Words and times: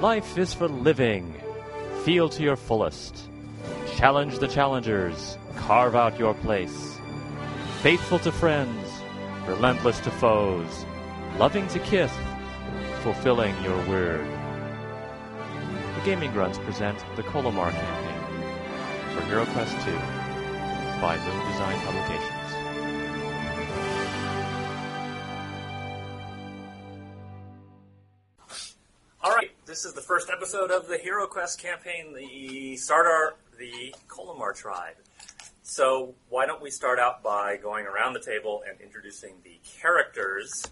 Life 0.00 0.36
is 0.36 0.52
for 0.52 0.68
living. 0.68 1.40
Feel 2.04 2.28
to 2.28 2.42
your 2.42 2.56
fullest. 2.56 3.30
Challenge 3.96 4.38
the 4.38 4.46
challengers. 4.46 5.38
Carve 5.56 5.94
out 5.94 6.18
your 6.18 6.34
place. 6.34 6.98
Faithful 7.80 8.18
to 8.18 8.30
friends. 8.30 8.90
Relentless 9.46 9.98
to 10.00 10.10
foes. 10.10 10.84
Loving 11.38 11.66
to 11.68 11.78
kiss. 11.78 12.12
Fulfilling 13.00 13.54
your 13.64 13.78
word. 13.88 14.28
The 15.94 16.04
Gaming 16.04 16.30
Grunts 16.32 16.58
present 16.58 17.02
the 17.16 17.22
Colymar 17.22 17.70
campaign 17.70 18.16
for 19.14 19.22
HeroQuest 19.22 19.82
2 19.82 21.00
by 21.00 21.16
Moon 21.16 21.52
Design 21.52 21.80
Publications. 21.86 22.35
Episode 30.66 30.82
of 30.82 30.88
the 30.88 30.98
Hero 30.98 31.26
Quest 31.28 31.60
campaign, 31.62 32.12
the 32.12 32.76
Sartar, 32.76 33.34
the 33.56 33.94
Colymar 34.08 34.52
tribe. 34.54 34.96
So 35.62 36.14
why 36.28 36.46
don't 36.46 36.60
we 36.60 36.70
start 36.70 36.98
out 36.98 37.22
by 37.22 37.56
going 37.56 37.86
around 37.86 38.14
the 38.14 38.20
table 38.20 38.64
and 38.68 38.80
introducing 38.80 39.34
the 39.44 39.60
characters? 39.80 40.64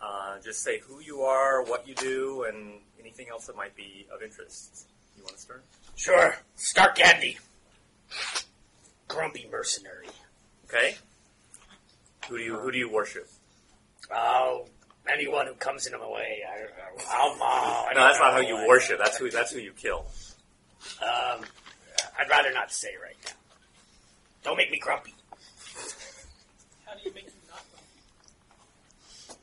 Uh, 0.00 0.38
just 0.42 0.62
say 0.62 0.80
who 0.80 1.00
you 1.00 1.20
are, 1.20 1.62
what 1.62 1.86
you 1.86 1.94
do, 1.94 2.46
and 2.48 2.80
anything 2.98 3.26
else 3.30 3.46
that 3.46 3.54
might 3.54 3.76
be 3.76 4.08
of 4.12 4.22
interest. 4.22 4.88
You 5.16 5.22
want 5.22 5.36
to 5.36 5.42
start? 5.42 5.64
Sure. 5.94 6.34
Stark 6.56 6.96
Candy. 6.96 7.38
Grumpy 9.06 9.46
mercenary. 9.52 10.08
Okay. 10.64 10.96
Who 12.28 12.38
do 12.38 12.42
you 12.42 12.58
who 12.58 12.72
do 12.72 12.78
you 12.78 12.90
worship? 12.90 13.28
Oh, 14.12 14.66
anyone 15.12 15.46
who 15.46 15.54
comes 15.54 15.86
into 15.86 15.98
my 15.98 16.08
way, 16.08 16.40
I, 16.48 16.62
I, 16.62 17.18
I'll 17.18 17.36
maul. 17.36 17.86
No, 17.94 18.00
that's 18.00 18.18
don't 18.18 18.32
how 18.32 18.40
you 18.40 18.66
worship. 18.66 18.98
That's 18.98 19.16
who 19.16 19.30
that's 19.30 19.52
who 19.52 19.60
you 19.60 19.72
kill. 19.72 20.06
Um, 21.02 21.44
I'd 22.18 22.28
rather 22.28 22.52
not 22.52 22.72
say 22.72 22.90
right 23.02 23.16
now. 23.24 23.32
Don't 24.44 24.56
make 24.56 24.70
me 24.70 24.78
grumpy. 24.78 25.14
How 26.84 26.94
do 26.94 27.00
you 27.04 27.12
make 27.14 27.24
him 27.24 27.32
not 27.48 27.60
grumpy? 27.70 29.40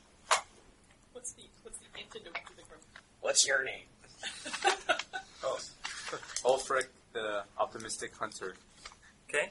What's 1.14 1.34
the 1.34 1.44
what's 1.64 1.78
the 1.78 1.86
antidote 2.00 2.34
to 2.34 2.56
the 2.56 2.64
grumpy? 2.64 2.88
What's 3.22 3.48
your 3.48 3.64
name? 3.64 3.86
Oh, 5.48 5.60
Ulfric, 6.44 6.86
the 7.14 7.44
optimistic 7.60 8.16
hunter. 8.16 8.56
Okay. 9.30 9.50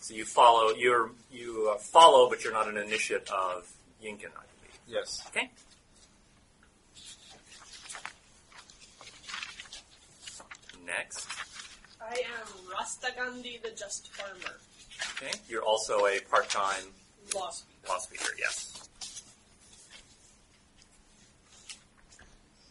So 0.00 0.12
you 0.12 0.26
follow 0.26 0.74
you're 0.76 1.12
you 1.32 1.72
uh, 1.74 1.78
follow, 1.78 2.28
but 2.28 2.44
you're 2.44 2.52
not 2.52 2.68
an 2.68 2.76
initiate 2.76 3.30
of 3.30 3.73
Yinkin, 4.02 4.26
I 4.36 4.44
believe. 4.44 4.78
Yes. 4.86 5.22
Okay. 5.28 5.50
Next. 10.84 11.26
I 12.00 12.14
am 12.40 12.46
Rastagandi 12.70 13.62
the 13.62 13.70
Just 13.70 14.12
Farmer. 14.12 14.56
Okay. 15.16 15.32
You're 15.48 15.62
also 15.62 16.06
a 16.06 16.20
part-time 16.30 16.84
Law 17.34 17.50
speaker. 17.50 17.88
law 17.88 17.98
speaker. 17.98 18.30
Yes. 18.38 18.88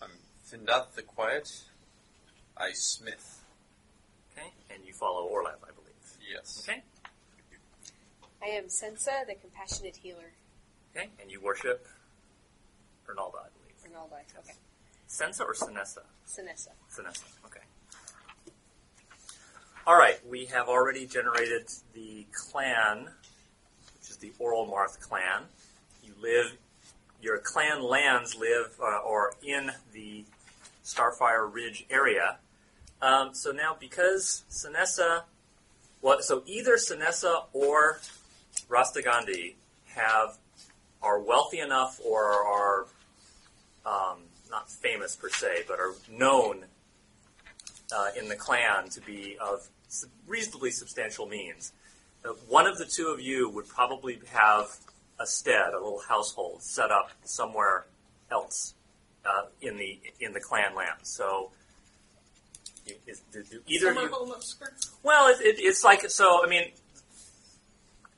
I'm 0.01 0.09
Findath 0.47 0.93
the 0.95 1.01
Quiet. 1.01 1.49
I 2.55 2.69
Smith. 2.73 3.41
Okay. 4.37 4.47
And 4.69 4.85
you 4.85 4.93
follow 4.93 5.27
Orlab, 5.27 5.57
I 5.63 5.71
believe. 5.71 6.29
Yes. 6.31 6.63
Okay. 6.67 6.83
I 8.43 8.47
am 8.57 8.65
Sensa, 8.65 9.25
the 9.25 9.35
compassionate 9.41 9.95
healer. 9.95 10.33
Okay. 10.95 11.09
And 11.21 11.31
you 11.31 11.41
worship 11.41 11.87
Ernalda, 13.07 13.39
I 13.39 13.49
believe. 13.57 13.95
Ernalda. 13.95 14.19
Okay. 14.39 14.53
Sensa 15.09 15.41
or 15.41 15.53
Sinessa? 15.53 16.03
Sinessa. 16.27 16.69
Sinessa. 16.91 17.23
Okay. 17.45 17.59
All 19.85 19.97
right. 19.97 20.19
We 20.27 20.45
have 20.45 20.67
already 20.69 21.05
generated 21.05 21.67
the 21.93 22.25
clan, 22.31 23.09
which 23.99 24.09
is 24.09 24.17
the 24.17 24.31
Orlmarth 24.39 24.99
clan. 24.99 25.43
You 26.03 26.13
live. 26.21 26.57
Your 27.21 27.37
clan 27.37 27.81
lands 27.81 28.35
live 28.35 28.77
uh, 28.81 28.99
or 28.99 29.33
in 29.41 29.71
the 29.93 30.25
Starfire 30.83 31.51
Ridge 31.51 31.85
area. 31.89 32.37
Um, 33.01 33.33
so 33.33 33.51
now, 33.51 33.75
because 33.79 34.43
Sinessa, 34.49 35.23
well, 36.01 36.21
so 36.21 36.43
either 36.45 36.75
Sinessa 36.75 37.45
or 37.53 37.99
Rastagandi 38.69 39.53
have 39.87 40.37
are 41.03 41.19
wealthy 41.19 41.59
enough 41.59 41.99
or 42.03 42.23
are 42.23 42.85
um, 43.85 44.19
not 44.49 44.71
famous 44.71 45.15
per 45.15 45.29
se, 45.29 45.63
but 45.67 45.79
are 45.79 45.93
known 46.09 46.65
uh, 47.95 48.07
in 48.19 48.29
the 48.29 48.35
clan 48.35 48.89
to 48.89 49.01
be 49.01 49.37
of 49.39 49.67
reasonably 50.27 50.71
substantial 50.71 51.25
means. 51.27 51.73
Uh, 52.25 52.29
one 52.47 52.65
of 52.65 52.77
the 52.77 52.85
two 52.85 53.07
of 53.07 53.19
you 53.19 53.49
would 53.49 53.67
probably 53.67 54.19
have 54.31 54.77
a 55.19 55.27
stead, 55.27 55.73
a 55.73 55.77
little 55.77 56.01
household, 56.07 56.63
set 56.63 56.89
up 56.91 57.11
somewhere 57.23 57.85
else 58.31 58.73
uh, 59.25 59.43
in 59.61 59.77
the 59.77 59.99
in 60.19 60.33
the 60.33 60.39
clan 60.39 60.73
land. 60.75 60.99
So. 61.03 61.51
you- 62.87 62.95
Is, 63.07 63.21
do, 63.31 63.43
do 63.43 63.59
either 63.67 63.89
of 63.91 63.95
you, 64.03 64.09
well, 65.03 65.27
it, 65.27 65.39
it, 65.41 65.55
it's 65.59 65.83
like 65.83 66.09
so. 66.09 66.43
I 66.43 66.47
mean, 66.49 66.71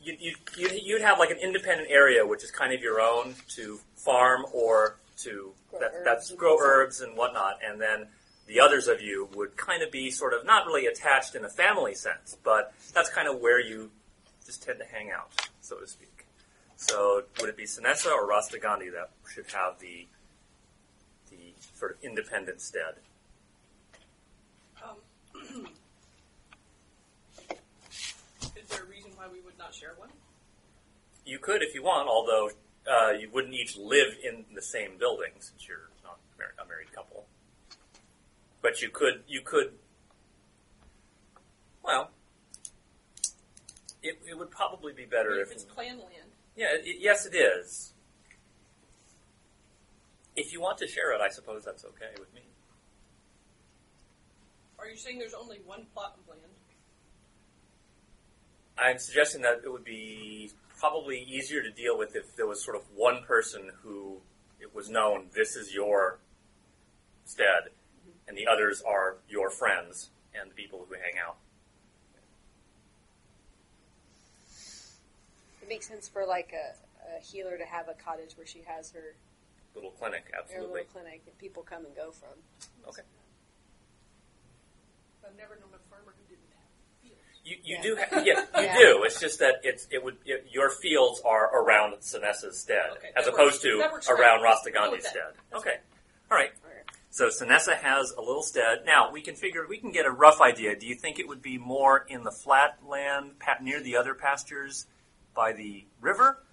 you, 0.05 0.17
you, 0.19 0.35
you, 0.57 0.69
you'd 0.83 1.01
have 1.01 1.19
like 1.19 1.31
an 1.31 1.37
independent 1.37 1.89
area, 1.89 2.25
which 2.25 2.43
is 2.43 2.51
kind 2.51 2.73
of 2.73 2.81
your 2.81 3.01
own 3.01 3.35
to 3.49 3.79
farm 3.95 4.45
or 4.53 4.97
to 5.17 5.53
Grow 5.69 5.79
that, 5.79 5.91
herbs 5.93 6.05
that's 6.05 6.29
and 6.29 6.39
grow 6.39 6.57
herbs 6.59 7.01
and 7.01 7.17
whatnot, 7.17 7.59
and 7.67 7.81
then 7.81 8.07
the 8.47 8.59
others 8.59 8.87
of 8.87 9.01
you 9.01 9.27
would 9.35 9.57
kind 9.57 9.81
of 9.81 9.91
be 9.91 10.11
sort 10.11 10.33
of 10.33 10.45
not 10.45 10.67
really 10.67 10.85
attached 10.85 11.35
in 11.35 11.43
a 11.43 11.49
family 11.49 11.95
sense, 11.95 12.37
but 12.43 12.73
that's 12.93 13.09
kind 13.09 13.27
of 13.27 13.39
where 13.39 13.59
you 13.59 13.89
just 14.45 14.63
tend 14.63 14.79
to 14.79 14.85
hang 14.85 15.11
out, 15.11 15.31
so 15.61 15.77
to 15.77 15.87
speak. 15.87 16.27
So, 16.77 17.23
would 17.39 17.49
it 17.49 17.57
be 17.57 17.63
Sinessa 17.63 18.11
or 18.11 18.27
Rastagandi 18.27 18.91
that 18.91 19.11
should 19.33 19.45
have 19.51 19.79
the 19.79 20.07
the 21.31 21.53
sort 21.73 21.91
of 21.91 22.03
independent 22.03 22.61
stead? 22.61 22.95
Um, 24.83 24.97
is 27.49 28.67
there 28.69 28.83
a 28.83 28.85
reason 28.85 29.11
why 29.15 29.25
we 29.31 29.39
would 29.41 29.44
not 29.57 29.73
share 29.73 29.93
one? 29.97 30.09
You 31.25 31.39
could 31.39 31.61
if 31.61 31.73
you 31.73 31.83
want, 31.83 32.07
although 32.07 32.51
uh, 32.89 33.11
you 33.11 33.29
wouldn't 33.31 33.53
each 33.53 33.77
live 33.77 34.15
in 34.23 34.45
the 34.53 34.61
same 34.61 34.97
building 34.97 35.31
since 35.39 35.67
you're 35.67 35.89
not 36.03 36.19
mar- 36.37 36.53
a 36.63 36.67
married 36.67 36.93
couple. 36.93 37.25
But 38.61 38.81
you 38.81 38.89
could, 38.89 39.23
you 39.27 39.41
could. 39.41 39.73
Well, 41.83 42.09
it, 44.01 44.19
it 44.27 44.37
would 44.37 44.51
probably 44.51 44.93
be 44.93 45.05
better 45.05 45.39
if. 45.39 45.49
if 45.49 45.53
it's 45.53 45.63
clan 45.63 45.97
land, 45.97 46.29
yeah, 46.55 46.67
it, 46.71 46.97
yes, 46.99 47.25
it 47.25 47.35
is. 47.35 47.93
If 50.35 50.51
you 50.51 50.61
want 50.61 50.77
to 50.79 50.87
share 50.87 51.13
it, 51.13 51.21
I 51.21 51.29
suppose 51.29 51.63
that's 51.63 51.85
okay 51.85 52.11
with 52.19 52.33
me. 52.33 52.41
are 54.77 54.89
you 54.89 54.97
saying 54.97 55.17
there's 55.17 55.33
only 55.33 55.59
one 55.65 55.85
plot 55.93 56.17
of 56.19 56.29
land? 56.29 56.41
I'm 58.77 58.97
suggesting 58.99 59.41
that 59.41 59.61
it 59.63 59.71
would 59.71 59.85
be 59.85 60.51
probably 60.79 61.19
easier 61.21 61.61
to 61.61 61.71
deal 61.71 61.97
with 61.97 62.15
if 62.15 62.35
there 62.35 62.47
was 62.47 62.63
sort 62.63 62.75
of 62.75 62.83
one 62.93 63.23
person 63.23 63.71
who 63.81 64.21
it 64.59 64.75
was 64.75 64.89
known 64.89 65.27
this 65.33 65.55
is 65.55 65.73
your 65.73 66.19
stead, 67.25 67.69
mm-hmm. 67.99 68.11
and 68.27 68.37
the 68.37 68.47
others 68.47 68.83
are 68.85 69.17
your 69.29 69.49
friends 69.49 70.09
and 70.39 70.51
the 70.51 70.55
people 70.55 70.85
who 70.87 70.95
hang 70.95 71.19
out. 71.25 71.37
It 75.61 75.69
makes 75.69 75.87
sense 75.87 76.07
for 76.07 76.25
like 76.25 76.53
a, 76.53 77.17
a 77.17 77.21
healer 77.21 77.57
to 77.57 77.65
have 77.65 77.87
a 77.87 77.93
cottage 77.93 78.37
where 78.37 78.45
she 78.45 78.61
has 78.67 78.91
her, 78.91 79.15
Little 79.73 79.91
clinic, 79.91 80.31
her 80.31 80.39
absolutely. 80.39 80.87
little 80.87 80.93
clinic 80.93 81.25
that 81.25 81.37
people 81.37 81.63
come 81.63 81.85
and 81.85 81.95
go 81.95 82.11
from. 82.11 82.37
Okay. 82.87 83.01
I've 85.25 85.35
never 85.35 85.55
known 85.59 85.73
a 85.73 85.81
farmer 85.89 86.13
who 86.15 86.23
didn't 86.29 86.47
have 86.53 86.69
fields. 87.01 87.25
You, 87.45 87.57
you 87.63 87.75
Yeah. 87.77 87.81
do, 87.83 87.95
ha- 87.97 88.21
yeah, 88.25 88.39
you 88.57 88.63
Yeah. 88.65 88.77
do. 88.77 89.03
It's 89.03 89.19
just 89.19 89.39
that 89.39 89.61
it's 89.63 89.87
it 89.91 90.03
would 90.03 90.17
it, 90.25 90.47
your 90.51 90.69
fields 90.69 91.21
are 91.23 91.45
around 91.63 91.93
Sinessa's 92.01 92.59
stead, 92.59 92.89
Okay, 92.97 93.09
as 93.15 93.25
that 93.25 93.33
opposed 93.33 93.63
works. 93.63 94.07
to 94.07 94.11
around 94.13 94.39
great. 94.41 94.73
Go 94.73 94.81
Rastagandi's 94.81 94.91
with 94.91 95.03
that. 95.03 95.09
stead. 95.11 95.33
Okay, 95.53 95.75
all 96.31 96.37
right. 96.37 96.51
So 97.11 97.29
Sinessa 97.29 97.75
has 97.77 98.11
a 98.11 98.19
little 98.19 98.43
stead. 98.43 98.79
Now 98.85 99.09
we 99.11 99.21
can 99.21 99.35
figure 99.35 99.65
we 99.69 99.77
can 99.77 99.91
get 99.91 100.05
a 100.05 100.11
rough 100.11 100.41
idea. 100.41 100.75
Do 100.75 100.85
you 100.85 100.95
think 100.95 101.17
it 101.17 101.27
would 101.29 101.41
be 101.41 101.57
more 101.57 102.05
in 102.09 102.23
the 102.23 102.31
flat 102.31 102.77
land 102.85 103.31
near 103.61 103.79
the 103.79 103.95
other 103.95 104.13
pastures 104.15 104.85
by 105.33 105.53
the 105.53 105.85
river, 106.01 106.43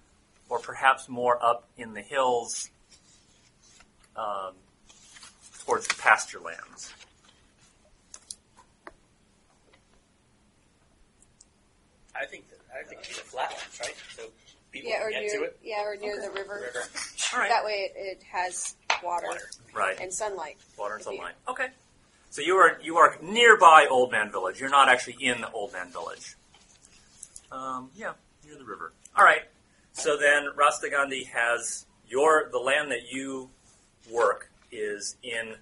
or 0.47 0.59
perhaps 0.59 1.09
more 1.09 1.43
up 1.43 1.67
in 1.75 1.93
the 1.93 2.01
hills 2.01 2.69
um, 4.15 4.53
towards 5.65 5.87
the 5.87 5.95
pasture 5.95 6.39
lands? 6.39 6.93
I 12.19 12.25
think 12.25 12.49
that, 12.49 12.59
I 12.73 12.83
think 12.87 13.01
it'd 13.01 13.15
be 13.15 13.21
the 13.21 13.27
flatlands, 13.27 13.79
right? 13.81 13.95
So 14.15 14.23
people 14.71 14.89
Yeah, 14.91 14.97
can 14.99 15.07
or 15.07 15.09
get 15.11 15.21
near 15.21 15.37
to 15.39 15.43
it. 15.45 15.59
yeah, 15.63 15.83
or 15.83 15.95
near 15.95 16.15
the 16.21 16.29
river. 16.29 16.61
River. 16.65 16.85
All 17.33 17.39
right. 17.39 17.49
That 17.49 17.63
way, 17.65 17.91
it, 17.95 18.17
it 18.19 18.23
has 18.31 18.75
water, 19.03 19.27
Water. 19.27 19.41
Right. 19.73 19.99
and 19.99 20.13
sunlight. 20.13 20.57
Water 20.77 20.95
and 20.95 21.03
Could 21.03 21.11
be. 21.11 21.15
sunlight. 21.17 21.35
Okay. 21.47 21.67
So 22.29 22.41
you 22.41 22.55
are 22.55 22.77
you 22.81 22.97
are 22.97 23.15
nearby 23.21 23.87
Old 23.89 24.11
Man 24.11 24.31
Village. 24.31 24.59
You're 24.59 24.69
not 24.69 24.89
actually 24.89 25.17
in 25.21 25.45
Old 25.53 25.71
Man 25.73 25.89
Village. 25.91 26.35
Um, 27.51 27.89
yeah, 27.95 28.13
near 28.45 28.55
the 28.57 28.63
river. 28.65 28.91
All 29.15 29.23
right. 29.23 29.41
So 29.91 30.17
then 30.17 30.47
Rastagandhi 30.57 31.27
has 31.27 31.85
your 32.07 32.49
the 32.51 32.57
land 32.57 32.89
that 32.91 33.11
you 33.11 33.49
work 34.11 34.49
is 34.71 35.15
in 35.21 35.53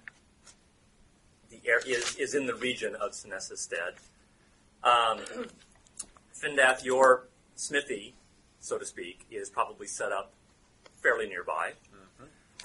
the 1.50 1.60
air 1.66 1.80
is, 1.86 2.16
is 2.16 2.34
in 2.34 2.46
the 2.46 2.54
region 2.54 2.94
of 2.94 3.12
Sinessa 3.12 3.58
Stead. 3.58 3.94
Um, 4.82 5.18
Findath, 6.42 6.84
your 6.84 7.28
smithy, 7.54 8.14
so 8.60 8.78
to 8.78 8.84
speak, 8.86 9.26
is 9.30 9.50
probably 9.50 9.86
set 9.86 10.12
up 10.12 10.32
fairly 11.02 11.28
nearby. 11.28 11.72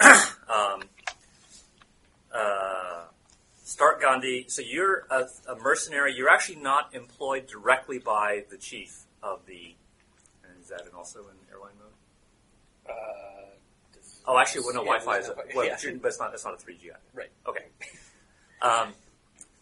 um, 0.00 0.82
uh, 2.34 3.04
Start 3.64 4.00
Gandhi. 4.00 4.46
So 4.48 4.62
you're 4.62 5.06
a, 5.10 5.26
a 5.48 5.56
mercenary. 5.56 6.14
You're 6.14 6.30
actually 6.30 6.60
not 6.60 6.94
employed 6.94 7.46
directly 7.46 7.98
by 7.98 8.44
the 8.50 8.56
chief 8.56 9.04
of 9.22 9.40
the. 9.46 9.74
And 10.44 10.62
is 10.62 10.68
that 10.68 10.82
also 10.96 11.20
in 11.20 11.36
airline 11.52 11.74
mode? 11.78 12.90
Uh, 12.90 12.94
Oh, 14.28 14.36
actually, 14.38 14.60
well, 14.66 14.74
no. 14.74 14.82
Yeah, 14.82 14.98
Wi-Fi 15.00 15.18
is. 15.20 15.28
A, 15.28 15.34
well, 15.56 15.64
yeah. 15.64 15.76
but 16.02 16.08
it's 16.08 16.18
not. 16.18 16.34
It's 16.34 16.44
not 16.44 16.52
a 16.52 16.58
3G. 16.58 16.90
item. 16.90 17.00
Right. 17.14 17.30
Okay. 17.48 17.64
Um, 18.60 18.92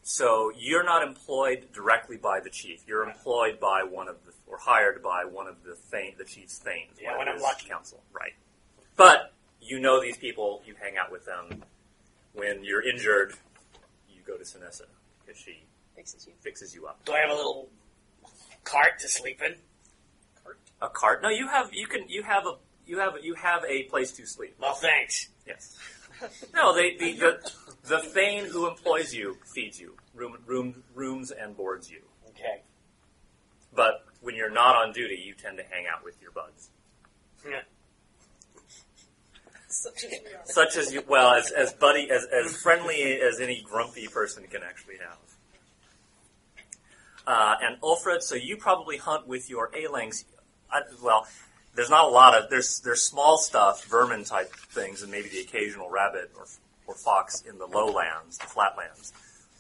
so 0.09 0.53
you're 0.57 0.85
not 0.85 1.03
employed 1.03 1.67
directly 1.75 2.17
by 2.17 2.39
the 2.39 2.49
chief. 2.49 2.85
You're 2.87 3.03
employed 3.03 3.59
by 3.59 3.83
one 3.83 4.07
of 4.07 4.15
the, 4.25 4.33
or 4.47 4.57
hired 4.57 5.03
by 5.03 5.25
one 5.25 5.49
of 5.49 5.65
the 5.65 5.75
thane, 5.75 6.15
the 6.17 6.25
chief's 6.25 6.59
thanes. 6.59 6.93
Yeah, 7.03 7.11
one 7.11 7.19
when 7.19 7.29
of 7.29 7.35
I'm 7.37 7.43
lucky. 7.43 7.69
Council, 7.69 8.01
right? 8.13 8.31
But 8.95 9.33
you 9.61 9.81
know 9.81 10.01
these 10.01 10.17
people. 10.17 10.63
You 10.65 10.77
hang 10.81 10.97
out 10.97 11.11
with 11.11 11.25
them. 11.27 11.65
When 12.35 12.63
you're 12.63 12.89
injured, 12.89 13.35
you 14.09 14.21
go 14.25 14.37
to 14.37 14.45
Sinessa 14.45 14.83
because 15.25 15.41
she 15.41 15.65
Fixes 15.97 16.25
you. 16.27 16.35
fixes 16.41 16.73
you 16.73 16.87
up. 16.87 17.05
do 17.05 17.13
I 17.13 17.19
have 17.19 17.31
a 17.31 17.35
little 17.35 17.69
cart 18.63 19.01
to 19.01 19.09
sleep 19.09 19.41
in? 19.45 19.57
A 20.81 20.89
cart? 20.89 21.21
No, 21.23 21.31
you 21.31 21.49
have. 21.49 21.71
You 21.73 21.89
can. 21.89 22.09
You 22.09 22.23
have 22.23 22.47
a. 22.47 22.55
You 22.87 23.01
have. 23.01 23.15
You 23.23 23.35
have 23.35 23.65
a 23.69 23.83
place 23.85 24.13
to 24.13 24.27
sleep. 24.27 24.55
Well, 24.61 24.75
thanks. 24.75 25.31
Yes. 25.49 25.77
No, 26.55 26.75
they, 26.75 26.97
the, 26.97 27.13
the 27.13 27.53
the 27.85 27.99
thane 28.01 28.47
who 28.47 28.69
employs 28.69 29.15
you 29.15 29.37
feeds 29.55 29.79
you 29.79 29.95
room, 30.15 30.39
room, 30.47 30.83
rooms 30.95 31.31
and 31.31 31.57
boards 31.57 31.91
you. 31.91 32.01
Okay. 32.31 32.63
But 33.75 34.05
when 34.21 34.35
you're 34.35 34.51
not 34.51 34.77
on 34.77 34.93
duty, 34.93 35.23
you 35.25 35.35
tend 35.35 35.59
to 35.59 35.63
hang 35.65 35.85
out 35.93 36.05
with 36.05 36.21
your 36.21 36.31
buds, 36.31 36.71
Yeah. 37.49 37.61
Such 39.69 40.05
as 40.05 40.55
such 40.55 40.77
as 40.77 40.93
you. 40.93 41.03
Well, 41.07 41.35
as 41.35 41.51
as 41.51 41.73
buddy, 41.75 42.09
as 42.11 42.25
as 42.25 42.57
friendly 42.57 43.21
as 43.21 43.41
any 43.41 43.63
grumpy 43.63 44.07
person 44.07 44.45
can 44.45 44.63
actually 44.63 44.97
have. 44.97 45.19
Uh, 47.27 47.57
and 47.61 47.81
Ulfred, 47.83 48.23
so 48.23 48.37
you 48.37 48.57
probably 48.57 48.97
hunt 48.97 49.27
with 49.27 49.51
your 49.51 49.71
Alangs. 49.73 50.25
I, 50.71 50.81
well, 51.03 51.27
there's 51.77 51.91
not 51.91 52.07
a 52.07 52.09
lot 52.09 52.35
of 52.35 52.51
there's 52.51 52.81
there's 52.81 53.03
small 53.03 53.39
stuff, 53.39 53.85
vermin 53.85 54.25
type 54.25 54.53
things, 54.53 55.03
and 55.03 55.13
maybe 55.13 55.29
the 55.29 55.41
occasional 55.41 55.91
rabbit 55.91 56.33
or 56.37 56.47
or 56.87 56.95
fox 56.95 57.43
in 57.43 57.59
the 57.59 57.67
lowlands, 57.67 58.39
the 58.39 58.47
flatlands. 58.47 59.13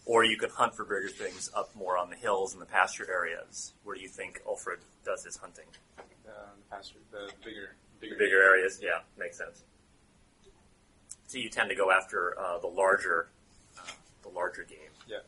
Or 0.07 0.25
you 0.25 0.37
could 0.39 0.51
hunt 0.51 0.75
for 0.75 0.85
bigger 0.85 1.09
things 1.09 1.51
up 1.55 1.75
more 1.75 1.99
on 1.99 2.11
the 2.11 2.17
hills 2.17 2.53
and 2.53 2.63
the 2.63 2.67
pasture 2.67 3.11
areas. 3.11 3.73
Where 3.83 3.97
do 3.97 4.01
you 4.01 4.09
think 4.09 4.41
Ulfred 4.47 4.79
does 5.05 5.25
his 5.25 5.37
hunting? 5.37 5.65
Uh, 5.99 6.33
the 6.57 6.77
pasture, 6.77 6.99
the 7.11 7.31
bigger, 7.45 7.75
The 8.01 8.07
bigger, 8.07 8.17
bigger 8.17 8.43
areas, 8.43 8.79
yeah, 8.81 9.01
makes 9.19 9.37
sense. 9.37 9.65
So 11.27 11.39
you 11.39 11.49
tend 11.49 11.71
to 11.71 11.75
go 11.75 11.91
after 11.91 12.39
uh, 12.39 12.59
the 12.59 12.69
larger, 12.69 13.31
uh, 13.77 13.91
the 14.23 14.29
larger 14.29 14.63
game. 14.63 14.95
Yeah. 15.09 15.19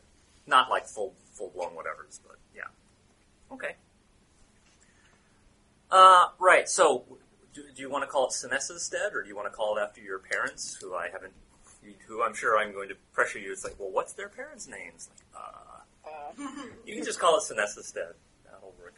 Not 0.47 0.69
like 0.69 0.87
full 0.87 1.13
full 1.33 1.49
blown 1.49 1.75
whatever's, 1.75 2.21
but 2.25 2.37
yeah. 2.55 2.63
Okay. 3.51 3.75
Uh, 5.91 6.27
right. 6.39 6.69
So, 6.69 7.05
do, 7.53 7.63
do 7.75 7.81
you 7.81 7.89
want 7.89 8.03
to 8.03 8.07
call 8.07 8.27
it 8.27 8.31
Sinessa's 8.31 8.87
dead, 8.89 9.13
or 9.13 9.23
do 9.23 9.29
you 9.29 9.35
want 9.35 9.47
to 9.51 9.55
call 9.55 9.77
it 9.77 9.81
after 9.81 10.01
your 10.01 10.19
parents, 10.19 10.77
who 10.79 10.93
I 10.95 11.09
haven't, 11.09 11.33
who 12.07 12.23
I'm 12.23 12.33
sure 12.35 12.57
I'm 12.59 12.71
going 12.73 12.89
to 12.89 12.95
pressure 13.13 13.39
you? 13.39 13.51
It's 13.51 13.63
like, 13.63 13.75
well, 13.79 13.89
what's 13.91 14.13
their 14.13 14.29
parents' 14.29 14.67
names? 14.67 15.09
Like, 15.09 15.43
uh, 15.43 16.09
Uh, 16.09 16.53
you 16.85 16.95
can 16.95 17.03
just 17.03 17.19
call 17.19 17.37
it 17.37 17.43
Sinessa's 17.43 17.91
dead. 17.91 18.13
That'll 18.45 18.73
work. 18.79 18.93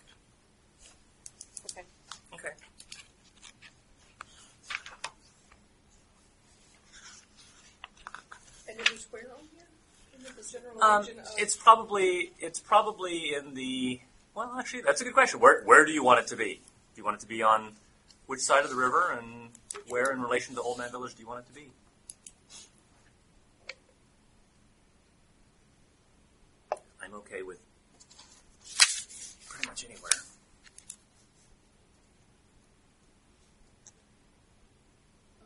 okay. 1.72 1.84
Okay. 2.34 2.50
And 8.70 8.80
it 8.80 8.92
was 8.92 9.08
where 9.12 9.24
on 9.34 9.48
here? 9.54 9.68
In 10.16 10.24
the 10.24 10.44
general 10.44 10.84
Um, 10.84 11.02
region 11.02 11.20
of 11.20 11.26
it's 11.38 11.56
probably 11.56 12.32
it's 12.40 12.60
probably 12.60 13.34
in 13.34 13.54
the 13.54 14.02
well 14.34 14.56
actually 14.58 14.82
that's 14.82 15.02
a 15.02 15.04
good 15.04 15.14
question. 15.14 15.40
Where 15.40 15.64
where 15.64 15.86
do 15.86 15.92
you 15.92 16.04
want 16.04 16.20
it 16.20 16.28
to 16.28 16.36
be? 16.36 16.62
Do 16.94 17.00
you 17.00 17.06
want 17.06 17.18
it 17.18 17.22
to 17.22 17.28
be 17.28 17.42
on 17.42 17.74
which 18.28 18.42
side 18.42 18.64
of 18.64 18.70
the 18.70 18.76
river 18.76 19.18
and 19.18 19.50
where 19.88 20.12
in 20.12 20.22
relation 20.22 20.56
to 20.56 20.62
Old 20.62 20.78
Man 20.78 20.92
Village 20.92 21.16
do 21.16 21.22
you 21.22 21.28
want 21.28 21.40
it 21.46 21.48
to 21.48 21.54
be? 21.54 21.70
I'm 27.04 27.14
okay 27.16 27.42
with 27.44 27.60
pretty 29.48 29.68
much 29.68 29.86
anywhere. 29.86 30.12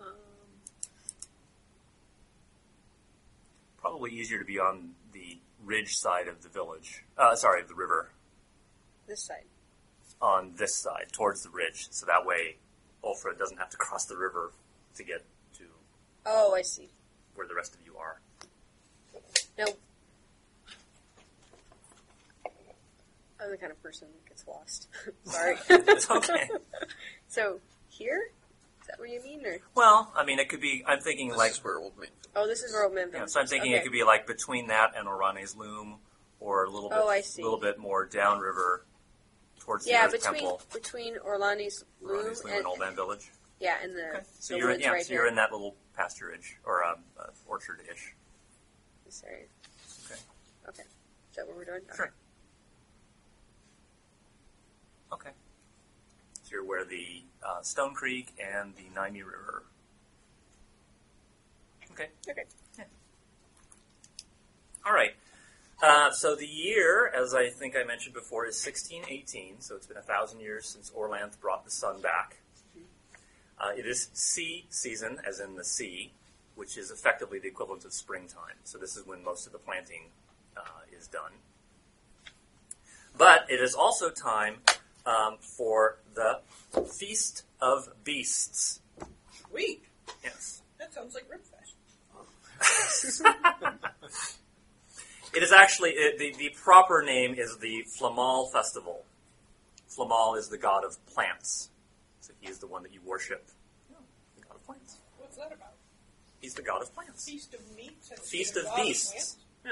Um, 0.01 0.07
Probably 3.77 4.11
easier 4.11 4.39
to 4.39 4.45
be 4.45 4.59
on 4.59 4.91
the 5.13 5.37
ridge 5.63 5.95
side 5.95 6.27
of 6.27 6.43
the 6.43 6.49
village. 6.49 7.03
Uh, 7.17 7.35
sorry, 7.35 7.61
of 7.61 7.67
the 7.67 7.75
river. 7.75 8.09
this 9.07 9.23
side. 9.23 9.45
On 10.21 10.53
this 10.57 10.75
side 10.75 11.07
towards 11.11 11.43
the 11.43 11.49
ridge, 11.49 11.87
so 11.91 12.05
that 12.05 12.25
way 12.25 12.57
Ulfra 13.03 13.37
doesn't 13.37 13.57
have 13.57 13.69
to 13.69 13.77
cross 13.77 14.05
the 14.05 14.17
river 14.17 14.51
to 14.95 15.03
get 15.03 15.23
to 15.57 15.63
Oh, 16.25 16.53
I 16.55 16.61
see. 16.61 16.89
where 17.35 17.47
the 17.47 17.55
rest 17.55 17.75
of 17.75 17.81
you 17.85 17.95
are. 17.97 18.21
No. 19.57 19.65
I'm 23.41 23.51
the 23.51 23.57
kind 23.57 23.71
of 23.71 23.81
person 23.83 24.07
that 24.13 24.29
gets 24.29 24.47
lost. 24.47 24.87
Sorry. 25.25 25.55
It's 25.69 26.09
okay. 26.09 26.49
so 27.27 27.59
here, 27.89 28.29
is 28.81 28.87
that 28.87 28.99
what 28.99 29.09
you 29.09 29.21
mean, 29.21 29.45
or 29.45 29.57
Well, 29.75 30.11
I 30.15 30.25
mean, 30.25 30.39
it 30.39 30.49
could 30.49 30.61
be. 30.61 30.83
I'm 30.87 30.99
thinking 31.01 31.29
This 31.29 31.37
like, 31.37 31.51
is 31.51 31.63
where 31.63 31.77
old 31.77 31.97
man. 31.97 32.07
oh, 32.35 32.47
this 32.47 32.63
is 32.63 32.71
where 32.73 32.85
old 32.85 32.95
man. 32.95 33.07
yeah, 33.11 33.17
Village 33.19 33.29
so 33.29 33.41
I'm 33.41 33.47
thinking 33.47 33.73
okay. 33.73 33.79
it 33.79 33.83
could 33.83 33.91
be 33.91 34.03
like 34.03 34.25
between 34.25 34.67
that 34.67 34.93
and 34.97 35.07
Orane's 35.07 35.55
Loom, 35.55 35.97
or 36.39 36.63
a 36.63 36.69
little 36.69 36.89
oh, 36.91 36.95
bit, 36.97 37.03
Oh, 37.03 37.09
I 37.09 37.21
see. 37.21 37.43
little 37.43 37.59
bit 37.59 37.77
more 37.77 38.05
downriver 38.05 38.85
towards 39.65 39.87
Yeah, 39.87 40.07
the 40.07 40.15
Earth 40.15 40.23
between 40.23 40.41
Temple, 40.41 40.61
between 40.73 41.17
Orlani's 41.17 41.83
Loom 42.01 42.17
Orane's 42.17 42.43
Loom 42.43 42.51
and, 42.51 42.57
and 42.59 42.67
Old 42.67 42.79
Man 42.79 42.95
Village. 42.95 43.31
yeah, 43.59 43.77
and 43.81 43.93
the, 43.95 44.09
Okay. 44.09 44.19
So 44.39 44.53
the 44.53 44.59
you're 44.59 44.69
in, 44.69 44.73
woods 44.75 44.83
yeah, 44.83 44.91
right 44.91 45.05
so 45.05 45.13
you're 45.13 45.27
in 45.27 45.35
that 45.35 45.51
little 45.51 45.75
pasturage 45.95 46.53
or 46.65 46.83
um, 46.83 46.97
uh, 47.19 47.25
orchard-ish. 47.47 48.13
This 49.05 49.23
area. 49.27 49.45
Okay. 50.05 50.19
Okay. 50.69 50.83
Is 51.31 51.35
that 51.35 51.47
what 51.47 51.55
we're 51.57 51.65
doing? 51.65 51.81
Sure. 51.95 52.13
Okay. 55.13 55.29
So 56.43 56.49
you're 56.51 56.63
where 56.65 56.85
the 56.85 57.23
uh, 57.45 57.61
Stone 57.61 57.93
Creek 57.95 58.33
and 58.39 58.73
the 58.75 58.83
Nymie 58.95 59.23
River. 59.25 59.63
Okay. 61.91 62.09
Okay. 62.29 62.43
All 64.85 64.93
right. 64.93 65.15
Uh, 65.81 66.09
so 66.11 66.35
the 66.35 66.47
year, 66.47 67.11
as 67.15 67.33
I 67.33 67.49
think 67.49 67.75
I 67.75 67.83
mentioned 67.83 68.13
before, 68.13 68.45
is 68.45 68.55
1618. 68.65 69.59
So 69.59 69.75
it's 69.75 69.87
been 69.87 69.97
a 69.97 70.01
thousand 70.01 70.39
years 70.39 70.65
since 70.67 70.89
Orlanth 70.91 71.39
brought 71.39 71.65
the 71.65 71.71
sun 71.71 72.01
back. 72.01 72.37
Uh, 73.59 73.71
it 73.77 73.85
is 73.85 74.09
sea 74.13 74.65
season, 74.69 75.19
as 75.27 75.39
in 75.39 75.55
the 75.55 75.63
sea, 75.63 76.11
which 76.55 76.77
is 76.77 76.91
effectively 76.91 77.39
the 77.39 77.47
equivalent 77.47 77.85
of 77.85 77.93
springtime. 77.93 78.55
So 78.63 78.77
this 78.77 78.97
is 78.97 79.05
when 79.05 79.23
most 79.23 79.47
of 79.47 79.53
the 79.53 79.59
planting 79.59 80.09
uh, 80.57 80.61
is 80.97 81.07
done. 81.07 81.31
But 83.17 83.45
it 83.49 83.61
is 83.61 83.73
also 83.73 84.09
time 84.09 84.57
um, 85.05 85.37
for 85.39 85.99
the 86.15 86.39
Feast 86.85 87.43
of 87.61 87.89
Beasts. 88.03 88.81
Sweet. 89.49 89.83
Yes. 90.23 90.61
That 90.79 90.93
sounds 90.93 91.15
like 91.15 91.25
Ribfest. 91.29 91.75
It 95.35 95.43
is 95.43 95.51
actually 95.51 95.91
it, 95.91 96.17
the 96.17 96.33
the 96.37 96.49
proper 96.55 97.03
name 97.03 97.35
is 97.37 97.57
the 97.57 97.83
Flamal 97.99 98.51
Festival. 98.51 99.03
Flamal 99.89 100.37
is 100.37 100.49
the 100.49 100.57
god 100.57 100.83
of 100.83 100.97
plants, 101.07 101.69
so 102.21 102.33
he 102.39 102.49
is 102.49 102.59
the 102.59 102.67
one 102.67 102.83
that 102.83 102.93
you 102.93 103.01
worship. 103.05 103.45
Yeah, 103.89 103.97
the 104.37 104.45
god 104.47 104.55
of 104.55 104.65
plants. 104.65 104.97
What's 105.17 105.37
that 105.37 105.47
about? 105.53 105.73
He's 106.41 106.53
the 106.53 106.61
god 106.61 106.81
of 106.81 106.93
plants. 106.93 107.25
Feast 107.25 107.53
of 107.53 107.59
meats. 107.75 108.11
and 108.11 108.19
Feast 108.19 108.57
of 108.57 108.65
beasts. 108.75 109.11
plants? 109.11 109.35
Yeah. 109.65 109.71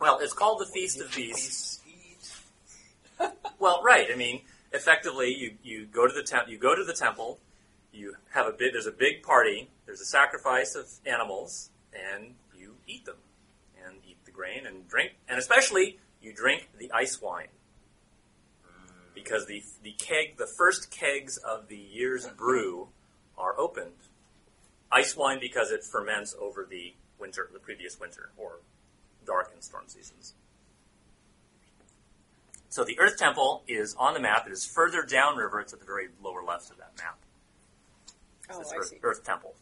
Well, 0.00 0.18
it's 0.20 0.32
called 0.32 0.60
the 0.60 0.66
Feast 0.66 1.00
of 1.00 1.14
Beasts. 1.14 1.80
Well, 3.58 3.80
right. 3.84 4.08
I 4.12 4.16
mean, 4.16 4.40
effectively, 4.72 5.32
you, 5.32 5.52
you 5.62 5.86
go 5.86 6.08
to 6.08 6.12
the 6.12 6.24
temp- 6.24 6.48
you 6.48 6.58
go 6.58 6.74
to 6.74 6.82
the 6.82 6.92
temple, 6.92 7.38
you 7.92 8.16
have 8.34 8.48
a 8.48 8.50
bit. 8.50 8.72
There's 8.72 8.88
a 8.88 8.90
big 8.90 9.22
party. 9.22 9.70
There's 9.86 10.00
a 10.00 10.04
sacrifice 10.04 10.74
of 10.74 10.88
animals, 11.06 11.70
and 11.94 12.34
you 12.58 12.74
eat 12.88 13.04
them, 13.04 13.14
and 13.14 13.20
eat 13.20 13.31
the 14.32 14.36
grain 14.36 14.66
and 14.66 14.88
drink, 14.88 15.12
and 15.28 15.38
especially 15.38 15.98
you 16.20 16.32
drink 16.32 16.68
the 16.78 16.90
ice 16.92 17.20
wine 17.20 17.48
because 19.14 19.46
the 19.46 19.62
the 19.82 19.92
keg, 19.92 20.36
the 20.38 20.46
first 20.58 20.90
kegs 20.90 21.36
of 21.36 21.68
the 21.68 21.76
year's 21.76 22.26
brew, 22.28 22.88
are 23.36 23.58
opened. 23.58 23.92
Ice 24.90 25.16
wine 25.16 25.38
because 25.40 25.70
it 25.70 25.82
ferments 25.84 26.34
over 26.40 26.66
the 26.68 26.94
winter, 27.18 27.48
the 27.52 27.58
previous 27.58 27.98
winter, 27.98 28.30
or 28.36 28.60
dark 29.24 29.50
and 29.54 29.62
storm 29.62 29.84
seasons. 29.86 30.34
So 32.68 32.84
the 32.84 32.98
Earth 32.98 33.18
Temple 33.18 33.64
is 33.68 33.94
on 33.98 34.14
the 34.14 34.20
map. 34.20 34.46
It 34.46 34.52
is 34.52 34.64
further 34.64 35.02
downriver. 35.02 35.60
It's 35.60 35.72
at 35.72 35.80
the 35.80 35.86
very 35.86 36.08
lower 36.22 36.42
left 36.42 36.70
of 36.70 36.78
that 36.78 36.92
map. 36.98 37.18
Oh, 38.50 38.60
It's 38.60 38.72
I 38.72 38.76
Earth, 38.76 38.88
see. 38.88 38.96
Earth 39.02 39.24
Temple. 39.24 39.54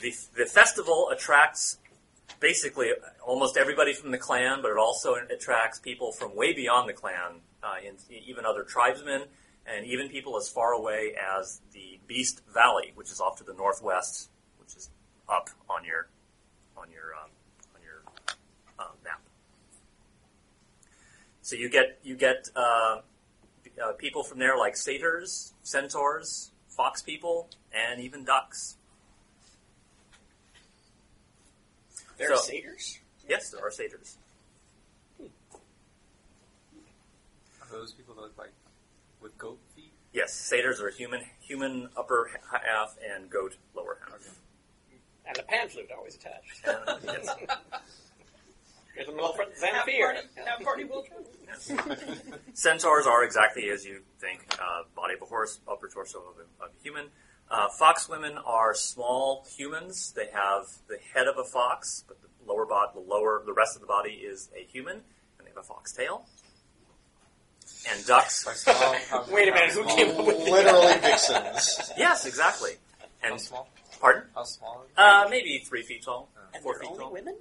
The, 0.00 0.14
the 0.36 0.46
festival 0.46 1.08
attracts 1.10 1.78
basically 2.40 2.90
almost 3.24 3.56
everybody 3.56 3.94
from 3.94 4.10
the 4.10 4.18
clan, 4.18 4.60
but 4.62 4.70
it 4.70 4.76
also 4.76 5.14
attracts 5.14 5.78
people 5.78 6.12
from 6.12 6.36
way 6.36 6.52
beyond 6.52 6.88
the 6.88 6.92
clan, 6.92 7.40
uh, 7.62 7.76
even 8.10 8.44
other 8.44 8.62
tribesmen, 8.62 9.22
and 9.66 9.86
even 9.86 10.08
people 10.08 10.36
as 10.36 10.48
far 10.48 10.72
away 10.72 11.14
as 11.38 11.60
the 11.72 11.98
Beast 12.06 12.42
Valley, 12.52 12.92
which 12.94 13.10
is 13.10 13.20
off 13.20 13.38
to 13.38 13.44
the 13.44 13.54
northwest, 13.54 14.30
which 14.58 14.76
is 14.76 14.90
up 15.28 15.50
on 15.68 15.84
your 15.84 16.08
on 16.76 16.90
your 16.90 17.14
um, 17.14 17.30
on 17.74 17.82
your 17.82 18.02
uh, 18.78 18.92
map. 19.02 19.20
So 21.42 21.56
you 21.56 21.68
get 21.68 21.98
you 22.04 22.16
get 22.16 22.48
uh, 22.54 23.00
uh, 23.82 23.92
people 23.98 24.22
from 24.22 24.38
there 24.38 24.56
like 24.56 24.76
satyrs, 24.76 25.54
centaurs, 25.62 26.52
fox 26.68 27.02
people, 27.02 27.48
and 27.72 28.00
even 28.00 28.24
ducks. 28.24 28.76
There 32.16 32.32
are 32.32 32.36
So- 32.36 32.42
satyrs? 32.44 32.98
Yes, 33.28 33.50
there 33.50 33.60
are 33.64 33.70
satyrs. 33.70 34.16
Are 35.20 35.26
those 37.70 37.92
people 37.92 38.14
that 38.14 38.20
look 38.22 38.38
like 38.38 38.52
with 39.20 39.36
goat 39.38 39.58
feet? 39.74 39.92
Yes, 40.12 40.32
satyrs 40.32 40.80
are 40.80 40.90
human 40.90 41.22
human 41.40 41.90
upper 41.96 42.30
half 42.50 42.96
and 43.06 43.28
goat 43.28 43.56
lower 43.74 43.98
half. 44.08 44.38
And 45.26 45.34
the 45.36 45.42
pan 45.42 45.68
flute 45.68 45.90
always 45.96 46.14
attached. 46.14 46.64
And, 46.66 47.00
yes, 47.04 47.28
There's 48.94 49.08
a 49.08 49.10
little 49.10 49.32
front 49.34 49.50
Have 49.60 49.84
Zamfir. 49.86 50.14
party, 50.14 50.28
have 50.46 50.60
party 50.60 50.84
will 50.84 51.02
travel. 51.08 51.26
yes. 51.46 51.70
Centaurs 52.54 53.06
are 53.06 53.24
exactly 53.24 53.68
as 53.70 53.84
you 53.84 54.02
think: 54.20 54.46
uh, 54.58 54.84
body 54.94 55.14
of 55.14 55.22
a 55.22 55.26
horse, 55.26 55.60
upper 55.68 55.88
torso 55.88 56.20
of 56.20 56.36
a, 56.38 56.64
of 56.64 56.70
a 56.70 56.82
human. 56.82 57.06
Uh, 57.50 57.68
fox 57.68 58.08
women 58.08 58.36
are 58.44 58.74
small 58.74 59.44
humans. 59.56 60.12
They 60.16 60.26
have 60.32 60.64
the 60.88 60.98
head 61.14 61.26
of 61.28 61.38
a 61.38 61.44
fox, 61.44 62.04
but 62.08 62.18
the 62.20 62.28
lower 62.52 62.66
body, 62.66 62.90
the 62.94 63.00
lower, 63.00 63.42
the 63.46 63.52
rest 63.52 63.76
of 63.76 63.80
the 63.82 63.86
body 63.86 64.10
is 64.14 64.50
a 64.56 64.64
human, 64.64 64.96
and 64.96 65.46
they 65.46 65.50
have 65.50 65.58
a 65.58 65.62
fox 65.62 65.92
tail. 65.92 66.26
And 67.88 68.04
ducks, 68.04 68.66
I 68.66 69.24
Wait 69.30 69.48
a 69.48 69.52
minute, 69.52 69.70
who 69.72 69.84
came 69.84 70.10
up 70.18 70.26
with 70.26 70.38
Literally 70.38 70.94
vixens. 71.00 71.92
yes, 71.96 72.26
exactly. 72.26 72.72
How 73.20 73.36
small? 73.36 73.68
pardon? 74.00 74.24
How 74.34 74.42
small? 74.44 74.84
are 74.96 75.24
Uh, 75.26 75.28
maybe 75.28 75.58
three 75.66 75.82
feet 75.82 76.02
tall, 76.04 76.28
And 76.54 76.62
four 76.62 76.74
they're 76.74 76.80
feet 76.82 76.90
only 76.92 77.04
tall. 77.04 77.12
women? 77.12 77.36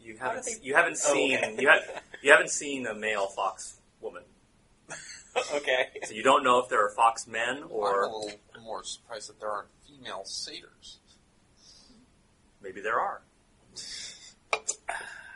You 0.00 0.16
haven't 0.18 0.44
they- 0.44 0.58
you 0.62 0.74
haven't 0.74 0.98
Oh, 1.06 1.14
seen 1.14 1.38
okay. 1.38 1.56
you, 1.60 1.68
have, 1.68 2.02
you 2.22 2.32
haven't 2.32 2.50
seen 2.50 2.86
a 2.88 2.94
male 2.94 3.28
fox 3.28 3.76
woman, 4.00 4.24
okay. 5.54 5.88
so 6.04 6.12
you 6.12 6.22
don't 6.22 6.44
know 6.44 6.58
if 6.58 6.68
there 6.68 6.84
are 6.84 6.90
fox 6.90 7.26
men 7.26 7.64
or. 7.68 8.04
I'm 8.04 8.10
a 8.10 8.16
little 8.16 8.38
more 8.62 8.84
surprised 8.84 9.28
that 9.28 9.40
there 9.40 9.50
aren't 9.50 9.68
female 9.86 10.24
satyrs. 10.24 10.98
maybe 12.62 12.80
there 12.80 13.00
are. 13.00 13.22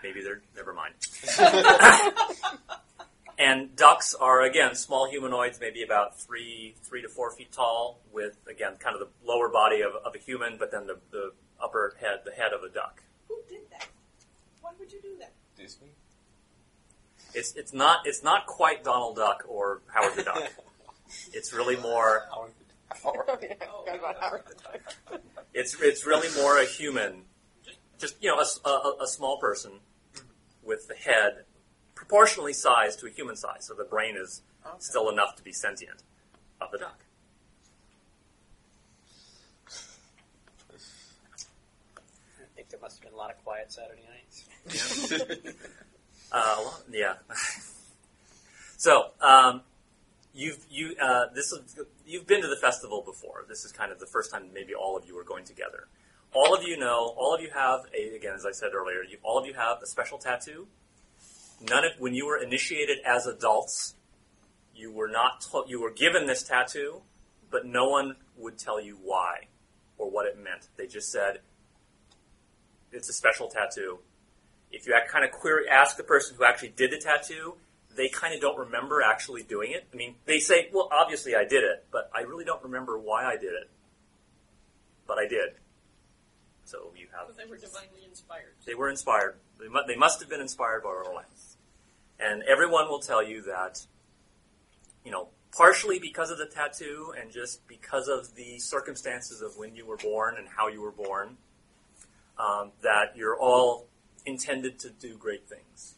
Maybe 0.02 0.22
they're 0.22 0.42
never 0.54 0.72
mind. 0.72 0.94
and 3.38 3.74
ducks 3.74 4.14
are 4.14 4.42
again 4.42 4.74
small 4.74 5.10
humanoids, 5.10 5.58
maybe 5.60 5.82
about 5.82 6.20
three 6.20 6.74
three 6.82 7.02
to 7.02 7.08
four 7.08 7.32
feet 7.32 7.52
tall, 7.52 8.00
with 8.12 8.36
again 8.48 8.74
kind 8.78 8.94
of 8.94 9.00
the 9.00 9.08
lower 9.26 9.48
body 9.48 9.80
of, 9.80 9.92
of 10.04 10.14
a 10.14 10.18
human, 10.18 10.56
but 10.58 10.70
then 10.70 10.86
the, 10.86 10.98
the 11.10 11.32
upper 11.62 11.96
head 12.00 12.20
the 12.24 12.32
head 12.32 12.52
of 12.52 12.62
a 12.62 12.68
duck. 12.68 13.02
Who 13.28 13.38
did 13.48 13.68
that? 13.70 13.88
Why 14.60 14.70
would 14.78 14.92
you 14.92 15.00
do 15.00 15.16
that? 15.18 15.32
Disney? 15.56 15.88
It's 17.36 17.54
it's 17.54 17.72
not 17.74 18.06
it's 18.06 18.22
not 18.24 18.46
quite 18.46 18.82
Donald 18.82 19.16
Duck 19.16 19.44
or 19.46 19.82
Howard 19.94 20.16
the 20.16 20.22
Duck. 20.24 20.42
It's 21.32 21.52
really 21.52 21.76
more 21.76 22.24
Howard 22.34 22.50
Oh, 23.04 23.38
yeah, 23.40 23.54
I 23.60 23.66
forgot 23.84 23.98
about 23.98 24.16
Howard 24.20 24.42
the 24.48 24.54
Duck. 24.54 25.20
It's 25.54 25.80
it's 25.80 26.04
really 26.04 26.28
more 26.42 26.58
a 26.58 26.64
human, 26.64 27.22
just 27.98 28.20
you 28.22 28.28
know, 28.30 28.38
a, 28.38 28.42
s- 28.42 28.58
a- 28.64 28.68
a- 28.68 28.96
a 29.04 29.06
small 29.06 29.38
person 29.38 29.72
with 30.64 30.88
the 30.88 30.94
head 30.94 31.44
proportionally 31.94 32.52
sized 32.52 32.98
to 33.00 33.06
a 33.06 33.10
human 33.10 33.36
size, 33.36 33.66
so 33.66 33.74
the 33.74 33.84
brain 33.84 34.16
is 34.16 34.42
still 34.78 35.08
enough 35.08 35.36
to 35.36 35.42
be 35.44 35.52
sentient 35.52 36.02
of 36.60 36.70
the 36.72 36.78
duck. 36.78 36.98
I 42.40 42.44
think 42.56 42.68
there 42.70 42.80
must 42.80 42.96
have 42.98 43.04
been 43.04 43.14
a 43.14 43.16
lot 43.16 43.30
of 43.30 43.42
quiet 43.44 43.72
Saturday 43.72 44.02
nights. 44.10 44.44
Uh, 46.32 46.62
lot- 46.64 46.82
yeah. 46.90 47.14
so 48.76 49.10
um, 49.20 49.62
you've 50.34 50.64
you 50.70 50.94
uh, 51.00 51.26
this 51.34 51.52
is, 51.52 51.78
you've 52.06 52.26
been 52.26 52.42
to 52.42 52.48
the 52.48 52.56
festival 52.56 53.02
before. 53.04 53.44
This 53.48 53.64
is 53.64 53.72
kind 53.72 53.92
of 53.92 54.00
the 54.00 54.06
first 54.06 54.30
time 54.30 54.48
maybe 54.52 54.74
all 54.74 54.96
of 54.96 55.06
you 55.06 55.18
are 55.18 55.24
going 55.24 55.44
together. 55.44 55.88
All 56.32 56.54
of 56.54 56.62
you 56.66 56.76
know. 56.76 57.14
All 57.16 57.34
of 57.34 57.40
you 57.40 57.50
have 57.54 57.80
a, 57.96 58.14
again, 58.16 58.34
as 58.34 58.44
I 58.44 58.52
said 58.52 58.70
earlier. 58.74 59.02
You, 59.02 59.18
all 59.22 59.38
of 59.38 59.46
you 59.46 59.54
have 59.54 59.78
a 59.82 59.86
special 59.86 60.18
tattoo. 60.18 60.66
None 61.68 61.84
of 61.84 61.92
when 61.98 62.14
you 62.14 62.26
were 62.26 62.36
initiated 62.36 62.98
as 63.06 63.26
adults, 63.26 63.94
you 64.74 64.92
were 64.92 65.08
not 65.08 65.40
to, 65.52 65.64
you 65.66 65.80
were 65.80 65.90
given 65.90 66.26
this 66.26 66.42
tattoo, 66.42 67.00
but 67.50 67.64
no 67.64 67.88
one 67.88 68.16
would 68.36 68.58
tell 68.58 68.78
you 68.80 68.98
why 69.02 69.48
or 69.96 70.10
what 70.10 70.26
it 70.26 70.36
meant. 70.36 70.68
They 70.76 70.86
just 70.86 71.10
said 71.10 71.40
it's 72.92 73.08
a 73.08 73.12
special 73.12 73.48
tattoo 73.48 74.00
if 74.72 74.86
you 74.86 74.98
kind 75.10 75.24
of 75.24 75.30
query 75.30 75.68
ask 75.68 75.96
the 75.96 76.04
person 76.04 76.36
who 76.36 76.44
actually 76.44 76.70
did 76.70 76.90
the 76.90 76.98
tattoo, 76.98 77.54
they 77.96 78.08
kind 78.08 78.34
of 78.34 78.40
don't 78.40 78.58
remember 78.58 79.02
actually 79.02 79.42
doing 79.42 79.72
it. 79.72 79.86
I 79.92 79.96
mean, 79.96 80.16
they 80.26 80.38
say, 80.38 80.68
"Well, 80.72 80.88
obviously 80.92 81.34
I 81.34 81.44
did 81.44 81.64
it, 81.64 81.86
but 81.90 82.10
I 82.14 82.20
really 82.22 82.44
don't 82.44 82.62
remember 82.62 82.98
why 82.98 83.24
I 83.24 83.36
did 83.36 83.52
it." 83.54 83.70
But 85.06 85.18
I 85.18 85.26
did. 85.26 85.54
So 86.64 86.92
you 86.96 87.06
have 87.16 87.28
Because 87.28 87.36
they 87.42 87.48
were 87.48 87.56
divinely 87.56 88.04
inspired. 88.08 88.54
they 88.66 88.74
were 88.74 88.88
inspired. 88.90 89.36
They, 89.58 89.68
mu- 89.68 89.86
they 89.86 89.94
must 89.96 90.20
have 90.20 90.28
been 90.28 90.40
inspired 90.40 90.82
by 90.82 90.88
our 90.90 91.04
Orlando. 91.06 91.30
And 92.18 92.42
everyone 92.42 92.88
will 92.88 92.98
tell 92.98 93.22
you 93.22 93.42
that, 93.42 93.86
you 95.04 95.12
know, 95.12 95.28
partially 95.56 95.98
because 95.98 96.30
of 96.30 96.38
the 96.38 96.46
tattoo 96.46 97.14
and 97.18 97.30
just 97.30 97.66
because 97.68 98.08
of 98.08 98.34
the 98.34 98.58
circumstances 98.58 99.42
of 99.42 99.56
when 99.56 99.74
you 99.76 99.86
were 99.86 99.96
born 99.98 100.36
and 100.38 100.48
how 100.48 100.68
you 100.68 100.80
were 100.82 100.90
born, 100.90 101.36
um, 102.38 102.72
that 102.82 103.16
you're 103.16 103.38
all 103.38 103.86
intended 104.26 104.78
to 104.80 104.90
do 104.90 105.16
great 105.16 105.48
things. 105.48 105.94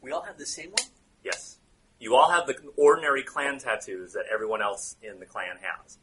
We 0.00 0.12
all 0.12 0.22
have 0.22 0.38
the 0.38 0.46
same 0.46 0.70
one? 0.70 0.88
Yes. 1.24 1.58
You 1.98 2.16
all 2.16 2.30
have 2.30 2.46
the 2.46 2.56
ordinary 2.76 3.22
clan 3.22 3.58
tattoos 3.58 4.12
that 4.14 4.24
everyone 4.32 4.62
else 4.62 4.96
in 5.02 5.20
the 5.20 5.26
clan 5.26 5.56
has. 5.60 5.98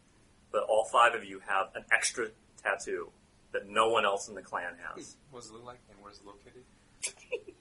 But 0.51 0.63
all 0.63 0.86
five 0.86 1.13
of 1.15 1.25
you 1.25 1.41
have 1.48 1.67
an 1.75 1.83
extra 1.91 2.27
tattoo 2.62 3.09
that 3.51 3.67
no 3.67 3.89
one 3.89 4.05
else 4.05 4.27
in 4.29 4.36
the 4.36 4.41
clan 4.41 4.74
has. 4.95 5.15
What 5.31 5.41
does 5.41 5.50
it 5.51 5.53
look 5.53 5.65
like 5.65 5.79
and 5.89 6.00
where's 6.01 6.17
it 6.17 6.25
located? 6.25 6.63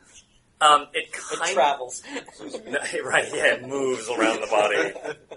Um, 0.61 0.89
it 0.93 1.05
It 1.05 1.13
kind 1.13 1.55
travels. 1.55 2.03
No, 2.67 2.79
right, 3.05 3.29
yeah, 3.33 3.55
it 3.55 3.69
moves 3.69 4.09
around 4.09 4.41
the 4.41 4.49
body. 4.49 5.29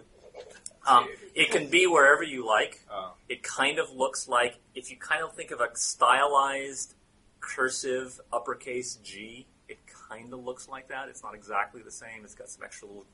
Um, 0.88 1.08
it 1.36 1.52
can 1.52 1.70
be 1.70 1.86
wherever 1.86 2.24
you 2.24 2.46
like. 2.48 2.82
Oh. 2.90 3.14
It 3.30 3.44
kind 3.44 3.78
of 3.78 3.92
looks 3.92 4.28
like 4.28 4.56
if 4.74 4.90
you 4.90 4.98
kind 4.98 5.24
of 5.24 5.36
think 5.36 5.52
of 5.52 5.62
a 5.62 5.70
stylized 5.76 6.96
cursive 7.42 8.22
uppercase 8.32 8.98
G, 9.04 9.48
it 9.68 9.80
kind 10.10 10.34
of 10.34 10.44
looks 10.44 10.70
like 10.70 10.88
that. 10.90 11.10
It's 11.10 11.24
not 11.24 11.36
exactly 11.36 11.82
the 11.82 11.92
same. 11.92 12.24
It's 12.24 12.36
got 12.36 12.50
some 12.50 12.64
extra 12.64 12.88
little 12.88 13.06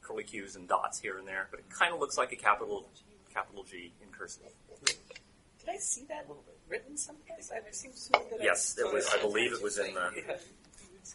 curly 0.00 0.24
cues 0.24 0.56
and 0.56 0.66
dots 0.66 0.98
here 0.98 1.18
and 1.18 1.26
there, 1.28 1.48
but 1.50 1.60
it 1.60 1.68
kind 1.68 1.92
of 1.92 2.00
looks 2.00 2.16
like 2.16 2.32
a 2.32 2.36
capital 2.36 2.88
capital 3.32 3.64
G 3.64 3.92
in 4.02 4.08
cursive. 4.10 4.42
Did 4.84 5.68
I 5.68 5.76
see 5.76 6.04
that 6.08 6.26
written 6.68 6.96
someplace? 6.96 7.50
I've 7.54 7.74
seen 7.74 7.92
something 7.94 8.30
that 8.30 8.40
I 8.40 8.44
Yes, 8.44 8.78
it 8.78 8.90
was. 8.92 9.08
I 9.14 9.20
believe 9.20 9.52
it 9.52 9.62
was 9.62 9.78
in 9.78 9.94
the. 9.94 10.10
Yeah. 10.26 10.34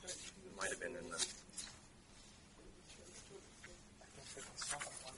It 0.07 0.57
might 0.57 0.69
have 0.69 0.79
been 0.79 0.95
in 0.95 1.09
the. 1.09 1.25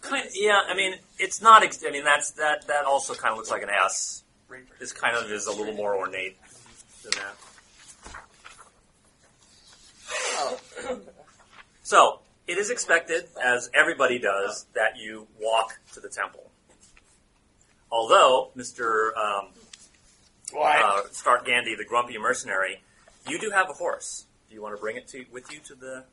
Kind 0.01 0.25
of, 0.25 0.31
yeah, 0.35 0.61
I 0.67 0.75
mean, 0.75 0.95
it's 1.19 1.41
not. 1.41 1.63
Ex- 1.63 1.83
I 1.85 1.91
mean, 1.91 2.03
that's 2.03 2.31
that. 2.31 2.67
That 2.67 2.85
also 2.85 3.13
kind 3.13 3.31
of 3.31 3.37
looks 3.37 3.49
like 3.51 3.63
an 3.63 3.69
S. 3.69 4.23
This 4.79 4.93
kind 4.93 5.15
of 5.17 5.31
is 5.31 5.47
a 5.47 5.51
little 5.51 5.73
more 5.73 5.95
ornate 5.95 6.37
that. 7.11 7.35
So 11.83 12.19
it 12.47 12.57
is 12.57 12.69
expected, 12.69 13.25
as 13.43 13.69
everybody 13.73 14.19
does, 14.19 14.65
that 14.75 14.97
you 14.97 15.27
walk 15.39 15.79
to 15.93 15.99
the 15.99 16.09
temple. 16.09 16.49
Although, 17.91 18.51
Mr. 18.57 19.11
Um, 19.17 19.47
uh, 20.57 21.01
Stark 21.11 21.45
Gandhi, 21.45 21.75
the 21.75 21.85
grumpy 21.85 22.17
mercenary, 22.17 22.81
you 23.27 23.39
do 23.39 23.49
have 23.51 23.69
a 23.69 23.73
horse. 23.73 24.25
Do 24.49 24.55
you 24.55 24.61
want 24.61 24.75
to 24.75 24.81
bring 24.81 24.97
it 24.97 25.07
to 25.09 25.25
with 25.31 25.51
you 25.51 25.59
to 25.59 25.75
the? 25.75 26.03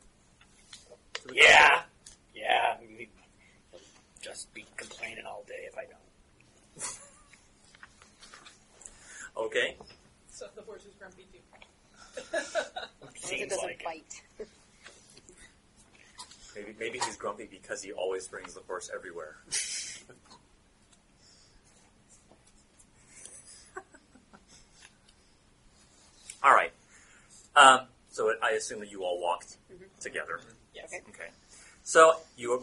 To 1.14 1.28
the 1.28 1.34
yeah. 1.34 1.82
Yeah. 2.34 2.76
we- 2.80 3.08
He'll 3.70 3.80
just 4.20 4.52
be 4.54 4.64
complaining 4.76 5.24
all 5.26 5.44
day 5.46 5.66
if 5.68 5.76
I 5.76 5.84
don't. 5.84 5.98
Okay. 9.46 9.76
So 10.30 10.46
the 10.54 10.62
horse 10.62 10.84
is 10.84 10.94
grumpy 10.98 11.26
too. 11.32 11.40
It 13.34 13.38
Seems 13.38 13.50
doesn't 13.52 13.66
like 13.66 13.80
it. 13.80 13.84
bite. 13.84 14.22
Maybe 16.54 16.74
maybe 16.78 16.98
he's 17.00 17.16
grumpy 17.16 17.48
because 17.50 17.82
he 17.82 17.92
always 17.92 18.28
brings 18.28 18.54
the 18.54 18.60
horse 18.60 18.88
everywhere. 18.94 19.36
all 26.42 26.52
right. 26.52 26.72
Um, 27.56 27.80
so 28.10 28.32
I 28.42 28.50
assume 28.50 28.80
that 28.80 28.90
you 28.90 29.04
all 29.04 29.20
walked 29.20 29.56
together. 30.00 30.40
Yes. 30.74 30.90
Okay. 30.94 31.02
Okay. 31.10 31.30
So 31.82 32.16
you 32.36 32.62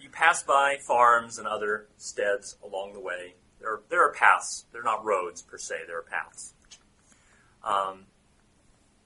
you 0.00 0.08
pass 0.08 0.42
by 0.42 0.76
farms 0.86 1.38
and 1.38 1.46
other 1.46 1.86
steads 1.98 2.56
along 2.64 2.94
the 2.94 3.00
way. 3.00 3.34
There 3.60 3.80
there 3.90 4.04
are 4.06 4.12
paths. 4.12 4.64
They're 4.72 4.82
not 4.82 5.04
roads 5.04 5.42
per 5.42 5.58
se. 5.58 5.74
There 5.86 5.98
are 5.98 6.02
paths. 6.02 6.54
Um, 7.62 8.06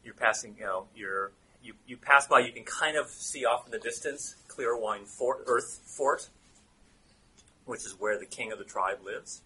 you're 0.05 0.15
passing. 0.15 0.55
You 0.59 0.65
know, 0.65 0.87
you're 0.95 1.33
you, 1.63 1.75
you 1.87 1.97
pass 1.97 2.27
by. 2.27 2.41
You 2.41 2.53
can 2.53 2.65
kind 2.65 2.97
of 2.97 3.09
see 3.09 3.45
off 3.45 3.65
in 3.67 3.73
the 3.73 3.79
distance 3.79 4.37
Clearwine 4.49 5.07
Fort, 5.07 5.45
Earth 5.47 5.81
Fort, 5.85 6.29
which 7.65 7.81
is 7.81 7.97
where 7.99 8.19
the 8.19 8.27
king 8.27 8.53
of 8.53 8.59
the 8.59 8.65
tribe 8.65 8.99
lives. 9.05 9.41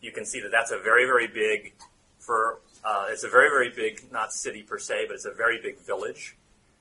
You 0.00 0.12
can 0.12 0.24
see 0.24 0.40
that 0.40 0.50
that's 0.50 0.70
a 0.70 0.78
very 0.78 1.04
very 1.04 1.26
big 1.26 1.74
for. 2.18 2.60
Uh, 2.82 3.06
it's 3.10 3.24
a 3.24 3.28
very 3.28 3.50
very 3.50 3.70
big 3.70 4.10
not 4.10 4.32
city 4.32 4.62
per 4.62 4.78
se, 4.78 5.04
but 5.08 5.14
it's 5.14 5.26
a 5.26 5.34
very 5.34 5.60
big 5.60 5.78
village. 5.80 6.36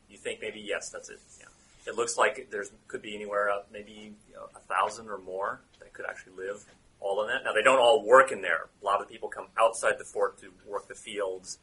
You 0.10 0.18
think 0.18 0.40
maybe 0.42 0.60
yes, 0.60 0.90
that's 0.90 1.10
it. 1.10 1.20
Yeah. 1.40 1.46
It 1.88 1.96
looks 1.96 2.18
like 2.18 2.48
there's 2.52 2.72
could 2.88 3.02
be 3.02 3.16
anywhere 3.16 3.50
up 3.50 3.68
maybe 3.72 4.14
you 4.30 4.36
know, 4.36 4.48
a 4.56 4.60
thousand 4.60 5.10
or 5.10 5.18
more 5.18 5.60
that 5.80 5.94
could 5.94 6.06
actually 6.06 6.34
live 6.38 6.66
all 7.00 7.22
in 7.24 7.28
that. 7.30 7.44
Now 7.44 7.54
they 7.54 7.64
don't 7.64 7.80
all 7.80 8.06
work 8.06 8.32
in 8.32 8.42
there. 8.42 8.68
A 8.82 8.86
lot 8.86 9.02
of 9.02 9.10
people 9.10 9.30
come 9.30 9.48
outside 9.60 9.94
the 9.98 10.06
fort 10.06 10.40
to 10.40 10.52
work 10.68 10.88
the 10.88 10.96
fields, 10.96 11.58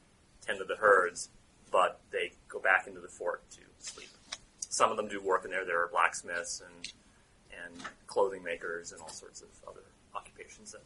tend 0.46 0.58
to 0.58 0.64
the 0.64 0.76
herds, 0.76 1.30
but 1.70 2.00
they 2.10 2.32
go 2.48 2.60
back 2.60 2.86
into 2.86 3.00
the 3.00 3.08
fort 3.08 3.42
to 3.50 3.60
sleep. 3.78 4.08
Some 4.60 4.90
of 4.90 4.96
them 4.96 5.08
do 5.08 5.20
work 5.20 5.44
in 5.44 5.50
there. 5.50 5.64
There 5.64 5.82
are 5.82 5.88
blacksmiths 5.88 6.60
and 6.60 6.92
and 7.64 7.82
clothing 8.06 8.42
makers 8.42 8.92
and 8.92 9.00
all 9.00 9.08
sorts 9.08 9.40
of 9.40 9.48
other 9.66 9.80
occupations 10.14 10.72
that 10.72 10.82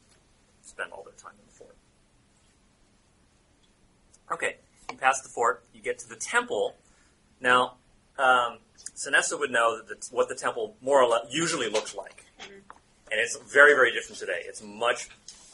spend 0.62 0.92
all 0.92 1.02
their 1.02 1.14
time 1.14 1.32
in 1.38 1.46
the 1.46 1.52
fort. 1.52 1.76
Okay, 4.32 4.56
you 4.90 4.96
pass 4.96 5.20
the 5.22 5.28
fort, 5.28 5.64
you 5.74 5.82
get 5.82 5.98
to 5.98 6.08
the 6.08 6.16
temple. 6.16 6.76
Now, 7.40 7.74
um, 8.18 8.58
Sinessa 8.94 9.38
would 9.38 9.50
know 9.50 9.78
that 9.78 9.88
the, 9.88 10.14
what 10.14 10.28
the 10.28 10.34
temple 10.34 10.76
more 10.80 11.02
or 11.02 11.08
less 11.08 11.26
usually 11.30 11.68
looks 11.68 11.94
like, 11.94 12.24
and 12.40 13.20
it's 13.20 13.36
very, 13.38 13.74
very 13.74 13.92
different 13.92 14.18
today. 14.18 14.42
It's 14.44 14.62
much 14.62 15.08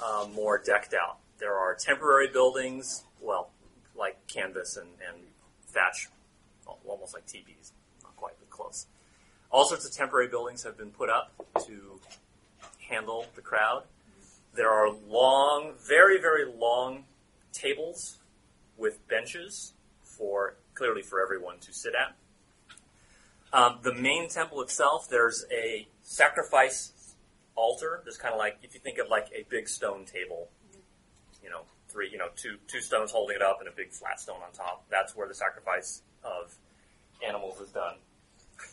uh, 0.05 0.27
more 0.35 0.61
decked 0.65 0.95
out. 0.95 1.19
There 1.39 1.55
are 1.55 1.75
temporary 1.75 2.29
buildings, 2.29 3.05
well, 3.21 3.51
like 3.99 4.27
canvas 4.27 4.77
and, 4.77 4.89
and 5.07 5.23
thatch, 5.69 6.09
almost 6.87 7.15
like 7.15 7.27
teepees, 7.27 7.73
not 8.03 8.17
quite, 8.17 8.35
but 8.39 8.51
close. 8.51 8.87
All 9.51 9.65
sorts 9.65 9.87
of 9.87 9.93
temporary 9.93 10.29
buildings 10.29 10.63
have 10.65 10.77
been 10.77 10.91
put 10.91 11.09
up 11.09 11.33
to 11.67 12.01
handle 12.89 13.27
the 13.35 13.41
crowd. 13.41 13.85
There 14.55 14.71
are 14.71 14.91
long, 15.09 15.73
very, 15.87 16.21
very 16.21 16.45
long 16.51 17.05
tables 17.53 18.19
with 18.77 19.07
benches 19.09 19.73
for 20.03 20.57
clearly 20.75 21.03
for 21.03 21.23
everyone 21.23 21.59
to 21.61 21.73
sit 21.73 21.95
at. 21.95 22.15
Um, 23.53 23.79
the 23.83 23.95
main 23.95 24.29
temple 24.29 24.61
itself, 24.63 25.09
there's 25.09 25.45
a 25.51 25.87
sacrifice 26.03 27.15
altar. 27.55 28.01
There's 28.05 28.19
kind 28.19 28.35
of 28.35 28.39
like 28.39 28.59
if 28.63 28.75
you 28.75 28.81
think 28.81 28.99
of 28.99 29.09
like 29.09 29.29
a 29.35 29.45
big 29.49 29.69
stone 29.69 30.05
table, 30.05 30.49
you 31.43 31.51
know, 31.51 31.63
three, 31.97 32.11
you 32.13 32.19
know, 32.19 32.29
two 32.37 32.57
two 32.69 32.81
stones 32.81 33.11
holding 33.11 33.37
it 33.37 33.43
up 33.43 33.57
and 33.61 33.69
a 33.69 33.73
big 33.73 33.91
flat 33.91 34.21
stone 34.21 34.37
on 34.45 34.53
top. 34.53 34.85
That's 34.91 35.17
where 35.17 35.27
the 35.27 35.35
sacrifice 35.35 36.03
of 36.23 36.55
animals 37.27 37.59
is 37.61 37.71
done. 37.71 37.95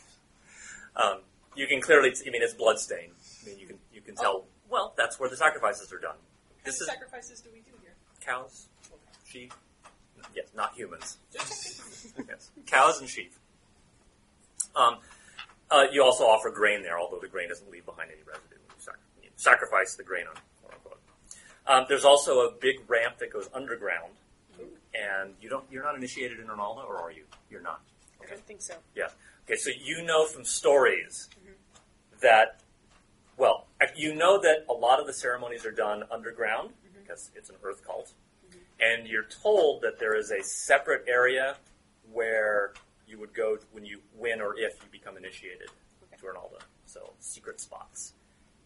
um, 1.02 1.20
you 1.56 1.66
can 1.66 1.80
clearly, 1.80 2.10
I 2.10 2.30
mean, 2.30 2.42
it's 2.42 2.54
bloodstained. 2.54 3.12
I 3.42 3.48
mean, 3.48 3.58
you 3.58 3.66
can 3.66 3.78
you 3.92 4.02
can 4.02 4.14
tell. 4.14 4.44
Well, 4.68 4.92
that's 4.96 5.18
where 5.18 5.30
the 5.30 5.36
sacrifices 5.36 5.92
are 5.92 5.98
done. 5.98 6.16
What 6.16 6.64
This 6.64 6.80
is 6.80 6.86
sacrifices 6.86 7.40
do 7.40 7.48
we 7.52 7.60
do 7.60 7.72
here? 7.82 7.94
cows, 8.20 8.68
sheep. 9.26 9.52
Yes, 10.34 10.48
not 10.54 10.74
humans. 10.74 11.18
yes, 11.34 12.50
cows 12.66 13.00
and 13.00 13.08
sheep. 13.08 13.32
Um, 14.76 14.98
uh, 15.70 15.84
you 15.92 16.02
also 16.02 16.24
offer 16.24 16.50
grain 16.50 16.82
there, 16.82 16.98
although 16.98 17.20
the 17.20 17.28
grain 17.28 17.48
doesn't 17.48 17.70
leave 17.70 17.86
behind 17.86 18.10
any 18.10 18.22
residue. 18.26 18.56
You, 18.56 18.74
sac- 18.78 18.98
you 19.22 19.28
sacrifice 19.36 19.94
the 19.96 20.02
grain 20.02 20.24
on. 20.26 20.34
Um, 21.66 21.86
there's 21.88 22.04
also 22.04 22.40
a 22.40 22.52
big 22.52 22.76
ramp 22.88 23.18
that 23.18 23.32
goes 23.32 23.48
underground, 23.54 24.12
and 24.58 25.34
you 25.40 25.48
don't. 25.48 25.64
You're 25.70 25.84
not 25.84 25.96
initiated 25.96 26.40
in 26.40 26.46
Ernalda, 26.46 26.86
or 26.86 26.98
are 26.98 27.10
you? 27.10 27.24
You're 27.50 27.62
not. 27.62 27.80
I 28.22 28.28
don't 28.28 28.46
think 28.46 28.62
so. 28.62 28.74
Yeah. 28.94 29.08
Okay, 29.46 29.56
so 29.56 29.70
you 29.82 30.04
know 30.04 30.26
from 30.26 30.44
stories 30.44 31.28
mm-hmm. 31.32 31.52
that, 32.22 32.60
well, 33.36 33.66
you 33.94 34.14
know 34.14 34.40
that 34.40 34.64
a 34.70 34.72
lot 34.72 35.00
of 35.00 35.06
the 35.06 35.12
ceremonies 35.12 35.66
are 35.66 35.70
done 35.70 36.04
underground 36.10 36.70
mm-hmm. 36.70 37.00
because 37.02 37.30
it's 37.34 37.50
an 37.50 37.56
earth 37.62 37.84
cult. 37.86 38.12
Mm-hmm. 38.48 38.58
And 38.80 39.08
you're 39.08 39.24
told 39.42 39.82
that 39.82 39.98
there 39.98 40.16
is 40.16 40.30
a 40.30 40.42
separate 40.42 41.04
area 41.06 41.56
where 42.10 42.72
you 43.06 43.18
would 43.18 43.34
go 43.34 43.58
when 43.72 43.84
you 43.84 44.00
win 44.16 44.40
or 44.40 44.56
if 44.56 44.74
you 44.82 44.88
become 44.90 45.16
initiated 45.16 45.68
to 46.18 46.24
Ernalda. 46.24 46.62
So 46.86 47.12
secret 47.20 47.60
spots. 47.60 48.14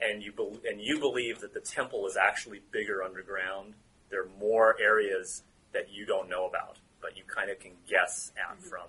And 0.01 0.23
you, 0.23 0.33
bel 0.33 0.57
and 0.69 0.81
you 0.81 1.01
believe 1.01 1.41
that 1.41 1.55
the 1.55 1.61
temple 1.61 2.07
is 2.07 2.17
actually 2.17 2.61
bigger 2.71 3.03
underground. 3.03 3.75
There 4.11 4.23
are 4.23 4.31
more 4.39 4.77
areas 4.81 5.43
that 5.73 5.91
you 5.93 6.07
don't 6.07 6.29
know 6.29 6.47
about, 6.47 6.79
but 7.01 7.17
you 7.17 7.25
kind 7.27 7.51
of 7.51 7.59
can 7.59 7.73
guess 7.89 8.33
at 8.37 8.59
mm-hmm. 8.59 8.69
from 8.69 8.89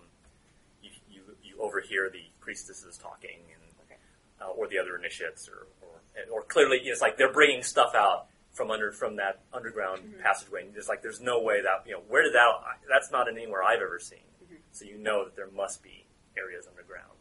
you, 0.82 0.92
you, 1.10 1.22
you 1.44 1.60
overhear 1.60 2.10
the 2.10 2.24
priestesses 2.40 2.98
talking 2.98 3.40
and 3.54 3.64
Okay. 3.86 4.00
uh, 4.42 4.52
or 4.52 4.68
the 4.68 4.78
other 4.78 4.96
initiates 4.98 5.50
or, 5.50 5.68
or 5.82 6.00
or 6.32 6.44
clearly 6.44 6.78
it's 6.84 7.02
like 7.02 7.18
they're 7.18 7.32
bringing 7.32 7.64
stuff 7.64 7.94
out 7.96 8.28
from 8.52 8.72
under 8.72 8.92
from 8.92 9.16
that 9.18 9.42
underground 9.54 10.02
mm-hmm. 10.02 10.22
passageway 10.22 10.66
and 10.66 10.76
it's 10.76 10.90
like 10.90 11.02
there's 11.02 11.22
no 11.22 11.42
way 11.42 11.62
that 11.62 11.84
you 11.86 11.94
know 11.94 12.02
where 12.08 12.24
did 12.24 12.34
that 12.34 12.48
that's 12.90 13.12
not 13.12 13.28
anywhere 13.28 13.64
I've 13.64 13.82
ever 13.82 14.00
seen 14.00 14.26
mm-hmm. 14.44 14.56
so 14.72 14.86
you 14.86 14.98
know 14.98 15.26
that 15.26 15.36
there 15.36 15.50
must 15.56 15.82
be 15.84 16.06
areas 16.38 16.68
underground 16.68 17.18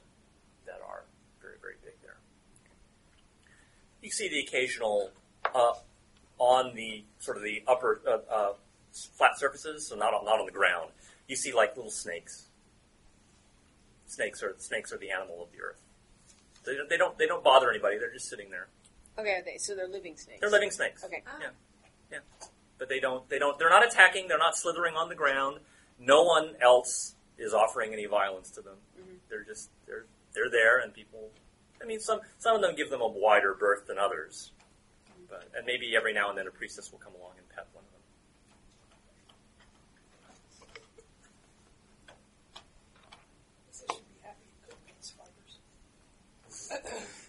that 0.67 0.81
are 0.87 1.05
very 1.41 1.57
very 1.61 1.77
big 1.85 1.95
there 2.03 2.19
you 4.03 4.11
see 4.11 4.29
the 4.29 4.41
occasional 4.41 5.11
uh, 5.55 5.73
on 6.39 6.75
the 6.75 7.05
sort 7.19 7.37
of 7.37 7.43
the 7.43 7.63
upper 7.67 8.01
uh, 8.07 8.19
uh, 8.33 8.53
flat 9.17 9.39
surfaces 9.39 9.87
so 9.89 9.97
not 9.97 10.15
on, 10.15 10.25
not 10.25 10.39
on 10.41 10.47
the 10.47 10.53
ground 10.53 10.91
you 11.27 11.37
see 11.37 11.53
like 11.53 11.77
little 11.77 11.91
snakes 11.91 12.47
snakes 14.07 14.43
are 14.43 14.55
snakes 14.59 14.93
are 14.93 14.99
the 14.99 15.11
animal 15.11 15.43
of 15.43 15.49
the 15.53 15.63
earth. 15.63 15.81
They, 16.65 16.75
don't- 16.77 16.89
they 16.89 16.97
don't 16.97 17.19
they 17.19 17.27
don't 17.27 17.45
bother 17.45 17.71
anybody. 17.71 17.99
They're 17.99 18.13
just 18.13 18.29
sitting 18.29 18.51
there. 18.51 18.69
Okay, 19.19 19.33
are 19.35 19.43
they, 19.43 19.57
so 19.59 19.75
they're 19.75 19.89
living 19.89 20.17
snakes. 20.17 20.41
They're 20.41 20.51
living 20.51 20.71
snakes. 20.71 21.05
Okay. 21.05 21.23
Yeah, 22.11 22.19
but 22.79 22.89
they 22.89 23.01
don't 23.01 23.29
they 23.29 23.39
don't 23.39 23.59
they're 23.59 23.71
not 23.71 23.85
attacking. 23.87 24.29
They're 24.29 24.39
not 24.39 24.57
slithering 24.57 24.95
on 24.95 25.09
the 25.09 25.15
ground. 25.15 25.59
No 25.99 26.23
one 26.23 26.55
else 26.63 27.15
is 27.37 27.53
offering 27.53 27.93
any 27.93 28.07
violence 28.07 28.51
to 28.53 28.61
them. 28.63 28.77
They're 29.29 29.45
just 29.45 29.71
they're 29.87 30.05
they're 30.35 30.51
there, 30.51 30.79
and 30.81 30.93
people. 30.95 31.31
I 31.83 31.87
mean, 31.87 32.01
some 32.01 32.21
some 32.39 32.57
of 32.57 32.63
them 32.63 32.75
give 32.75 32.91
them 32.91 33.01
a 33.01 33.09
wider 33.09 33.55
berth 33.55 33.87
than 33.87 33.99
others, 33.99 34.53
but 35.29 35.49
and 35.57 35.65
maybe 35.67 35.95
every 35.97 36.13
now 36.13 36.29
and 36.29 36.39
then 36.39 36.47
a 36.47 36.51
priestess 36.51 36.91
will 36.93 36.99
come 36.99 37.15
along 37.15 37.33
and 37.39 37.49
pet 37.49 37.67
one 37.73 37.85
of 37.85 37.91
them. 37.91 37.99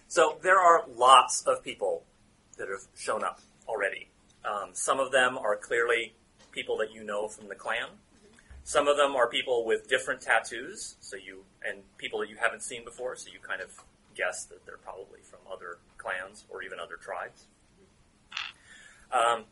So 0.08 0.38
there 0.42 0.58
are 0.58 0.84
lots 0.88 1.42
of 1.46 1.62
people 1.62 2.02
that 2.58 2.68
have 2.68 2.82
shown 2.96 3.22
up 3.22 3.40
already. 3.68 4.08
Um, 4.44 4.70
some 4.72 4.98
of 4.98 5.12
them 5.12 5.38
are 5.38 5.56
clearly 5.56 6.14
people 6.50 6.76
that 6.78 6.92
you 6.92 7.04
know 7.04 7.28
from 7.28 7.48
the 7.48 7.54
clan. 7.54 7.86
Some 8.64 8.88
of 8.88 8.96
them 8.96 9.14
are 9.14 9.28
people 9.28 9.64
with 9.64 9.88
different 9.88 10.20
tattoos, 10.20 10.96
so 11.00 11.16
you 11.16 11.44
and 11.66 11.82
people 11.96 12.20
that 12.20 12.28
you 12.28 12.36
haven't 12.36 12.62
seen 12.62 12.84
before, 12.84 13.16
so 13.16 13.30
you 13.32 13.38
kind 13.40 13.60
of 13.60 13.70
guess 14.20 14.44
that 14.44 14.66
they're 14.66 14.76
probably 14.76 15.20
from 15.22 15.38
other 15.50 15.78
clans 15.96 16.44
or 16.50 16.62
even 16.62 16.78
other 16.78 16.96
tribes. 16.96 17.46
Um, 19.10 19.44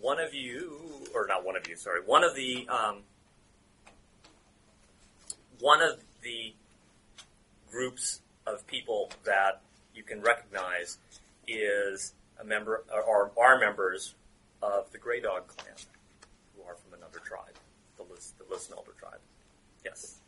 one 0.00 0.18
of 0.18 0.32
you, 0.32 0.80
or 1.14 1.26
not 1.26 1.44
one 1.44 1.56
of 1.56 1.68
you, 1.68 1.76
sorry, 1.76 2.00
one 2.04 2.24
of 2.24 2.34
the 2.34 2.66
um, 2.68 3.02
one 5.60 5.82
of 5.82 6.00
the 6.22 6.54
groups 7.70 8.20
of 8.46 8.66
people 8.66 9.10
that 9.24 9.60
you 9.94 10.02
can 10.02 10.22
recognize 10.22 10.96
is 11.46 12.14
a 12.40 12.44
member 12.44 12.84
or 13.06 13.30
are 13.38 13.58
members 13.58 14.14
of 14.62 14.90
the 14.90 14.98
Grey 14.98 15.20
Dog 15.20 15.48
clan, 15.48 15.76
who 16.56 16.62
are 16.62 16.76
from 16.76 16.98
another 16.98 17.18
tribe, 17.18 17.56
the 17.98 18.04
Lis, 18.04 18.32
the 18.38 18.44
Lismelder 18.44 18.96
tribe. 18.98 19.20
Yes, 19.84 20.20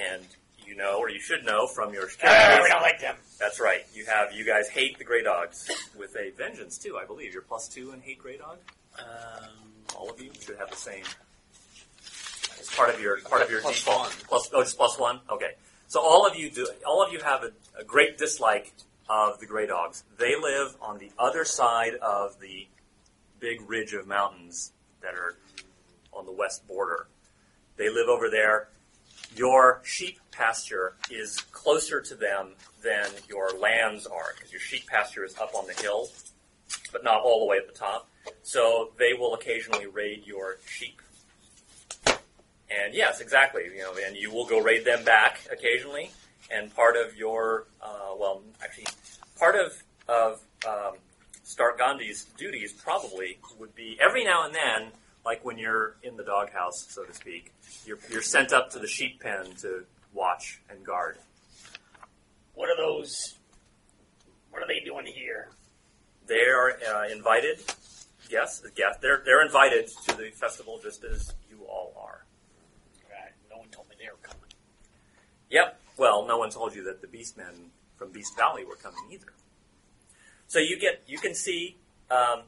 and 0.00 0.24
you 0.72 0.78
know, 0.78 0.98
or 0.98 1.10
you 1.10 1.20
should 1.20 1.44
know 1.44 1.66
from 1.66 1.92
your 1.92 2.08
Ah, 2.24 2.60
we 2.62 2.68
don't 2.70 2.80
like 2.80 2.98
them. 2.98 3.14
That's 3.38 3.60
right. 3.60 3.82
You 3.94 4.06
have 4.06 4.32
you 4.32 4.44
guys 4.46 4.68
hate 4.70 4.96
the 4.96 5.04
Grey 5.04 5.22
Dogs 5.22 5.70
with 5.98 6.16
a 6.16 6.30
vengeance 6.30 6.78
too. 6.78 6.96
I 6.96 7.04
believe 7.04 7.34
you're 7.34 7.42
plus 7.42 7.68
two 7.68 7.90
and 7.90 8.02
hate 8.02 8.18
Grey 8.18 8.38
Dog. 8.38 8.56
Um, 8.98 9.50
All 9.96 10.08
of 10.10 10.18
you 10.18 10.30
should 10.40 10.56
have 10.58 10.70
the 10.70 10.76
same. 10.76 11.04
It's 12.58 12.74
part 12.74 12.88
of 12.88 13.00
your 13.00 13.20
part 13.20 13.42
of 13.42 13.50
your 13.50 13.60
Plus 13.60 13.76
default. 13.84 13.98
one. 14.00 14.10
Plus 14.28 14.50
oh, 14.54 14.60
it's 14.60 14.72
plus 14.74 14.98
one. 14.98 15.20
Okay, 15.28 15.50
so 15.88 16.00
all 16.00 16.26
of 16.26 16.36
you 16.36 16.50
do. 16.50 16.66
All 16.86 17.02
of 17.04 17.12
you 17.12 17.20
have 17.20 17.42
a, 17.44 17.50
a 17.78 17.84
great 17.84 18.16
dislike 18.16 18.72
of 19.10 19.38
the 19.40 19.46
Grey 19.46 19.66
Dogs. 19.66 20.04
They 20.18 20.36
live 20.40 20.74
on 20.80 20.96
the 20.98 21.10
other 21.18 21.44
side 21.44 21.94
of 21.96 22.40
the 22.40 22.66
big 23.40 23.60
ridge 23.68 23.92
of 23.92 24.06
mountains 24.06 24.72
that 25.02 25.14
are 25.14 25.36
on 26.14 26.24
the 26.24 26.32
west 26.32 26.66
border. 26.66 27.08
They 27.76 27.90
live 27.90 28.08
over 28.08 28.30
there. 28.30 28.68
Your 29.36 29.80
sheep 29.84 30.18
pasture 30.30 30.94
is 31.10 31.40
closer 31.52 32.00
to 32.00 32.14
them 32.14 32.54
than 32.82 33.06
your 33.28 33.50
lands 33.58 34.06
are 34.06 34.34
because 34.34 34.52
your 34.52 34.60
sheep 34.60 34.86
pasture 34.86 35.24
is 35.24 35.36
up 35.38 35.54
on 35.54 35.66
the 35.66 35.74
hill, 35.74 36.08
but 36.92 37.04
not 37.04 37.22
all 37.22 37.40
the 37.40 37.46
way 37.46 37.56
at 37.56 37.66
the 37.66 37.78
top. 37.78 38.08
So 38.42 38.92
they 38.98 39.14
will 39.14 39.34
occasionally 39.34 39.86
raid 39.86 40.26
your 40.26 40.58
sheep. 40.66 41.00
And 42.06 42.94
yes, 42.94 43.20
exactly. 43.20 43.64
You 43.74 43.82
know, 43.82 43.94
and 44.06 44.16
you 44.16 44.30
will 44.30 44.46
go 44.46 44.60
raid 44.60 44.84
them 44.84 45.04
back 45.04 45.40
occasionally. 45.50 46.10
And 46.50 46.74
part 46.74 46.96
of 46.96 47.16
your, 47.16 47.66
uh, 47.80 48.14
well, 48.18 48.42
actually, 48.62 48.86
part 49.38 49.56
of 49.56 49.82
of 50.08 50.40
um, 50.66 50.94
Stark 51.44 51.78
Gandhi's 51.78 52.24
duties 52.36 52.72
probably 52.72 53.38
would 53.58 53.74
be 53.74 53.98
every 54.00 54.24
now 54.24 54.44
and 54.44 54.54
then, 54.54 54.88
like 55.24 55.44
when 55.44 55.58
you're 55.58 55.96
in 56.02 56.16
the 56.16 56.24
doghouse, 56.24 56.86
so 56.88 57.04
to 57.04 57.14
speak, 57.14 57.52
you're 57.86 57.98
you're 58.10 58.22
sent 58.22 58.52
up 58.52 58.70
to 58.70 58.78
the 58.78 58.86
sheep 58.86 59.20
pen 59.20 59.52
to 59.60 59.84
watch 60.12 60.60
and 60.68 60.84
guard. 60.84 61.18
what 62.54 62.68
are 62.68 62.76
those? 62.76 63.36
What 64.50 64.62
are 64.62 64.66
they 64.66 64.80
doing 64.84 65.06
here? 65.06 65.48
They 66.26 66.44
are 66.46 66.72
uh, 66.72 67.08
invited. 67.08 67.60
Yes, 68.30 68.62
yes, 68.76 68.96
they're 69.00 69.22
they're 69.24 69.44
invited 69.44 69.88
to 70.06 70.16
the 70.16 70.30
festival 70.30 70.80
just 70.82 71.04
as 71.04 71.32
you 71.50 71.64
all 71.68 71.92
are. 71.96 72.24
Right, 73.10 73.32
no 73.50 73.58
one 73.58 73.68
told 73.68 73.88
me 73.88 73.96
they 73.98 74.06
were 74.06 74.18
coming. 74.22 74.50
Yep. 75.50 75.78
Well, 75.98 76.26
no 76.26 76.38
one 76.38 76.50
told 76.50 76.74
you 76.74 76.84
that 76.84 77.00
the 77.02 77.06
Beastmen 77.06 77.68
from 77.96 78.10
Beast 78.10 78.36
Valley 78.36 78.64
were 78.64 78.76
coming 78.76 79.00
either. 79.12 79.32
So 80.48 80.58
you 80.58 80.78
get 80.78 81.02
you 81.06 81.18
can 81.18 81.34
see. 81.34 81.76
Um, 82.10 82.42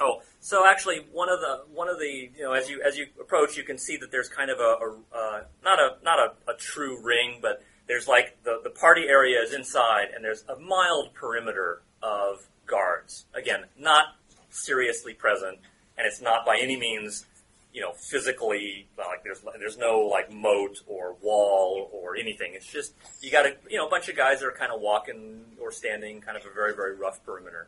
oh, 0.00 0.22
so 0.40 0.66
actually, 0.68 1.06
one 1.12 1.28
of 1.28 1.40
the 1.40 1.62
one 1.72 1.88
of 1.88 1.98
the 1.98 2.30
you 2.36 2.42
know 2.42 2.52
as 2.52 2.68
you 2.68 2.82
as 2.82 2.96
you 2.96 3.06
approach, 3.20 3.56
you 3.56 3.64
can 3.64 3.78
see 3.78 3.96
that 3.98 4.10
there's 4.10 4.28
kind 4.28 4.50
of 4.50 4.58
a, 4.58 4.62
a 4.62 4.96
uh, 5.14 5.40
not 5.64 5.78
a 5.78 5.96
not 6.02 6.18
a, 6.18 6.50
a 6.50 6.54
true 6.56 7.00
ring, 7.02 7.38
but 7.40 7.62
there's 7.86 8.08
like 8.08 8.36
the 8.44 8.60
the 8.62 8.70
party 8.70 9.04
area 9.08 9.40
is 9.40 9.52
inside, 9.52 10.08
and 10.14 10.24
there's 10.24 10.44
a 10.48 10.56
mild 10.56 11.14
perimeter 11.14 11.82
of 12.02 12.46
guards. 12.66 13.24
Again, 13.34 13.64
not 13.78 14.16
seriously 14.50 15.14
present, 15.14 15.58
and 15.96 16.06
it's 16.06 16.20
not 16.20 16.44
by 16.46 16.58
any 16.60 16.76
means 16.76 17.26
you 17.74 17.80
know, 17.80 17.92
physically, 17.92 18.86
like 18.96 19.24
there's 19.24 19.40
there's 19.58 19.76
no 19.76 19.98
like 20.02 20.32
moat 20.32 20.80
or 20.86 21.16
wall 21.20 21.90
or 21.92 22.16
anything. 22.16 22.52
It's 22.54 22.70
just 22.70 22.94
you 23.20 23.32
got 23.32 23.46
a 23.46 23.56
you 23.68 23.76
know 23.76 23.88
a 23.88 23.90
bunch 23.90 24.08
of 24.08 24.16
guys 24.16 24.40
that 24.40 24.46
are 24.46 24.52
kind 24.52 24.72
of 24.72 24.80
walking 24.80 25.44
or 25.60 25.72
standing, 25.72 26.20
kind 26.20 26.38
of 26.38 26.46
a 26.46 26.54
very 26.54 26.72
very 26.72 26.94
rough 26.94 27.22
perimeter. 27.24 27.66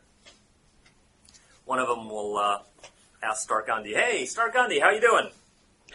One 1.67 1.79
of 1.79 1.89
them 1.89 2.09
will 2.09 2.37
uh, 2.37 2.59
ask 3.21 3.41
Stark 3.41 3.67
Gandhi, 3.67 3.93
"Hey, 3.93 4.25
Stark 4.25 4.53
Gandhi, 4.53 4.79
how 4.79 4.89
you 4.89 5.01
doing? 5.01 5.29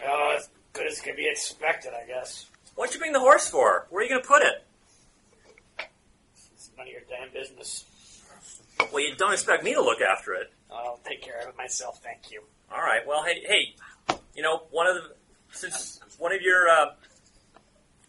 Oh, 0.06 0.34
as 0.36 0.50
good 0.74 0.86
as 0.86 1.00
can 1.00 1.16
be 1.16 1.26
expected, 1.26 1.92
I 1.94 2.06
guess. 2.06 2.44
What'd 2.74 2.94
you 2.94 3.00
bring 3.00 3.12
the 3.12 3.20
horse 3.20 3.48
for? 3.48 3.86
Where 3.88 4.02
are 4.02 4.04
you 4.04 4.10
going 4.10 4.20
to 4.20 4.28
put 4.28 4.42
it? 4.42 4.66
It's 6.54 6.70
none 6.76 6.86
of 6.86 6.92
your 6.92 7.00
damn 7.08 7.32
business. 7.32 7.86
Well, 8.92 9.02
you 9.02 9.14
don't 9.16 9.32
expect 9.32 9.64
me 9.64 9.72
to 9.72 9.80
look 9.80 10.02
after 10.02 10.34
it. 10.34 10.52
I'll 10.70 11.00
take 11.08 11.22
care 11.22 11.40
of 11.40 11.48
it 11.48 11.56
myself, 11.56 12.00
thank 12.02 12.30
you. 12.30 12.42
All 12.70 12.82
right. 12.82 13.06
Well, 13.06 13.24
hey, 13.24 13.42
hey, 13.46 13.74
you 14.34 14.42
know, 14.42 14.64
one 14.70 14.86
of 14.86 14.94
the 14.96 15.14
since 15.52 16.00
one 16.18 16.34
of 16.34 16.42
your 16.42 16.68
uh, 16.68 16.86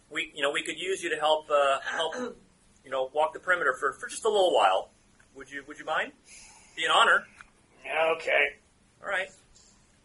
we 0.09 0.33
you 0.35 0.41
know 0.41 0.51
we 0.51 0.63
could 0.63 0.77
use 0.77 1.01
you 1.01 1.09
to 1.11 1.17
help 1.17 1.49
uh, 1.49 1.79
help 1.79 2.15
you 2.83 2.91
know 2.91 3.09
walk 3.13 3.31
the 3.33 3.39
perimeter 3.39 3.73
for, 3.79 3.93
for 3.93 4.07
just 4.07 4.25
a 4.25 4.29
little 4.29 4.53
while. 4.53 4.89
Would 5.35 5.49
you 5.49 5.63
Would 5.65 5.79
you 5.79 5.85
mind? 5.85 6.11
Be 6.75 6.83
an 6.83 6.91
honor. 6.91 7.23
Okay. 7.85 8.55
All 9.01 9.09
right. 9.09 9.29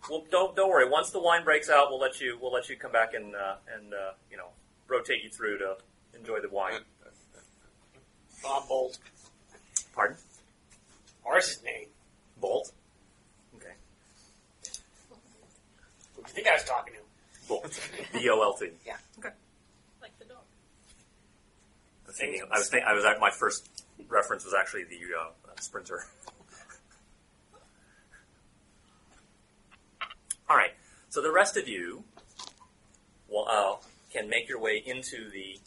Well, 0.08 0.24
don't 0.30 0.56
don't 0.56 0.70
worry. 0.70 0.88
Once 0.88 1.10
the 1.10 1.20
wine 1.20 1.44
breaks 1.44 1.68
out, 1.68 1.90
we'll 1.90 2.00
let 2.00 2.20
you 2.20 2.38
we'll 2.40 2.52
let 2.52 2.68
you 2.68 2.76
come 2.76 2.92
back 2.92 3.14
and 3.14 3.34
uh, 3.34 3.56
and 3.74 3.92
uh, 3.92 4.12
you 4.30 4.36
know 4.36 4.48
rotate 4.86 5.22
you 5.22 5.30
through 5.30 5.58
to 5.58 5.76
enjoy 6.18 6.40
the 6.40 6.48
wine. 6.48 6.80
Bob 8.42 8.68
Bolt. 8.68 8.98
Pardon? 9.94 10.16
Horse's 11.22 11.62
name. 11.62 11.86
Bolt. 12.40 12.72
Okay. 13.56 13.72
Who 16.14 16.22
do 16.22 16.28
you 16.28 16.34
think 16.34 16.46
I 16.46 16.54
was 16.54 16.64
talking 16.64 16.94
to? 16.94 17.00
Bolt. 17.48 17.80
B 18.12 18.28
O 18.30 18.40
L 18.40 18.54
T. 18.54 18.68
Yeah. 18.86 18.96
Like 20.00 20.18
the 20.18 20.24
dog. 20.24 20.38
I 22.04 22.08
was 22.08 22.16
thinking. 22.16 22.42
I 22.50 22.58
was 22.58 22.68
thinking. 22.70 22.88
I 22.88 22.94
was. 22.94 23.04
My 23.20 23.30
first 23.30 23.68
reference 24.08 24.44
was 24.44 24.54
actually 24.54 24.84
the 24.84 25.00
uh, 25.20 25.30
sprinter. 25.60 26.06
All 30.48 30.56
right. 30.56 30.72
So 31.10 31.22
the 31.22 31.32
rest 31.32 31.56
of 31.56 31.68
you 31.68 32.04
will, 33.28 33.46
uh, 33.48 33.76
can 34.10 34.28
make 34.28 34.48
your 34.48 34.60
way 34.60 34.82
into 34.84 35.30
the 35.30 35.58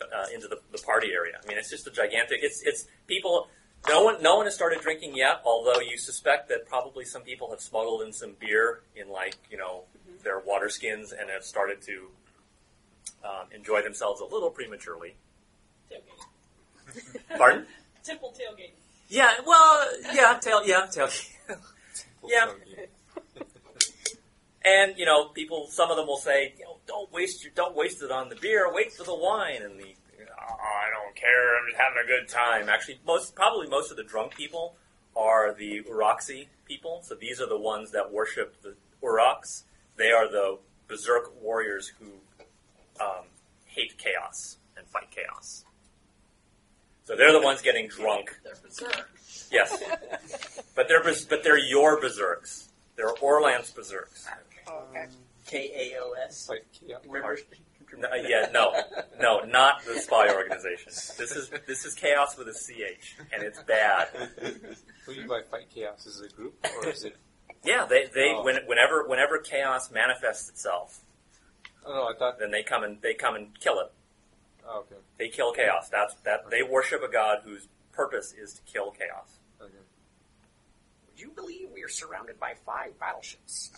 uh, 0.00 0.26
into 0.34 0.46
the, 0.46 0.58
the 0.72 0.78
party 0.78 1.08
area. 1.12 1.34
I 1.42 1.48
mean, 1.48 1.56
it's 1.56 1.70
just 1.70 1.86
a 1.86 1.90
gigantic. 1.90 2.40
It's 2.42 2.62
it's 2.62 2.86
people. 3.06 3.48
No 3.88 4.02
one 4.02 4.22
no 4.22 4.36
one 4.36 4.46
has 4.46 4.54
started 4.54 4.80
drinking 4.80 5.16
yet. 5.16 5.40
Although 5.44 5.80
you 5.80 5.96
suspect 5.96 6.48
that 6.48 6.68
probably 6.68 7.04
some 7.04 7.22
people 7.22 7.50
have 7.50 7.60
smuggled 7.60 8.02
in 8.02 8.12
some 8.12 8.34
beer 8.38 8.80
in 8.94 9.08
like 9.08 9.36
you 9.50 9.56
know 9.56 9.84
their 10.22 10.40
water 10.40 10.68
skins 10.68 11.12
and 11.12 11.30
have 11.30 11.44
started 11.44 11.80
to 11.82 12.08
um, 13.24 13.46
enjoy 13.54 13.82
themselves 13.82 14.20
a 14.20 14.24
little 14.24 14.50
prematurely. 14.50 15.14
Tailgate. 15.90 17.38
Pardon? 17.38 17.66
Temple 18.04 18.34
tailgate. 18.36 18.72
Yeah, 19.08 19.32
well, 19.46 19.86
yeah, 20.12 20.38
tail, 20.40 20.66
yeah, 20.66 20.86
tail. 20.86 21.08
Yeah. 22.26 22.50
and 24.66 24.98
you 24.98 25.06
know, 25.06 25.28
people, 25.28 25.68
some 25.70 25.90
of 25.90 25.96
them 25.96 26.08
will 26.08 26.16
say, 26.16 26.52
you 26.58 26.64
know, 26.64 26.78
don't 26.88 27.10
waste 27.12 27.44
your, 27.44 27.52
don't 27.54 27.76
waste 27.76 28.02
it 28.02 28.10
on 28.10 28.28
the 28.28 28.34
beer. 28.34 28.72
Wait 28.74 28.92
for 28.92 29.04
the 29.04 29.14
wine. 29.14 29.62
And 29.62 29.78
the, 29.78 29.84
oh, 29.84 30.54
I 30.54 30.90
don't 30.90 31.14
care. 31.14 31.56
I'm 31.56 31.68
just 31.70 31.80
having 31.80 32.02
a 32.04 32.06
good 32.06 32.28
time. 32.28 32.68
Actually, 32.68 32.98
most, 33.06 33.36
probably 33.36 33.68
most 33.68 33.92
of 33.92 33.96
the 33.96 34.02
drunk 34.02 34.34
people 34.34 34.74
are 35.16 35.54
the 35.54 35.82
Uroxy 35.82 36.48
people. 36.66 37.00
So 37.04 37.14
these 37.14 37.40
are 37.40 37.48
the 37.48 37.58
ones 37.58 37.92
that 37.92 38.12
worship 38.12 38.60
the 38.62 38.74
Urox. 39.02 39.62
They 39.96 40.10
are 40.10 40.28
the 40.28 40.58
berserk 40.88 41.40
warriors 41.40 41.92
who 42.00 42.06
um, 43.00 43.24
hate 43.66 43.96
chaos 43.98 44.56
and 44.76 44.84
fight 44.88 45.10
chaos. 45.12 45.64
So 47.04 47.14
they're 47.14 47.32
the 47.32 47.40
ones 47.40 47.62
getting 47.62 47.86
drunk. 47.86 48.36
They're 48.42 48.56
berserk. 48.60 49.08
Yes, 49.52 49.80
but 50.74 50.88
they're 50.88 51.04
but 51.28 51.44
they're 51.44 51.56
your 51.56 52.00
berserks. 52.00 52.68
They're 52.96 53.14
Orlanth's 53.22 53.70
berserks. 53.70 54.26
Okay. 54.68 55.00
Um, 55.04 55.08
K 55.46 55.92
A 55.94 56.00
O 56.00 56.12
S. 56.26 56.48
Like, 56.48 56.64
yeah. 56.84 56.96
No, 57.96 58.08
yeah, 58.16 58.48
no, 58.52 58.74
no, 59.20 59.40
not 59.44 59.84
the 59.84 59.94
spy 60.00 60.28
organization. 60.34 60.86
This 61.16 61.30
is 61.36 61.50
this 61.68 61.84
is 61.84 61.94
chaos 61.94 62.36
with 62.36 62.48
a 62.48 62.52
ch, 62.52 63.16
and 63.32 63.42
it's 63.44 63.62
bad. 63.62 64.08
Who 65.06 65.14
do 65.14 65.20
you 65.20 65.28
by 65.28 65.42
fight 65.48 65.70
chaos? 65.72 66.04
Is 66.04 66.20
it 66.20 66.32
a 66.32 66.34
group 66.34 66.54
or 66.82 66.88
is 66.88 67.04
it? 67.04 67.16
Yeah, 67.64 67.84
they 67.88 68.06
they 68.12 68.32
Oh. 68.34 68.44
when, 68.44 68.56
whenever 68.66 69.06
whenever 69.08 69.38
chaos 69.38 69.90
manifests 69.90 70.48
itself, 70.48 71.00
Oh 71.84 72.12
I 72.12 72.18
thought. 72.18 72.38
then 72.38 72.50
they 72.50 72.62
come 72.62 72.82
and 72.84 73.00
they 73.02 73.14
come 73.14 73.34
and 73.36 73.58
kill 73.58 73.78
it. 73.80 73.90
Oh, 74.68 74.80
okay. 74.80 74.96
They 75.18 75.28
kill 75.28 75.52
chaos. 75.52 75.88
That's 75.88 76.14
that 76.24 76.50
they 76.50 76.62
worship 76.62 77.02
a 77.02 77.10
god 77.10 77.38
whose 77.44 77.66
purpose 77.92 78.32
is 78.40 78.52
to 78.54 78.62
kill 78.62 78.90
chaos. 78.90 79.38
Okay. 81.16 81.22
You 81.22 81.30
believe 81.30 81.68
we 81.72 81.82
are 81.82 81.88
surrounded 81.88 82.38
by 82.38 82.54
five 82.64 82.98
battleships? 82.98 83.70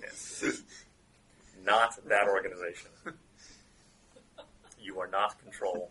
Yes. 0.00 0.62
not 1.64 1.94
that 2.08 2.28
organization. 2.28 2.90
You 4.80 4.98
are 5.00 5.08
not 5.08 5.40
control. 5.42 5.90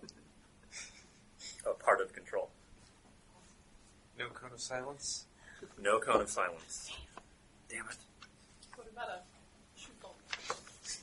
A 1.65 1.73
part 1.73 2.01
of 2.01 2.11
control. 2.13 2.49
No 4.17 4.27
cone 4.29 4.51
of 4.51 4.59
silence. 4.59 5.25
No 5.81 5.99
cone 5.99 6.21
of 6.21 6.29
silence. 6.29 6.91
Damn 7.69 7.85
it. 7.85 7.97
What 8.75 8.87
about 8.91 9.09
a 9.09 9.79
shoe 9.79 9.91
phone? 10.01 10.11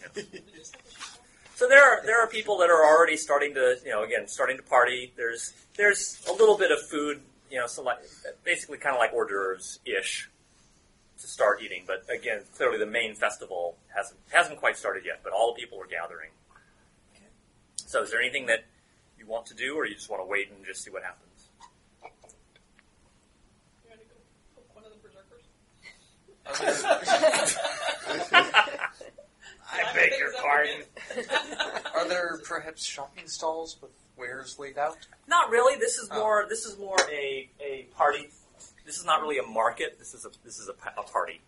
Yeah. 0.00 0.08
Did 0.14 0.26
you 0.32 0.40
just 0.58 0.74
have 0.76 0.84
a 0.84 0.90
shoe 0.90 1.00
phone? 1.00 1.22
So 1.54 1.68
there 1.68 1.82
are 1.82 2.04
there 2.04 2.20
are 2.20 2.26
people 2.26 2.58
that 2.58 2.68
are 2.68 2.84
already 2.84 3.16
starting 3.16 3.54
to 3.54 3.76
you 3.84 3.90
know 3.90 4.02
again 4.02 4.26
starting 4.26 4.56
to 4.56 4.62
party. 4.62 5.12
There's 5.16 5.54
there's 5.76 6.22
a 6.28 6.32
little 6.32 6.58
bit 6.58 6.70
of 6.70 6.82
food 6.82 7.20
you 7.50 7.58
know 7.58 7.66
so 7.66 7.82
like 7.82 7.98
basically 8.44 8.78
kind 8.78 8.94
of 8.94 9.00
like 9.00 9.12
hors 9.12 9.26
d'oeuvres 9.26 9.80
ish 9.84 10.28
to 11.20 11.26
start 11.26 11.62
eating. 11.62 11.84
But 11.86 12.04
again, 12.14 12.42
clearly 12.56 12.78
the 12.78 12.86
main 12.86 13.14
festival 13.14 13.76
hasn't 13.94 14.20
hasn't 14.30 14.58
quite 14.58 14.76
started 14.76 15.04
yet. 15.04 15.20
But 15.22 15.32
all 15.32 15.54
the 15.54 15.60
people 15.60 15.80
are 15.80 15.86
gathering. 15.86 16.30
So 17.76 18.02
is 18.02 18.10
there 18.10 18.20
anything 18.20 18.46
that 18.46 18.64
you 19.18 19.26
want 19.26 19.46
to 19.46 19.54
do, 19.54 19.76
or 19.76 19.86
you 19.86 19.94
just 19.94 20.10
want 20.10 20.22
to 20.22 20.26
wait 20.26 20.50
and 20.50 20.64
just 20.66 20.82
see 20.84 20.90
what 20.90 21.02
happens? 21.02 21.48
You 23.84 23.90
want 23.90 24.00
to 24.00 24.06
go 24.06 24.16
poke 24.56 24.74
one 24.74 24.84
of 24.84 24.92
the 24.92 24.98
berserkers? 24.98 25.44
I 29.72 29.94
beg 29.94 30.12
your 30.18 30.32
pardon. 30.40 30.82
Are 31.94 32.08
there 32.08 32.38
perhaps 32.44 32.84
shopping 32.84 33.28
stalls 33.28 33.76
with 33.80 33.90
wares 34.16 34.58
laid 34.58 34.78
out? 34.78 34.98
Not 35.26 35.50
really. 35.50 35.76
This 35.78 35.96
is 35.98 36.08
Oh. 36.10 36.18
more. 36.18 36.46
This 36.48 36.64
is 36.64 36.78
more 36.78 36.96
a, 37.10 37.48
a 37.60 37.86
party. 37.96 38.28
This 38.84 38.98
is 38.98 39.04
not 39.04 39.20
really 39.22 39.38
a 39.38 39.42
market. 39.42 39.98
This 39.98 40.14
is 40.14 40.24
a 40.24 40.30
this 40.44 40.58
is 40.58 40.68
a, 40.68 41.00
a 41.00 41.02
party. 41.02 41.40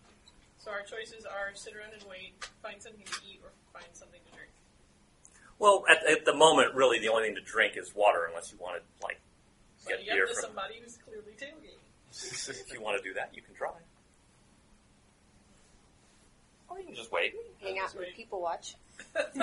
So 0.57 0.71
our 0.71 0.81
choices 0.81 1.25
are 1.25 1.51
sit 1.55 1.73
around 1.75 1.93
and 1.93 2.03
wait, 2.09 2.33
find 2.61 2.81
something 2.81 3.03
to 3.05 3.13
eat, 3.27 3.39
or 3.43 3.51
find 3.73 3.87
something 3.93 4.19
to 4.29 4.31
drink. 4.35 4.51
Well, 5.57 5.83
at, 5.89 6.05
at 6.09 6.25
the 6.25 6.33
moment, 6.35 6.75
really, 6.75 6.99
the 6.99 7.09
only 7.09 7.23
thing 7.27 7.35
to 7.35 7.41
drink 7.41 7.73
is 7.77 7.95
water, 7.95 8.25
unless 8.27 8.51
you 8.51 8.57
want 8.59 8.77
to 8.77 8.83
like 9.05 9.19
So 9.77 9.89
get 9.89 10.03
you 10.05 10.11
beer 10.13 10.27
have 10.27 10.29
to 10.29 10.33
from. 10.35 10.43
somebody 10.43 10.75
who's 10.83 10.97
clearly 10.97 11.33
tailgating. 11.39 11.75
If 12.49 12.73
you 12.73 12.81
want 12.81 12.97
to 12.97 13.03
do 13.07 13.13
that, 13.13 13.29
you 13.33 13.41
can 13.41 13.53
try. 13.55 13.69
Or 16.69 16.79
you 16.79 16.85
can 16.85 16.95
just 16.95 17.11
wait. 17.11 17.33
Hang 17.61 17.79
out 17.79 17.93
and 17.95 18.05
people 18.15 18.41
watch. 18.41 18.75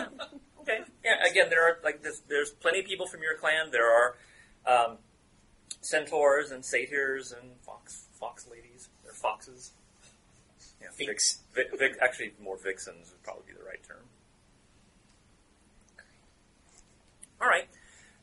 Okay. 0.67 0.81
Yeah. 1.05 1.25
Again, 1.31 1.49
there 1.49 1.65
are 1.65 1.79
like 1.85 2.03
there's, 2.03 2.23
there's 2.29 2.51
plenty 2.51 2.81
of 2.81 2.87
people 2.87 3.07
from 3.07 3.23
your 3.23 3.37
clan. 3.37 3.71
There 3.71 3.89
are 3.89 4.17
um, 4.67 4.99
centaurs 5.81 6.51
and 6.51 6.65
satyrs 6.65 7.33
and 7.33 7.53
fox 7.65 8.07
fox 8.19 8.49
ladies. 8.51 8.89
They're 9.05 9.13
foxes. 9.13 9.73
Yeah, 10.81 10.89
Finks. 10.93 11.39
Vic, 11.55 11.69
Vic, 11.79 11.97
actually, 12.03 12.33
more 12.43 12.59
vixens 12.59 13.13
would 13.13 13.23
probably 13.23 13.45
be 13.47 13.53
the 13.53 13.65
right 13.65 13.83
term. 13.87 14.03
All 17.41 17.49
right. 17.49 17.69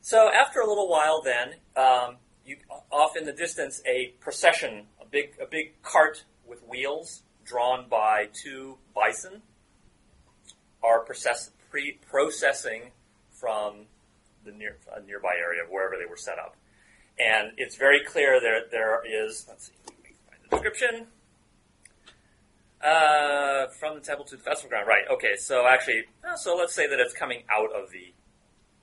So 0.01 0.29
after 0.29 0.59
a 0.59 0.67
little 0.67 0.89
while, 0.89 1.21
then 1.21 1.53
um, 1.77 2.17
you 2.45 2.57
off 2.91 3.15
in 3.15 3.23
the 3.23 3.31
distance 3.31 3.81
a 3.85 4.13
procession, 4.19 4.87
a 5.01 5.05
big 5.05 5.35
a 5.41 5.45
big 5.45 5.81
cart 5.81 6.25
with 6.45 6.61
wheels 6.67 7.23
drawn 7.45 7.87
by 7.89 8.29
two 8.33 8.77
bison 8.95 9.41
are 10.83 10.99
process, 10.99 11.51
pre- 11.69 11.99
processing 12.09 12.91
from 13.31 13.85
the 14.45 14.51
near 14.51 14.77
nearby 15.05 15.35
area 15.39 15.61
wherever 15.69 15.95
they 15.97 16.09
were 16.09 16.17
set 16.17 16.37
up, 16.37 16.55
and 17.17 17.51
it's 17.57 17.75
very 17.75 18.03
clear 18.03 18.39
there 18.39 18.61
there 18.69 19.01
is. 19.05 19.45
Let's 19.47 19.67
see, 19.67 19.73
let 19.87 20.03
me 20.03 20.09
find 20.27 20.39
the 20.43 20.49
description. 20.49 21.07
Uh, 22.81 23.67
from 23.79 23.95
the 23.95 24.01
temple 24.01 24.25
to 24.25 24.35
the 24.35 24.43
festival 24.43 24.69
ground, 24.69 24.85
right? 24.85 25.05
Okay, 25.09 25.37
so 25.37 25.65
actually, 25.65 26.03
uh, 26.27 26.35
so 26.35 26.53
let's 26.53 26.75
say 26.75 26.85
that 26.85 26.99
it's 26.99 27.13
coming 27.13 27.43
out 27.49 27.71
of 27.73 27.91
the 27.91 28.13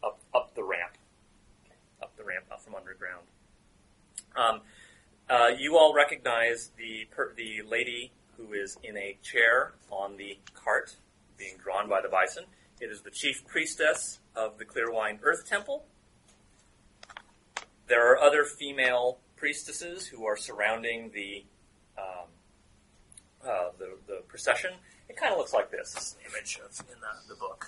up 0.02 0.18
up 0.34 0.54
the 0.54 0.62
ramp, 0.62 0.96
up 2.02 2.16
the 2.16 2.24
ramp, 2.24 2.46
up 2.50 2.62
from 2.62 2.74
underground. 2.74 3.26
Um, 4.34 4.62
uh, 5.28 5.48
you 5.56 5.76
all 5.76 5.92
recognize 5.94 6.70
the 6.78 7.06
per, 7.10 7.34
the 7.34 7.60
lady 7.68 8.12
who 8.40 8.55
is 8.55 8.79
in 8.83 8.96
a 8.96 9.18
chair 9.22 9.72
on 9.90 10.16
the 10.16 10.38
cart, 10.55 10.96
being 11.37 11.57
drawn 11.62 11.88
by 11.88 12.00
the 12.00 12.09
bison. 12.09 12.44
It 12.81 12.90
is 12.90 13.03
the 13.03 13.11
chief 13.11 13.46
priestess 13.46 14.20
of 14.35 14.59
the 14.59 14.64
Clearwine 14.64 15.18
Earth 15.22 15.48
Temple. 15.48 15.85
There 17.87 18.11
are 18.12 18.18
other 18.18 18.44
female 18.44 19.18
priestesses 19.37 20.07
who 20.07 20.24
are 20.26 20.37
surrounding 20.37 21.11
the 21.12 21.44
um, 21.98 22.29
uh, 23.44 23.70
the, 23.79 23.96
the 24.07 24.22
procession. 24.29 24.70
It 25.09 25.16
kind 25.16 25.33
of 25.33 25.38
looks 25.38 25.53
like 25.53 25.70
this. 25.70 25.92
This 25.92 26.03
is 26.07 26.14
an 26.14 26.31
image 26.31 26.61
of 26.64 26.81
in 26.81 27.00
the, 27.00 27.35
the 27.35 27.38
book. 27.38 27.66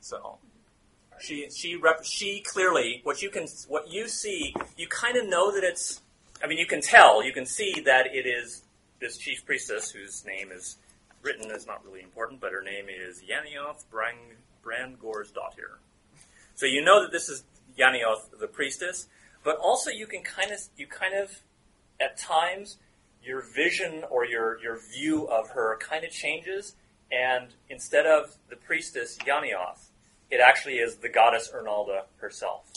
So 0.00 0.38
she 1.20 1.48
she 1.50 1.76
rep, 1.76 2.04
she 2.04 2.40
clearly 2.40 3.00
what 3.04 3.22
you 3.22 3.30
can 3.30 3.46
what 3.68 3.90
you 3.90 4.08
see 4.08 4.54
you 4.76 4.88
kind 4.88 5.16
of 5.16 5.28
know 5.28 5.52
that 5.52 5.64
it's. 5.64 6.00
I 6.42 6.48
mean, 6.48 6.58
you 6.58 6.66
can 6.66 6.80
tell, 6.80 7.22
you 7.22 7.32
can 7.32 7.46
see 7.46 7.82
that 7.86 8.06
it 8.12 8.26
is 8.26 8.61
this 9.02 9.18
chief 9.18 9.44
priestess 9.44 9.90
whose 9.90 10.24
name 10.24 10.50
is 10.52 10.78
written 11.22 11.50
is 11.50 11.66
not 11.66 11.84
really 11.84 12.00
important, 12.00 12.40
but 12.40 12.52
her 12.52 12.62
name 12.62 12.86
is 12.88 13.20
Yanioth 13.20 13.84
Brang, 13.90 14.16
Brangor's 14.64 15.30
daughter. 15.32 15.78
So 16.54 16.66
you 16.66 16.84
know 16.84 17.02
that 17.02 17.10
this 17.10 17.28
is 17.28 17.44
Yanioth, 17.78 18.38
the 18.38 18.46
priestess, 18.46 19.08
but 19.42 19.56
also 19.58 19.90
you 19.90 20.06
can 20.06 20.22
kind 20.22 20.52
of 20.52 20.60
you 20.76 20.86
kind 20.86 21.14
of 21.14 21.40
at 22.00 22.16
times 22.16 22.78
your 23.24 23.42
vision 23.42 24.04
or 24.08 24.24
your 24.24 24.60
your 24.62 24.78
view 24.92 25.26
of 25.28 25.50
her 25.50 25.76
kind 25.78 26.04
of 26.04 26.10
changes, 26.10 26.76
and 27.10 27.48
instead 27.68 28.06
of 28.06 28.36
the 28.50 28.56
priestess 28.56 29.18
Yanioth, 29.26 29.90
it 30.30 30.40
actually 30.40 30.74
is 30.74 30.96
the 30.96 31.08
goddess 31.08 31.50
Ernalda 31.52 32.02
herself. 32.18 32.70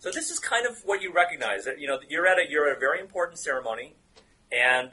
So 0.00 0.10
this 0.10 0.30
is 0.30 0.40
kind 0.40 0.66
of 0.66 0.78
what 0.84 1.02
you 1.02 1.12
recognize. 1.12 1.68
You 1.78 1.86
know 1.86 2.00
you're 2.08 2.26
at 2.26 2.38
a 2.38 2.50
you're 2.50 2.68
at 2.68 2.76
a 2.76 2.80
very 2.80 3.00
important 3.00 3.38
ceremony, 3.38 3.94
and. 4.50 4.90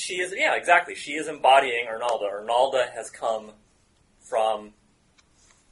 She 0.00 0.14
is 0.14 0.34
yeah 0.36 0.54
exactly 0.54 0.94
she 0.94 1.12
is 1.12 1.28
embodying 1.28 1.86
Ernalda. 1.86 2.42
Ernalda 2.42 2.92
has 2.92 3.10
come 3.10 3.52
from 4.20 4.72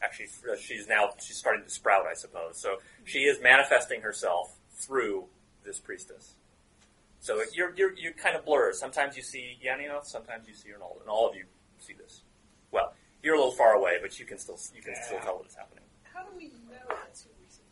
actually 0.03 0.27
uh, 0.51 0.57
she's 0.57 0.87
now 0.87 1.11
she's 1.19 1.37
starting 1.37 1.65
to 1.65 1.71
sprout 1.71 2.07
I 2.07 2.15
suppose. 2.15 2.59
So 2.61 2.77
she 3.05 3.21
is 3.21 3.41
manifesting 3.43 4.03
herself 4.03 4.55
through 4.73 5.25
this 5.65 5.79
priestess. 5.79 6.35
So 7.21 7.43
you're 7.55 7.75
you're 7.77 7.97
you 7.97 8.13
kind 8.13 8.37
of 8.37 8.45
blur. 8.45 8.73
Sometimes 8.73 9.17
you 9.17 9.23
see 9.23 9.59
Yanioth, 9.65 10.05
sometimes 10.07 10.47
you 10.47 10.55
see 10.55 10.69
Ernalda, 10.69 11.01
and 11.01 11.09
all 11.09 11.29
of 11.29 11.35
you 11.35 11.45
see 11.79 11.95
this. 11.95 12.23
Well, 12.71 12.93
you're 13.23 13.35
a 13.35 13.39
little 13.39 13.53
far 13.53 13.73
away, 13.75 13.99
but 14.01 14.19
you 14.19 14.27
can 14.27 14.39
still 14.39 14.59
you 14.75 14.83
can 14.83 14.95
still 15.05 15.19
tell 15.21 15.37
what 15.39 15.47
is 15.47 15.55
happening 15.55 15.85
How 16.13 16.23
do 16.23 16.29
we 16.37 16.49
know 16.71 16.87
that's 16.89 17.23
who 17.23 17.31
we 17.41 17.47
see? 17.49 17.63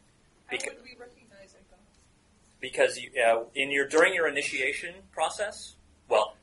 How 0.47 0.57
Beca- 0.57 0.75
would 0.77 0.85
we 0.85 0.97
recognize 0.99 1.53
a 1.55 1.63
god? 1.71 1.81
because 2.61 2.99
you, 2.99 3.11
uh, 3.23 3.45
in 3.55 3.71
your 3.71 3.87
during 3.87 4.15
your 4.15 4.27
initiation 4.29 4.95
process, 5.13 5.77
well, 6.09 6.36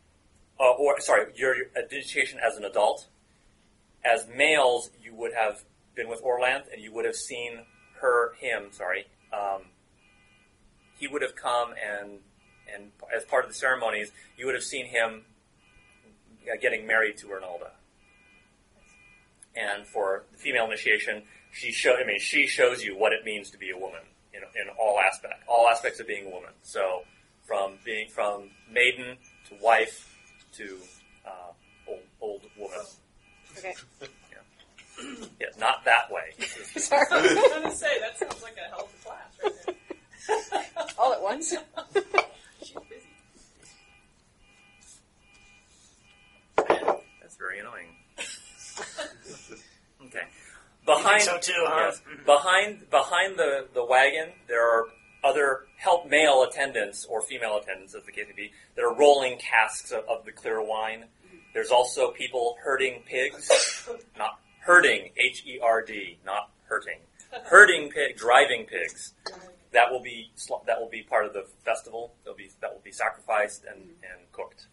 uh, 0.63 0.71
or 0.71 0.99
sorry, 1.01 1.25
your, 1.35 1.55
initiation 1.91 2.39
as 2.39 2.57
an 2.57 2.63
adult, 2.63 3.07
as 4.05 4.27
males, 4.35 4.89
you 5.01 5.13
would 5.13 5.33
have 5.33 5.63
been 5.95 6.07
with 6.07 6.23
Orlanth, 6.23 6.71
and 6.71 6.81
you 6.81 6.93
would 6.93 7.05
have 7.05 7.15
seen 7.15 7.59
her, 8.01 8.33
him, 8.35 8.67
sorry, 8.71 9.05
um, 9.33 9.63
he 10.97 11.07
would 11.07 11.21
have 11.21 11.35
come 11.35 11.73
and 11.73 12.19
and 12.73 12.91
as 13.15 13.25
part 13.25 13.43
of 13.43 13.51
the 13.51 13.55
ceremonies, 13.55 14.11
you 14.37 14.45
would 14.45 14.55
have 14.55 14.63
seen 14.63 14.85
him 14.85 15.25
uh, 16.47 16.55
getting 16.61 16.87
married 16.87 17.17
to 17.17 17.27
Ernalda. 17.27 17.71
And 19.53 19.85
for 19.85 20.23
the 20.31 20.37
female 20.37 20.65
initiation, 20.65 21.23
she 21.51 21.71
show, 21.71 21.95
I 22.01 22.07
mean, 22.07 22.19
she 22.19 22.47
shows 22.47 22.81
you 22.83 22.97
what 22.97 23.11
it 23.11 23.25
means 23.25 23.51
to 23.51 23.57
be 23.57 23.69
a 23.69 23.77
woman 23.77 23.99
in, 24.33 24.39
in 24.39 24.69
all 24.79 24.97
aspect, 24.99 25.43
all 25.47 25.67
aspects 25.67 25.99
of 25.99 26.07
being 26.07 26.25
a 26.25 26.29
woman. 26.29 26.51
So, 26.63 27.01
from 27.43 27.73
being 27.83 28.07
from 28.07 28.49
maiden 28.71 29.17
to 29.49 29.55
wife 29.61 30.12
to 30.53 30.77
uh, 31.25 31.51
old 31.87 32.01
old 32.21 32.41
woman. 32.57 32.79
Okay. 33.57 33.73
Yeah, 35.39 35.47
not 35.59 35.83
that 35.85 36.11
way. 36.11 36.33
Sorry. 36.77 37.05
I 37.11 37.21
was 37.21 37.33
going 37.33 37.63
to 37.63 37.71
say, 37.71 37.99
that 37.99 38.17
sounds 38.17 38.41
like 38.43 38.55
a 38.57 38.69
hell 38.69 38.87
of 38.87 38.93
a 38.93 39.03
class 39.03 39.31
right 39.43 39.53
there. 39.65 40.85
All 40.99 41.13
at 41.13 41.21
once. 41.21 41.49
She's 42.61 42.77
busy. 42.89 43.07
That's 47.21 47.35
very 47.37 47.59
annoying. 47.59 47.87
Okay. 50.05 50.27
Behind 50.85 51.23
so 51.23 51.37
too, 51.39 51.53
huh? 51.57 51.85
yes, 51.85 52.01
behind 52.25 52.89
behind 52.89 53.37
the, 53.37 53.67
the 53.73 53.85
wagon 53.85 54.29
there 54.47 54.61
are 54.61 54.85
other 55.23 55.61
help 55.83 56.09
male 56.09 56.45
attendants 56.49 57.05
or 57.05 57.21
female 57.21 57.57
attendants 57.61 57.93
as 57.93 58.03
the 58.05 58.11
case 58.11 58.25
may 58.29 58.43
be 58.43 58.51
that 58.75 58.83
are 58.83 58.95
rolling 58.95 59.37
casks 59.37 59.91
of, 59.91 60.05
of 60.07 60.23
the 60.23 60.31
clear 60.31 60.61
wine. 60.61 61.03
There's 61.53 61.71
also 61.71 62.11
people 62.11 62.55
herding 62.63 63.03
pigs, 63.05 63.87
not 64.17 64.39
herding 64.61 65.09
H 65.17 65.43
E 65.45 65.59
R 65.61 65.81
D, 65.81 66.17
not 66.25 66.49
hurting. 66.67 66.99
Herding 67.45 67.89
pig, 67.89 68.15
driving 68.15 68.65
pigs. 68.65 69.13
That 69.73 69.91
will 69.91 70.01
be 70.01 70.31
that 70.67 70.79
will 70.79 70.89
be 70.89 71.01
part 71.01 71.25
of 71.25 71.33
the 71.33 71.45
festival. 71.65 72.13
They'll 72.23 72.35
be 72.35 72.49
that 72.61 72.71
will 72.71 72.81
be 72.83 72.91
sacrificed 72.91 73.65
and, 73.69 73.81
and 73.81 74.31
cooked. 74.31 74.67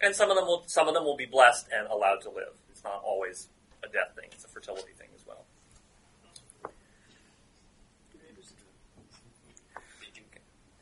And 0.00 0.14
some 0.14 0.30
of 0.30 0.36
them 0.36 0.46
will 0.46 0.62
some 0.66 0.88
of 0.88 0.94
them 0.94 1.04
will 1.04 1.16
be 1.16 1.26
blessed 1.26 1.68
and 1.76 1.88
allowed 1.88 2.20
to 2.22 2.30
live. 2.30 2.54
It's 2.70 2.84
not 2.84 3.02
always 3.02 3.48
a 3.82 3.88
death 3.88 4.14
thing; 4.14 4.28
it's 4.30 4.44
a 4.44 4.48
fertility 4.48 4.92
thing 4.96 5.08
as 5.14 5.26
well. 5.26 5.44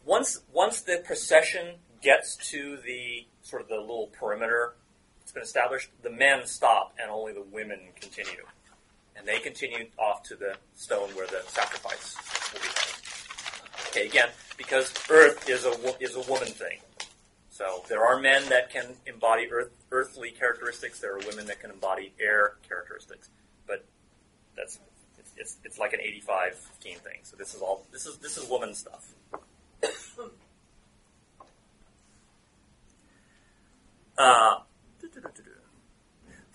Once 0.08 0.40
once 0.54 0.80
the 0.80 1.02
procession 1.04 1.74
gets 2.00 2.34
to 2.36 2.78
the 2.78 3.26
sort 3.42 3.60
of 3.60 3.68
the 3.68 3.76
little 3.76 4.06
perimeter 4.18 4.72
that's 5.20 5.32
been 5.32 5.42
established, 5.42 5.90
the 6.00 6.08
men 6.08 6.46
stop 6.46 6.94
and 6.98 7.10
only 7.10 7.34
the 7.34 7.44
women 7.52 7.78
continue. 8.00 8.42
and 9.14 9.26
they 9.28 9.38
continue 9.38 9.84
off 9.98 10.22
to 10.22 10.34
the 10.34 10.54
stone 10.74 11.10
where 11.10 11.26
the 11.26 11.42
sacrifice 11.48 12.16
will 12.54 12.60
be. 12.60 12.68
Okay, 13.90 14.06
again, 14.06 14.30
because 14.56 14.94
Earth 15.10 15.46
is 15.46 15.66
a 15.66 15.72
is 16.00 16.16
a 16.16 16.22
woman 16.22 16.48
thing. 16.48 16.78
So 17.50 17.82
there 17.90 18.02
are 18.02 18.18
men 18.18 18.48
that 18.48 18.70
can 18.70 18.86
embody 19.04 19.50
earth, 19.52 19.72
earthly 19.90 20.30
characteristics. 20.30 21.00
There 21.00 21.16
are 21.16 21.20
women 21.26 21.44
that 21.48 21.60
can 21.60 21.70
embody 21.70 22.14
air 22.18 22.54
characteristics. 22.66 23.28
But 23.66 23.84
that's 24.56 24.78
it's, 25.18 25.32
it's, 25.36 25.56
it's 25.64 25.78
like 25.78 25.92
an 25.92 26.00
85-15 26.00 26.54
thing. 26.80 27.18
So 27.24 27.36
this 27.36 27.54
is 27.54 27.60
all 27.60 27.84
this 27.92 28.06
is 28.06 28.16
this 28.18 28.38
is 28.38 28.48
woman 28.48 28.72
stuff. 28.72 29.12
Uh, 34.18 34.56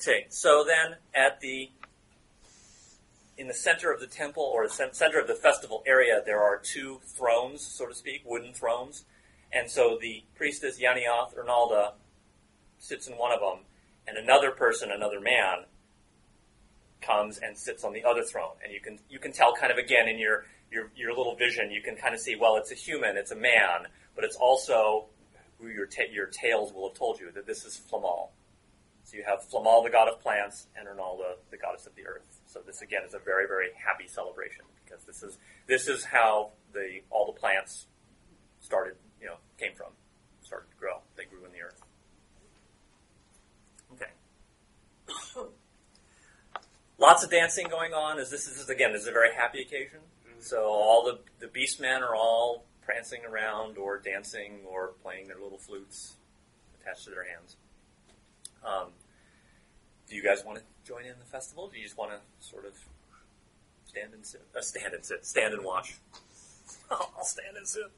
okay, 0.01 0.25
so 0.29 0.65
then 0.67 0.97
at 1.15 1.39
the 1.39 1.71
in 3.37 3.47
the 3.47 3.53
center 3.53 3.91
of 3.91 3.99
the 3.99 4.07
temple 4.07 4.43
or 4.43 4.67
the 4.67 4.89
center 4.91 5.19
of 5.19 5.27
the 5.27 5.33
festival 5.33 5.81
area, 5.87 6.21
there 6.25 6.41
are 6.41 6.59
two 6.59 6.99
thrones, 7.05 7.65
so 7.65 7.87
to 7.87 7.95
speak, 7.95 8.21
wooden 8.25 8.53
thrones. 8.53 9.05
And 9.51 9.69
so 9.69 9.97
the 9.99 10.23
priestess 10.35 10.79
Yanioth 10.79 11.35
Ernalda 11.35 11.93
sits 12.79 13.07
in 13.07 13.13
one 13.13 13.31
of 13.31 13.39
them, 13.39 13.65
and 14.07 14.17
another 14.17 14.51
person, 14.51 14.91
another 14.91 15.19
man, 15.19 15.65
comes 17.01 17.37
and 17.37 17.57
sits 17.57 17.83
on 17.83 17.93
the 17.93 18.03
other 18.03 18.23
throne. 18.23 18.55
And 18.63 18.73
you 18.73 18.81
can 18.81 18.99
you 19.09 19.19
can 19.19 19.31
tell 19.31 19.53
kind 19.55 19.71
of 19.71 19.77
again 19.77 20.07
in 20.09 20.19
your 20.19 20.45
your, 20.73 20.91
your 20.95 21.15
little 21.15 21.35
vision, 21.35 21.71
you 21.71 21.81
can 21.81 21.95
kind 21.95 22.13
of 22.13 22.19
see, 22.19 22.35
well, 22.35 22.55
it's 22.57 22.71
a 22.71 22.75
human, 22.75 23.15
it's 23.15 23.31
a 23.31 23.35
man, 23.35 23.87
but 24.15 24.23
it's 24.23 24.35
also 24.35 25.05
who 25.63 25.69
your 25.69 25.85
ta- 25.85 26.11
your 26.11 26.27
tales 26.27 26.73
will 26.73 26.89
have 26.89 26.97
told 26.97 27.19
you 27.19 27.31
that 27.31 27.47
this 27.47 27.63
is 27.65 27.81
Flamal. 27.89 28.29
So 29.05 29.17
you 29.17 29.23
have 29.25 29.39
Flamal, 29.49 29.83
the 29.83 29.89
god 29.89 30.07
of 30.07 30.19
plants, 30.21 30.67
and 30.77 30.87
Ernalda, 30.87 31.35
the 31.51 31.57
goddess 31.57 31.87
of 31.87 31.95
the 31.95 32.05
earth. 32.05 32.41
So 32.45 32.59
this 32.65 32.81
again 32.81 33.01
is 33.07 33.13
a 33.13 33.19
very 33.19 33.47
very 33.47 33.69
happy 33.75 34.07
celebration 34.07 34.65
because 34.83 35.03
this 35.05 35.23
is 35.23 35.37
this 35.67 35.87
is 35.87 36.05
how 36.05 36.51
the 36.73 36.99
all 37.09 37.31
the 37.31 37.39
plants 37.39 37.87
started, 38.59 38.95
you 39.19 39.27
know, 39.27 39.35
came 39.59 39.75
from, 39.75 39.91
started 40.41 40.69
to 40.71 40.77
grow. 40.77 40.99
They 41.15 41.25
grew 41.25 41.45
in 41.45 41.51
the 41.51 41.61
earth. 41.61 41.81
Okay. 43.93 44.11
Lots 46.97 47.23
of 47.23 47.31
dancing 47.31 47.67
going 47.67 47.93
on. 47.93 48.19
As 48.19 48.29
this 48.29 48.47
is 48.47 48.69
again, 48.69 48.93
this 48.93 49.03
is 49.03 49.07
a 49.07 49.11
very 49.11 49.33
happy 49.33 49.61
occasion. 49.61 49.99
Mm-hmm. 50.27 50.41
So 50.41 50.65
all 50.65 51.03
the 51.03 51.19
the 51.39 51.47
beast 51.47 51.79
men 51.79 52.03
are 52.03 52.15
all 52.15 52.65
prancing 52.85 53.21
around 53.25 53.77
or 53.77 53.97
dancing 53.97 54.59
or 54.67 54.93
playing 55.01 55.27
their 55.27 55.39
little 55.41 55.57
flutes 55.57 56.15
attached 56.79 57.05
to 57.05 57.09
their 57.11 57.25
hands. 57.25 57.55
Um, 58.65 58.89
do 60.09 60.15
you 60.15 60.23
guys 60.23 60.43
want 60.45 60.59
to 60.59 60.63
join 60.85 61.05
in 61.05 61.17
the 61.19 61.25
festival? 61.25 61.67
Do 61.67 61.77
you 61.77 61.83
just 61.83 61.97
want 61.97 62.11
to 62.11 62.19
sort 62.45 62.65
of 62.65 62.73
stand 63.85 64.13
and 64.13 64.25
sit? 64.25 64.41
Uh, 64.55 64.61
stand 64.61 64.93
and 64.93 65.03
sit. 65.03 65.25
Stand 65.25 65.53
and 65.53 65.63
watch. 65.63 65.95
I'll 66.91 67.23
stand 67.23 67.57
and 67.57 67.67
sit. 67.67 67.91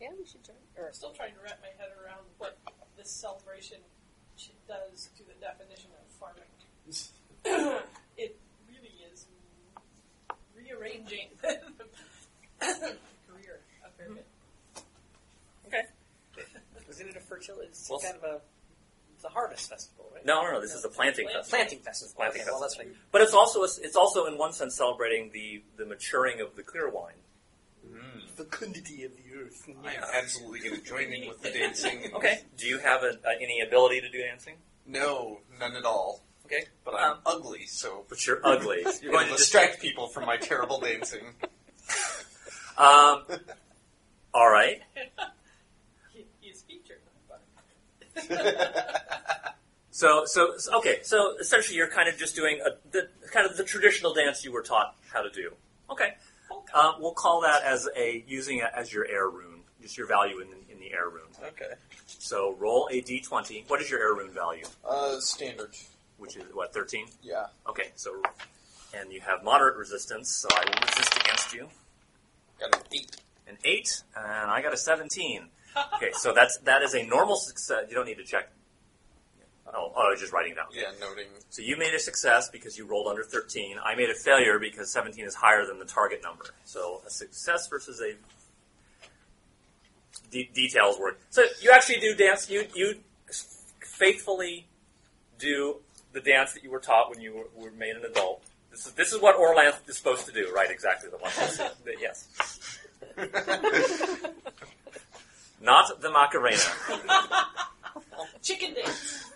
Yeah, 0.00 0.08
we 0.18 0.26
should 0.26 0.42
join. 0.44 0.56
Or 0.76 0.86
I'm 0.86 0.92
still 0.92 1.12
trying 1.12 1.34
to 1.34 1.40
wrap 1.44 1.60
my 1.62 1.70
head 1.78 1.90
around 2.02 2.24
what 2.38 2.58
this 2.96 3.10
celebration 3.10 3.78
does 4.66 5.10
to 5.16 5.22
the 5.24 5.34
definition 5.40 5.90
of 5.94 6.10
farming. 6.18 6.48
it 8.16 8.38
really 8.68 8.94
is 9.12 9.26
rearranging 10.56 11.28
the 12.80 12.96
career 13.30 13.60
of 13.84 13.92
Fairfield. 13.96 14.24
Okay. 15.66 15.82
Isn't 16.88 17.08
it 17.08 17.16
a 17.16 17.20
fertility? 17.20 17.68
It's 17.68 17.88
Well, 17.88 17.98
kind 18.00 18.16
of 18.16 18.22
a 18.24 18.40
it's 19.14 19.24
a 19.24 19.28
harvest 19.28 19.70
festival, 19.70 20.10
right? 20.14 20.26
No, 20.26 20.42
no, 20.42 20.52
no. 20.52 20.60
This 20.60 20.74
is 20.74 20.82
the 20.82 20.88
planting 20.88 21.26
Plant- 21.26 21.46
festival. 21.46 21.58
Planting 21.58 21.78
festival. 21.84 22.14
Planting 22.16 22.42
okay, 22.42 22.50
well, 22.50 22.60
that's 22.60 22.78
right. 22.78 22.88
But 23.12 23.22
it's 23.22 23.34
also 23.34 23.62
it's 23.62 23.96
also 23.96 24.26
in 24.26 24.36
one 24.36 24.52
sense 24.52 24.76
celebrating 24.76 25.30
the 25.32 25.62
the 25.76 25.86
maturing 25.86 26.40
of 26.40 26.56
the 26.56 26.62
clear 26.62 26.88
wine. 26.90 27.14
The 28.36 28.44
fecundity 28.44 29.04
of 29.04 29.12
the 29.16 29.22
earth. 29.38 29.68
I'm 29.84 30.02
absolutely 30.14 30.60
going 30.60 30.76
to 30.76 30.82
join 30.82 31.12
in 31.12 31.28
with 31.28 31.42
the 31.42 31.50
dancing. 31.58 32.10
Okay. 32.14 32.40
Do 32.56 32.66
you 32.66 32.78
have 32.78 33.02
a, 33.02 33.18
a, 33.26 33.34
any 33.40 33.60
ability 33.60 34.00
to 34.00 34.08
do 34.10 34.18
dancing? 34.22 34.54
No, 34.86 35.38
none 35.60 35.76
at 35.76 35.84
all. 35.84 36.22
Okay. 36.46 36.64
But 36.84 36.94
I'm 36.94 37.12
Um, 37.12 37.18
ugly, 37.26 37.66
so 37.66 38.04
But 38.08 38.26
you're 38.26 38.40
ugly. 38.44 38.78
You're 38.82 38.92
you're 39.02 39.12
going 39.12 39.12
going 39.12 39.26
to 39.26 39.32
to 39.32 39.36
distract 39.38 39.80
people 39.80 40.08
from 40.08 40.24
my 40.26 40.36
terrible 40.36 40.80
dancing. 40.80 41.34
Um, 42.78 43.22
all 44.34 44.50
right. 44.50 44.80
He, 46.12 46.24
he's 46.40 46.62
featured, 46.62 46.98
So, 49.90 50.24
so, 50.26 50.56
so- 50.56 50.78
okay. 50.78 50.98
So 51.02 51.34
essentially, 51.40 51.76
you're 51.76 51.88
kind 51.90 52.08
of 52.08 52.16
just 52.16 52.34
doing 52.34 52.60
a, 52.64 52.70
the 52.90 53.08
kind 53.32 53.46
of 53.48 53.56
the 53.56 53.64
traditional 53.64 54.14
dance 54.14 54.44
you 54.44 54.52
were 54.52 54.62
taught 54.62 54.96
how 55.12 55.22
to 55.22 55.30
do. 55.30 55.52
Okay. 55.90 56.14
polka. 56.48 56.72
Uh, 56.74 56.92
we'll 56.98 57.12
call 57.12 57.42
that 57.42 57.62
as 57.62 57.88
a 57.96 58.24
using 58.26 58.58
it 58.58 58.70
as 58.74 58.92
your 58.92 59.06
air 59.06 59.28
rune, 59.28 59.60
just 59.80 59.96
your 59.98 60.06
value 60.06 60.40
in 60.40 60.48
the, 60.50 60.72
in 60.72 60.78
the 60.80 60.92
air 60.92 61.08
rune. 61.08 61.22
Okay. 61.48 61.72
So 62.06 62.54
roll 62.58 62.88
a 62.90 63.02
d20. 63.02 63.68
What 63.68 63.80
is 63.82 63.90
your 63.90 64.00
air 64.00 64.14
rune 64.14 64.30
value? 64.32 64.64
Uh, 64.88 65.18
standard. 65.20 65.70
Which 66.18 66.36
is 66.36 66.44
what 66.54 66.72
13? 66.72 67.06
Yeah. 67.22 67.46
Okay. 67.68 67.90
So, 67.96 68.22
and 68.96 69.12
you 69.12 69.20
have 69.20 69.42
moderate 69.42 69.76
resistance, 69.76 70.30
so 70.36 70.48
I 70.54 70.64
will 70.66 70.86
resist 70.86 71.16
against 71.18 71.52
you. 71.54 71.68
Got 72.62 72.76
an 72.76 72.86
eight. 72.92 73.16
An 73.48 73.58
eight, 73.64 74.02
and 74.16 74.50
I 74.50 74.62
got 74.62 74.72
a 74.72 74.76
17. 74.76 75.48
Okay, 75.96 76.10
so 76.12 76.32
that's 76.32 76.58
that 76.64 76.82
is 76.82 76.94
a 76.94 77.02
normal 77.04 77.36
success. 77.36 77.86
You 77.88 77.94
don't 77.94 78.06
need 78.06 78.18
to 78.18 78.24
check. 78.24 78.52
Oh, 79.74 79.92
oh, 79.96 80.14
just 80.18 80.32
writing 80.32 80.54
down. 80.54 80.66
Yeah, 80.72 80.92
noting. 81.00 81.26
So 81.48 81.62
you 81.62 81.78
made 81.78 81.94
a 81.94 81.98
success 81.98 82.50
because 82.50 82.76
you 82.76 82.86
rolled 82.86 83.08
under 83.08 83.24
13. 83.24 83.76
I 83.82 83.94
made 83.94 84.10
a 84.10 84.14
failure 84.14 84.58
because 84.58 84.92
17 84.92 85.24
is 85.24 85.34
higher 85.34 85.66
than 85.66 85.78
the 85.78 85.86
target 85.86 86.20
number. 86.22 86.44
So 86.64 87.00
a 87.06 87.10
success 87.10 87.68
versus 87.68 88.00
a 88.02 88.16
de- 90.30 90.50
details 90.54 90.98
work. 90.98 91.20
So 91.30 91.44
you 91.62 91.70
actually 91.72 92.00
do 92.00 92.14
dance. 92.14 92.50
You 92.50 92.66
you 92.74 92.96
faithfully 93.80 94.66
do 95.38 95.76
the 96.12 96.20
dance 96.20 96.52
that 96.52 96.62
you 96.62 96.70
were 96.70 96.80
taught 96.80 97.08
when 97.08 97.20
you 97.20 97.34
were, 97.34 97.64
were 97.64 97.70
made 97.70 97.96
an 97.96 98.04
adult. 98.04 98.42
This 98.72 98.86
is 98.86 98.92
this 98.94 99.12
is 99.12 99.20
what 99.20 99.36
Orlanth 99.36 99.88
is 99.88 99.96
supposed 99.98 100.26
to 100.26 100.32
do, 100.32 100.50
right? 100.54 100.70
Exactly 100.70 101.08
the 101.10 101.18
one. 101.18 101.30
But 101.84 102.00
yes, 102.00 102.26
not 105.60 106.00
the 106.00 106.10
Macarena. 106.10 106.58
chicken 108.42 108.74
dance. 108.74 109.30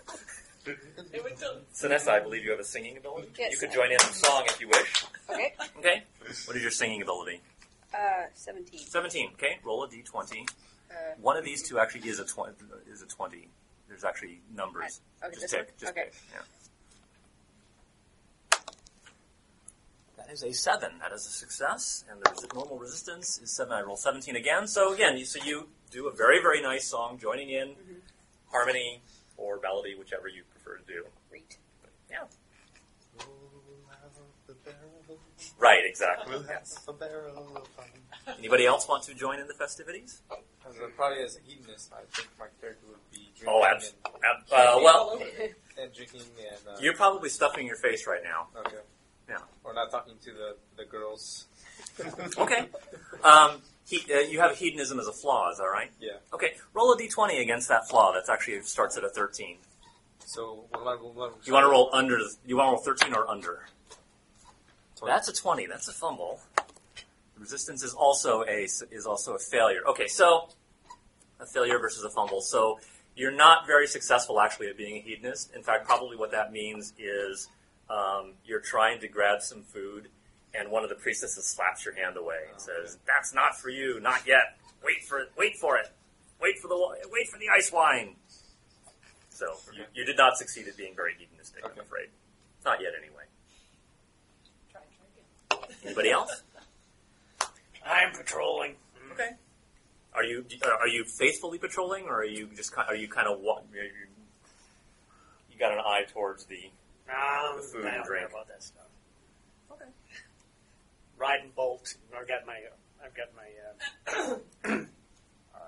It 0.65 1.23
went 1.23 1.37
to 1.37 1.59
Sinessa, 1.73 2.09
I 2.09 2.19
believe 2.19 2.43
you 2.43 2.51
have 2.51 2.59
a 2.59 2.63
singing 2.63 2.97
ability. 2.97 3.29
Yes, 3.39 3.53
you 3.53 3.57
could 3.59 3.69
I 3.69 3.73
join 3.73 3.85
in 3.87 3.93
in 3.93 3.99
song 3.99 4.43
if 4.47 4.59
you 4.59 4.67
wish. 4.67 5.05
okay. 5.29 5.53
Okay. 5.79 6.03
What 6.45 6.57
is 6.57 6.61
your 6.61 6.71
singing 6.71 7.01
ability? 7.01 7.39
Uh, 7.93 8.25
seventeen. 8.33 8.79
17. 8.79 9.29
Okay, 9.35 9.59
roll 9.63 9.83
a 9.83 9.87
d20. 9.87 10.41
Uh, 10.89 10.93
One 11.21 11.37
of 11.37 11.45
these 11.45 11.63
two 11.63 11.79
actually 11.79 12.09
is 12.09 12.19
a 12.19 12.25
20. 12.25 12.53
Is 12.91 13.01
a 13.01 13.05
20. 13.05 13.47
There's 13.87 14.03
actually 14.03 14.41
numbers. 14.53 14.99
okay, 15.23 15.35
just 15.35 15.41
this 15.43 15.51
pick. 15.51 15.59
one? 15.67 15.73
Just 15.79 15.91
Okay. 15.93 16.03
pick. 16.05 16.13
Yeah. 16.33 16.39
That 20.27 20.33
is 20.33 20.43
a 20.43 20.51
7. 20.51 20.99
That 20.99 21.13
is 21.13 21.25
a 21.25 21.29
success. 21.29 22.03
And 22.11 22.19
the 22.21 22.29
resi- 22.29 22.53
normal 22.53 22.77
resistance 22.77 23.39
is 23.41 23.55
7. 23.55 23.71
I 23.71 23.81
roll 23.81 23.95
17 23.95 24.35
again. 24.35 24.67
So 24.67 24.93
again, 24.93 25.17
you, 25.17 25.23
so 25.25 25.41
you 25.43 25.69
do 25.89 26.07
a 26.07 26.11
very, 26.11 26.41
very 26.41 26.61
nice 26.61 26.85
song, 26.87 27.17
joining 27.17 27.49
in 27.49 27.69
Mhm. 27.69 28.01
harmony 28.51 29.01
or 29.37 29.59
melody, 29.61 29.95
whichever 29.95 30.27
you 30.27 30.43
prefer 30.51 30.77
to 30.77 30.83
do. 30.85 31.05
great. 31.29 31.57
Yeah. 32.09 32.25
Roll 33.19 33.85
out 33.91 34.11
the 34.47 34.53
barrel. 34.53 35.19
Right, 35.59 35.85
exactly. 35.85 36.35
Yes. 36.47 36.77
a 36.87 36.93
barrel 36.93 37.57
of 37.57 37.67
fun. 37.69 37.85
Anybody 38.37 38.65
else 38.65 38.87
want 38.87 39.03
to 39.03 39.13
join 39.13 39.39
in 39.39 39.47
the 39.47 39.53
festivities? 39.53 40.21
As 40.67 40.75
a, 40.79 40.87
probably 40.89 41.23
as 41.23 41.37
a 41.37 41.39
hedonist, 41.39 41.93
I 41.93 42.01
think 42.13 42.27
my 42.37 42.47
character 42.59 42.85
would 42.89 43.11
be 43.11 43.31
drinking 43.37 43.47
Oh, 43.47 43.63
abs- 43.63 43.93
and, 44.05 44.15
ab- 44.25 44.43
uh, 44.51 44.79
well, 44.83 44.97
all 44.97 45.09
over 45.11 45.23
it. 45.25 45.55
and 45.77 45.93
drinking 45.93 46.21
and 46.37 46.67
uh, 46.67 46.77
you're 46.81 46.95
probably 46.95 47.29
stuffing 47.29 47.65
your 47.65 47.77
face 47.77 48.05
right 48.05 48.23
now. 48.23 48.47
okay, 48.57 48.75
Yeah. 48.75 48.79
or 48.79 48.83
not 49.77 49.91
talking 49.91 50.15
to 50.23 50.31
the 50.33 50.57
the 50.77 50.85
girls. 50.85 51.45
Okay. 52.37 52.67
Um, 53.23 53.61
he, 53.87 54.01
uh, 54.13 54.19
you 54.19 54.39
have 54.39 54.55
hedonism 54.57 54.99
as 54.99 55.07
a 55.07 55.13
flaw, 55.13 55.51
is 55.51 55.57
that 55.57 55.63
right? 55.65 55.91
Yeah. 55.99 56.17
Okay. 56.33 56.53
Roll 56.73 56.91
a 56.91 56.97
d20 56.97 57.39
against 57.41 57.67
that 57.69 57.87
flaw. 57.87 58.11
That's 58.11 58.29
actually 58.29 58.61
starts 58.63 58.97
at 58.97 59.03
a 59.03 59.09
13. 59.09 59.57
So 60.25 60.65
what 60.69 60.81
am 60.81 60.87
I? 60.87 60.93
What, 60.95 61.37
You 61.45 61.53
want 61.53 61.63
to 61.65 61.69
roll 61.69 61.89
under. 61.93 62.19
You 62.45 62.57
want 62.57 62.67
to 62.67 62.71
roll 62.71 62.97
13 62.97 63.13
or 63.13 63.27
under. 63.29 63.65
20. 64.97 65.11
That's 65.11 65.27
a 65.29 65.33
20. 65.33 65.67
That's 65.67 65.87
a 65.87 65.93
fumble. 65.93 66.41
Resistance 67.37 67.83
is 67.83 67.93
also 67.93 68.43
a 68.43 68.63
is 68.91 69.05
also 69.07 69.35
a 69.35 69.39
failure. 69.39 69.81
Okay, 69.87 70.07
so 70.07 70.49
a 71.39 71.45
failure 71.45 71.79
versus 71.79 72.03
a 72.03 72.09
fumble. 72.09 72.41
So 72.41 72.79
you're 73.15 73.31
not 73.31 73.65
very 73.67 73.87
successful 73.87 74.39
actually 74.41 74.67
at 74.67 74.77
being 74.77 74.97
a 74.97 75.01
hedonist. 75.01 75.55
In 75.55 75.63
fact, 75.63 75.85
probably 75.85 76.17
what 76.17 76.31
that 76.31 76.51
means 76.51 76.93
is 76.99 77.47
um, 77.89 78.33
you're 78.45 78.61
trying 78.61 78.99
to 79.01 79.07
grab 79.07 79.41
some 79.41 79.63
food, 79.63 80.09
and 80.53 80.71
one 80.71 80.83
of 80.83 80.89
the 80.89 80.95
priestesses 80.95 81.47
slaps 81.47 81.85
your 81.85 81.95
hand 81.95 82.17
away 82.17 82.39
and 82.51 82.61
says, 82.61 82.97
"That's 83.05 83.33
not 83.33 83.57
for 83.57 83.69
you. 83.69 83.99
Not 83.99 84.27
yet. 84.27 84.57
Wait 84.83 85.03
for 85.07 85.19
it. 85.19 85.31
Wait 85.37 85.55
for 85.57 85.77
it. 85.77 85.91
Wait 86.41 86.59
for 86.59 86.67
the 86.67 86.77
wait 87.11 87.27
for 87.29 87.37
the 87.39 87.49
ice 87.55 87.71
wine." 87.71 88.15
So 89.29 89.45
you, 89.75 89.83
you 89.93 90.05
did 90.05 90.17
not 90.17 90.37
succeed 90.37 90.67
at 90.67 90.75
being 90.77 90.95
very 90.95 91.13
hedonistic. 91.17 91.63
I'm 91.63 91.79
afraid. 91.79 92.09
Not 92.65 92.81
yet, 92.81 92.93
anyway. 92.97 93.23
Anybody 95.85 96.09
else? 96.09 96.41
I'm 97.85 98.11
patrolling. 98.13 98.75
Okay. 99.13 99.29
Are 100.13 100.23
you 100.23 100.45
uh, 100.65 100.69
are 100.79 100.87
you 100.87 101.05
faithfully 101.05 101.59
patrolling, 101.59 102.05
or 102.05 102.21
are 102.21 102.25
you 102.25 102.47
just 102.55 102.75
ki- 102.75 102.81
are 102.87 102.95
you 102.95 103.07
kind 103.07 103.27
of 103.27 103.39
what 103.39 103.63
you, 103.71 103.83
you 105.51 105.59
got 105.59 105.71
an 105.71 105.79
eye 105.79 106.03
towards 106.11 106.45
the 106.45 106.71
Um, 107.09 107.57
The 107.57 107.61
food 107.63 107.85
I 107.85 107.87
and 107.89 107.95
don't 107.97 108.03
care 108.07 108.17
drink. 108.19 108.31
about 108.31 108.47
that 108.47 108.63
stuff. 108.63 108.87
Okay. 109.71 109.85
Ride 111.17 111.39
and 111.41 111.55
bolt. 111.55 111.95
I've 112.17 112.27
got 112.27 112.45
my, 112.45 112.59
I've 113.03 113.13
got 113.15 113.27
my 113.35 113.49
uh, 113.63 114.35
uh, 115.55 115.59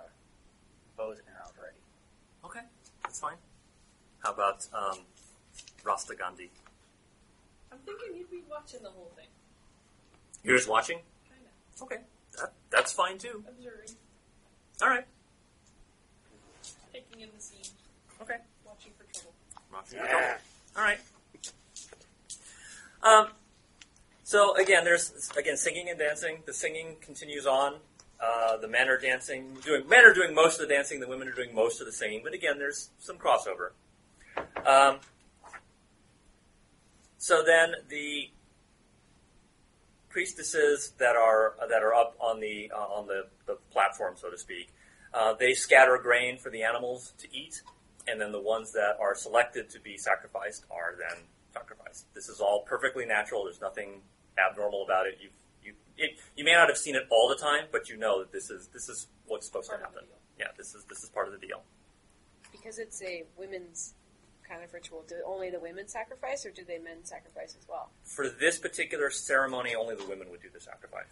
bows 0.98 1.18
and 1.18 1.28
arrows 1.36 1.54
ready. 1.62 1.78
Okay, 2.46 2.62
that's 3.04 3.20
fine. 3.20 3.36
How 4.24 4.32
about 4.34 4.68
um, 4.74 5.00
Rasta 5.84 6.16
Gandhi? 6.16 6.52
I'm 7.72 7.78
thinking 7.86 8.18
you'd 8.18 8.30
be 8.32 8.44
watching 8.50 8.82
the 8.84 8.90
whole 8.90 9.12
thing. 9.16 9.28
You're 10.44 10.58
just 10.58 10.70
watching. 10.70 11.00
Kind 11.30 11.42
of. 11.46 11.84
Okay, 11.84 12.02
that, 12.38 12.54
that's 12.70 12.92
fine 12.94 13.18
too. 13.18 13.44
Observing. 13.48 13.96
All 14.82 14.90
right. 14.90 15.06
Taking 16.94 17.22
in 17.22 17.30
the 17.36 17.42
scene. 17.42 17.60
Okay. 18.22 18.38
Watching 18.66 18.92
for 18.98 19.04
trouble. 19.14 19.34
Watching 19.72 20.00
for 20.00 20.06
trouble. 20.08 20.26
All 20.78 20.84
right. 20.84 21.00
Um, 23.04 23.28
so 24.24 24.56
again, 24.58 24.84
there's 24.84 25.32
again 25.38 25.58
singing 25.58 25.90
and 25.90 25.98
dancing. 25.98 26.40
The 26.46 26.54
singing 26.54 26.98
continues 27.02 27.46
on. 27.46 27.76
Uh, 28.22 28.58
the 28.58 28.68
men 28.68 28.90
are 28.90 29.00
dancing, 29.00 29.54
doing 29.64 29.88
men 29.88 30.04
are 30.04 30.14
doing 30.14 30.36
most 30.36 30.60
of 30.60 30.68
the 30.68 30.74
dancing. 30.74 31.00
The 31.00 31.08
women 31.08 31.28
are 31.28 31.34
doing 31.34 31.56
most 31.56 31.80
of 31.80 31.88
the 31.88 31.94
singing. 31.94 32.22
But 32.24 32.34
again, 32.34 32.60
there's 32.60 32.90
some 33.00 33.18
crossover. 33.18 33.72
Um, 34.66 35.00
so 37.18 37.44
then 37.46 37.76
the 37.88 38.30
priestesses 40.10 40.94
that 40.98 41.16
are 41.16 41.56
that 41.70 41.82
are 41.82 41.94
up 41.94 42.16
on 42.20 42.40
the 42.40 42.72
uh, 42.76 42.80
on 42.80 43.08
the, 43.08 43.28
the 43.46 43.58
platform, 43.72 44.16
so 44.18 44.30
to 44.30 44.38
speak, 44.38 44.74
uh, 45.14 45.34
they 45.34 45.54
scatter 45.54 45.98
grain 45.98 46.38
for 46.38 46.50
the 46.50 46.64
animals 46.64 47.14
to 47.20 47.28
eat 47.34 47.62
and 48.10 48.20
then 48.20 48.32
the 48.32 48.42
ones 48.42 48.72
that 48.74 48.98
are 49.00 49.16
selected 49.16 49.70
to 49.70 49.80
be 49.80 49.98
sacrificed 49.98 50.66
are 50.72 50.96
then 50.98 51.24
This 52.14 52.30
is 52.30 52.40
all 52.40 52.62
perfectly 52.64 53.06
natural. 53.06 53.44
There's 53.46 53.62
nothing 53.62 54.02
abnormal 54.38 54.84
about 54.84 55.08
it. 55.08 55.18
You've, 55.22 55.32
you 55.64 55.74
it, 55.98 56.12
you 56.36 56.44
may 56.44 56.54
not 56.54 56.68
have 56.70 56.78
seen 56.78 56.96
it 56.96 57.04
all 57.10 57.28
the 57.30 57.36
time, 57.36 57.66
but 57.72 57.90
you 57.90 57.98
know 57.98 58.20
that 58.20 58.32
this 58.32 58.50
is 58.50 58.68
this 58.74 58.90
is 58.90 59.08
what's 59.28 59.46
supposed 59.48 59.70
Part 59.70 59.82
to 59.82 59.86
happen. 59.86 60.04
Yeah, 60.40 60.48
this 60.58 60.74
is 60.76 60.86
this 60.86 61.04
is 61.04 61.10
part 61.10 61.28
of 61.28 61.34
the 61.40 61.46
deal. 61.46 61.62
Because 62.52 62.80
it's 62.80 63.02
a 63.04 63.24
women's 63.38 63.94
kind 64.48 64.64
of 64.64 64.74
ritual, 64.74 65.04
do 65.08 65.16
only 65.26 65.50
the 65.52 65.60
women 65.60 65.88
sacrifice, 65.88 66.46
or 66.46 66.50
do 66.52 66.64
they 66.66 66.80
men 66.80 67.04
sacrifice 67.04 67.56
as 67.60 67.68
well? 67.70 67.92
For 68.04 68.28
this 68.28 68.58
particular 68.58 69.12
ceremony, 69.12 69.76
only 69.76 69.96
the 69.96 70.06
women 70.08 70.30
would 70.32 70.42
do 70.42 70.50
the 70.52 70.60
sacrifice. 70.60 71.06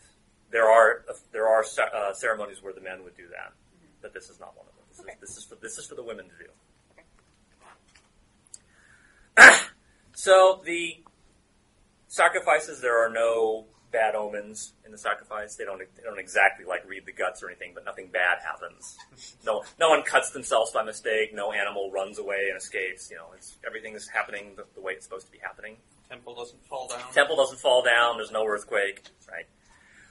There 0.52 0.68
are 0.68 1.04
there 1.32 1.48
are 1.48 1.64
uh, 1.94 2.14
ceremonies 2.14 2.64
where 2.64 2.74
the 2.74 2.82
men 2.82 3.04
would 3.04 3.16
do 3.16 3.28
that, 3.30 3.54
but 4.02 4.14
this 4.14 4.30
is 4.30 4.40
not 4.40 4.56
one 4.58 4.66
of 4.68 4.74
them. 4.76 4.86
This, 4.90 5.00
Okay. 5.02 5.14
is, 5.14 5.20
this 5.20 5.38
is 5.38 5.46
for 5.46 5.56
this 5.56 5.78
is 5.78 5.86
for 5.86 5.96
the 5.96 6.04
women 6.04 6.26
to 6.26 6.32
do. 6.44 6.50
Okay. 6.94 7.04
So 10.18 10.62
the 10.66 11.04
sacrifices, 12.08 12.82
there 12.82 13.06
are 13.06 13.14
no 13.14 13.66
bad 13.92 14.16
omens 14.16 14.74
in 14.84 14.92
the 14.92 14.98
sacrifice. 14.98 15.56
They 15.56 15.64
don't 15.64 15.78
they 15.78 16.02
don't 16.02 16.18
exactly 16.18 16.66
like 16.66 16.90
read 16.90 17.06
the 17.06 17.12
guts 17.12 17.44
or 17.44 17.50
anything, 17.50 17.74
but 17.76 17.86
nothing 17.86 18.08
bad 18.08 18.40
happens. 18.44 18.98
No 19.46 19.64
no 19.80 19.90
one 19.90 20.02
cuts 20.02 20.32
themselves 20.32 20.72
by 20.72 20.82
mistake. 20.82 21.36
No 21.36 21.52
animal 21.52 21.92
runs 21.92 22.18
away 22.18 22.48
and 22.50 22.58
escapes. 22.58 23.12
You 23.12 23.18
know, 23.18 23.28
it's, 23.36 23.58
everything 23.64 23.94
is 23.94 24.08
happening 24.08 24.54
the, 24.56 24.66
the 24.74 24.82
way 24.82 24.94
it's 24.94 25.06
supposed 25.06 25.28
to 25.28 25.32
be 25.32 25.38
happening. 25.38 25.78
Temple 26.10 26.34
doesn't 26.34 26.66
fall 26.66 26.88
down. 26.88 27.14
Temple 27.14 27.36
doesn't 27.36 27.60
fall 27.60 27.84
down. 27.84 28.18
There's 28.18 28.32
no 28.32 28.44
earthquake. 28.44 29.04
Right. 29.30 29.46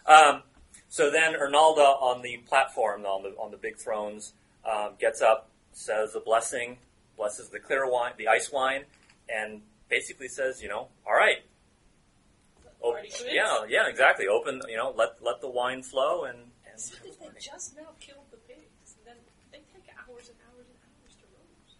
Um, 0.07 0.45
so 0.89 1.11
then 1.11 1.35
Ernalda 1.35 2.01
on 2.01 2.23
the 2.23 2.37
platform, 2.49 3.05
on 3.05 3.25
the 3.25 3.31
on 3.31 3.51
the 3.51 3.57
big 3.57 3.77
thrones, 3.77 4.35
um, 4.65 4.93
gets 5.01 5.21
up, 5.21 5.51
says 5.73 6.15
a 6.15 6.21
blessing, 6.21 6.79
blesses 7.17 7.49
the 7.49 7.59
clear 7.59 7.91
wine, 7.91 8.13
the 8.17 8.29
ice 8.29 8.53
wine, 8.53 8.85
and 9.29 9.63
basically 9.89 10.29
says, 10.29 10.63
you 10.63 10.69
know, 10.69 10.89
all 11.07 11.15
right, 11.15 11.39
oh, 12.83 12.93
Party 12.93 13.09
goods? 13.09 13.25
yeah, 13.31 13.65
yeah, 13.69 13.89
exactly. 13.89 14.27
Open, 14.27 14.63
you 14.69 14.77
know, 14.77 14.93
let 14.97 15.23
let 15.23 15.41
the 15.41 15.49
wine 15.51 15.83
flow 15.83 16.25
and. 16.25 16.39
and 16.71 16.81
So 16.81 16.97
they 17.03 17.11
just 17.41 17.77
now 17.77 17.91
killed 18.01 18.27
the 18.31 18.39
pigs? 18.39 18.97
And 18.99 19.07
then 19.07 19.17
they 19.53 19.59
take 19.73 19.89
hours 19.97 20.29
and 20.29 20.39
hours 20.51 20.67
and 20.69 20.79
hours 20.83 21.15
to 21.17 21.27
roast. 21.35 21.77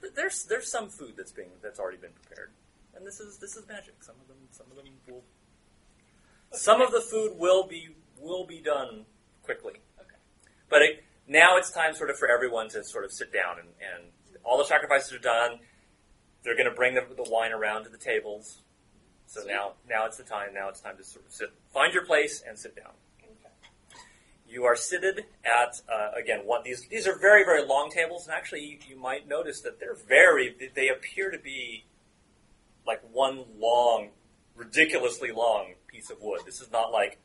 But 0.00 0.14
there's 0.14 0.44
there's 0.44 0.70
some 0.70 0.88
food 0.88 1.14
that's 1.16 1.32
being 1.32 1.50
that's 1.62 1.78
already 1.78 1.98
been 1.98 2.12
prepared, 2.12 2.50
and 2.94 3.06
this 3.06 3.20
is 3.20 3.38
this 3.38 3.56
is 3.56 3.66
magic. 3.68 4.02
Some 4.02 4.16
of 4.20 4.28
them 4.28 4.38
some 4.50 4.66
of 4.70 4.76
them 4.76 4.86
will. 5.08 5.22
Some 6.52 6.80
of 6.80 6.90
the 6.90 7.00
food 7.00 7.38
will 7.38 7.66
be 7.66 7.90
will 8.18 8.44
be 8.44 8.60
done 8.60 9.06
quickly. 9.44 9.74
Okay. 9.98 10.16
But 10.68 10.82
it, 10.82 11.04
now 11.26 11.56
it's 11.56 11.70
time 11.70 11.94
sort 11.94 12.10
of 12.10 12.18
for 12.18 12.28
everyone 12.28 12.68
to 12.70 12.82
sort 12.84 13.04
of 13.04 13.12
sit 13.12 13.32
down 13.32 13.58
and, 13.58 13.68
and 13.94 14.10
all 14.44 14.58
the 14.58 14.64
sacrifices 14.64 15.12
are 15.12 15.18
done. 15.18 15.60
They're 16.42 16.56
going 16.56 16.68
to 16.68 16.74
bring 16.74 16.94
the, 16.94 17.02
the 17.14 17.28
wine 17.30 17.52
around 17.52 17.84
to 17.84 17.90
the 17.90 17.98
tables. 17.98 18.62
So 19.26 19.42
now 19.46 19.74
now 19.88 20.06
it's 20.06 20.16
the 20.16 20.24
time. 20.24 20.54
Now 20.54 20.68
it's 20.68 20.80
time 20.80 20.96
to 20.96 21.04
sort 21.04 21.26
of 21.26 21.32
sit, 21.32 21.52
find 21.72 21.94
your 21.94 22.04
place 22.04 22.42
and 22.46 22.58
sit 22.58 22.74
down. 22.74 22.92
You 24.48 24.64
are 24.64 24.74
seated 24.74 25.26
at 25.44 25.80
uh, 25.88 26.10
again 26.20 26.40
these 26.64 26.84
these 26.88 27.06
are 27.06 27.16
very 27.16 27.44
very 27.44 27.64
long 27.64 27.90
tables, 27.90 28.26
and 28.26 28.34
actually 28.34 28.64
you, 28.64 28.78
you 28.88 28.98
might 28.98 29.28
notice 29.28 29.60
that 29.60 29.78
they're 29.78 29.94
very 29.94 30.56
they 30.74 30.88
appear 30.88 31.30
to 31.30 31.38
be 31.38 31.84
like 32.84 33.00
one 33.12 33.44
long, 33.58 34.08
ridiculously 34.56 35.30
long 35.30 35.74
piece 35.86 36.10
of 36.10 36.20
wood. 36.20 36.40
This 36.44 36.60
is 36.60 36.72
not 36.72 36.90
like 36.90 37.18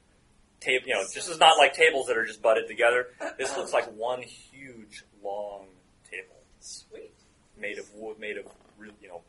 table, 0.59 0.88
you 0.88 0.93
know, 0.93 1.03
this 1.13 1.28
is 1.28 1.39
not 1.39 1.57
like 1.57 1.74
tables 1.74 2.07
that 2.07 2.18
are 2.18 2.26
just 2.26 2.41
butted 2.41 2.68
together. 2.68 3.07
This 3.38 3.55
looks 3.57 3.74
like 3.74 3.86
one 3.95 4.22
huge 4.22 5.03
long 5.24 5.66
table 6.09 6.36
Sweet. 6.59 7.13
made 7.59 7.80
of 7.80 7.91
wood, 7.95 8.20
made 8.20 8.38
of 8.38 8.45
re- 8.78 8.91
you 9.01 9.07
know, 9.07 9.21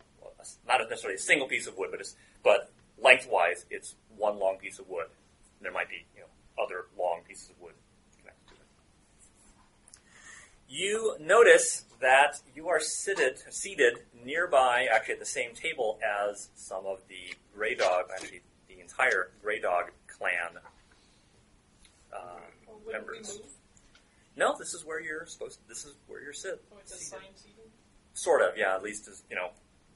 not 0.66 0.80
necessarily 0.88 1.16
a 1.16 1.20
single 1.20 1.48
piece 1.48 1.66
of 1.66 1.76
wood, 1.76 1.88
but 1.90 2.00
it's 2.00 2.16
but 2.42 2.70
lengthwise 3.02 3.66
it's 3.70 3.94
one 4.16 4.38
long 4.38 4.56
piece 4.56 4.78
of 4.78 4.88
wood. 4.88 5.06
There 5.60 5.72
might 5.72 5.88
be 5.88 6.04
you 6.14 6.22
know 6.22 6.62
other 6.62 6.86
long 6.98 7.20
pieces 7.26 7.50
of 7.50 7.60
wood 7.60 7.74
connected 8.18 8.48
to 8.48 8.54
it. 8.54 8.60
You 10.68 11.16
notice 11.20 11.84
that 12.00 12.40
you 12.54 12.68
are 12.68 12.80
seated 12.80 13.38
seated 13.50 13.98
nearby, 14.24 14.88
actually 14.92 15.14
at 15.14 15.20
the 15.20 15.26
same 15.26 15.54
table 15.54 15.98
as 16.04 16.50
some 16.54 16.86
of 16.86 17.00
the 17.08 17.34
Grey 17.54 17.74
Dog, 17.74 18.06
actually 18.12 18.42
the 18.68 18.80
entire 18.80 19.30
Grey 19.42 19.60
Dog 19.60 19.90
clan 20.06 20.60
uh, 22.12 22.16
Or 22.66 22.74
wouldn't 22.84 23.06
we 23.06 23.12
members. 23.14 23.40
No, 24.36 24.54
this 24.58 24.74
is 24.74 24.84
where 24.84 25.00
you're 25.00 25.24
supposed. 25.26 25.60
This 25.68 25.84
is 25.84 25.94
where 26.06 26.22
you're 26.22 26.34
sit. 26.34 26.62
Oh, 26.72 26.76
it's 26.80 26.92
seated. 26.92 27.06
assigned 27.06 27.36
seating? 27.36 27.65
Sort 28.16 28.40
of, 28.40 28.56
yeah. 28.56 28.74
At 28.74 28.82
least 28.82 29.08
as 29.08 29.22
you 29.28 29.36
know, 29.36 29.50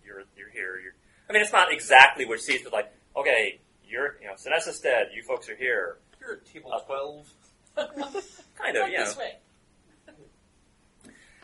you're 0.05 0.25
you're 0.37 0.51
here. 0.51 0.79
You're. 0.79 0.93
I 1.29 1.33
mean, 1.33 1.43
it's 1.43 1.53
not 1.53 1.73
exactly 1.73 2.25
which 2.27 2.43
seats, 2.43 2.64
but 2.64 2.73
like, 2.73 2.93
okay, 3.16 3.61
you're 3.89 4.16
you 4.21 4.27
know, 4.29 4.35
Sinessa 4.35 4.73
Stead. 4.73 5.09
You 5.14 5.23
folks 5.23 5.49
are 5.49 5.57
here. 5.57 5.97
You're 6.21 6.35
at 6.35 6.47
table 6.47 6.71
Uh, 6.73 6.81
12 6.81 7.31
Kind 7.77 8.77
of, 8.77 8.83
Not 8.83 8.93
yeah. 8.93 9.05
this 9.05 9.16
way. 9.16 9.37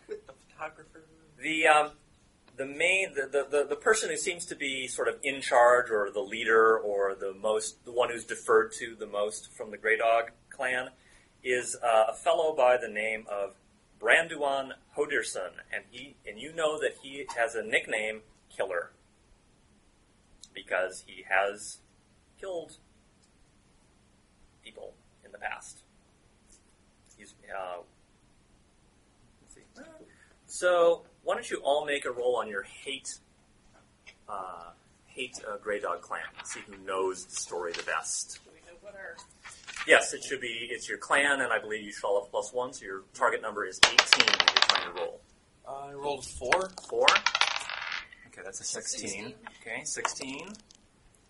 with 0.09 0.27
the 0.27 0.33
photographer. 0.51 1.03
The 1.43 1.67
um, 1.67 1.91
the 2.57 2.67
main 2.67 3.15
the, 3.15 3.23
the, 3.23 3.47
the, 3.51 3.67
the 3.69 3.77
person 3.77 4.11
who 4.11 4.17
seems 4.17 4.45
to 4.47 4.55
be 4.57 4.87
sort 4.87 5.09
of 5.09 5.17
in 5.23 5.41
charge 5.41 5.91
or 5.91 6.11
the 6.13 6.21
leader 6.21 6.79
or 6.79 7.15
the 7.15 7.33
most 7.35 7.85
the 7.85 7.93
one 7.93 8.11
who's 8.11 8.25
deferred 8.25 8.73
to 8.81 8.95
the 8.99 9.07
most 9.07 9.53
from 9.53 9.71
the 9.71 9.77
Grey 9.79 9.97
Dog 9.97 10.31
clan 10.51 10.91
is 11.43 11.77
uh, 11.83 12.05
a 12.09 12.15
fellow 12.15 12.55
by 12.55 12.77
the 12.77 12.89
name 12.89 13.25
of 13.31 13.55
Branduan 14.01 14.73
Hodirson, 14.97 15.51
and 15.73 15.85
he 15.91 16.17
and 16.27 16.39
you 16.39 16.53
know 16.55 16.79
that 16.81 16.97
he 17.03 17.27
has 17.37 17.55
a 17.55 17.63
nickname 17.63 18.21
Killer 18.55 18.91
because 20.55 21.05
he 21.07 21.25
has 21.29 21.79
killed 22.41 22.77
people 24.65 24.95
in 25.25 25.33
the 25.33 25.39
past. 25.39 25.83
He's 27.17 27.35
uh, 27.57 27.79
let's 29.43 29.55
see. 29.55 29.63
So 30.47 31.05
why 31.23 31.35
don't 31.35 31.51
you 31.51 31.61
all 31.65 31.85
make 31.85 32.05
a 32.05 32.11
roll 32.11 32.37
on 32.37 32.49
your 32.49 32.63
hate, 32.63 33.09
uh, 34.29 34.71
hate 35.07 35.41
uh, 35.47 35.57
Grey 35.59 35.81
Dog 35.81 36.03
clan? 36.03 36.23
See 36.45 36.61
who 36.67 36.77
knows 36.85 37.25
the 37.25 37.37
story 37.37 37.73
the 37.73 37.83
best. 37.83 38.41
Do 38.45 38.51
we 38.53 38.61
know 38.71 38.79
what 38.81 38.95
our 38.95 39.17
Yes, 39.87 40.13
it 40.13 40.25
should 40.25 40.41
be. 40.41 40.69
It's 40.71 40.89
your 40.89 40.99
clan, 40.99 41.41
and 41.41 41.53
I 41.53 41.59
believe 41.59 41.83
you 41.83 41.93
should 41.93 42.05
all 42.05 42.21
have 42.21 42.31
plus 42.31 42.53
one, 42.53 42.73
so 42.73 42.85
your 42.85 43.03
target 43.15 43.43
number 43.43 43.65
is 43.65 43.79
eighteen. 43.85 44.29
If 44.29 44.41
you're 44.41 44.65
trying 44.69 44.95
to 44.95 45.01
roll 45.01 45.21
I 45.69 45.93
rolled 45.93 46.25
4. 46.25 46.71
four. 46.89 47.07
Okay, 48.29 48.43
that's 48.45 48.61
a 48.61 48.65
sixteen. 48.65 49.35
Okay, 49.61 49.83
sixteen, 49.85 50.49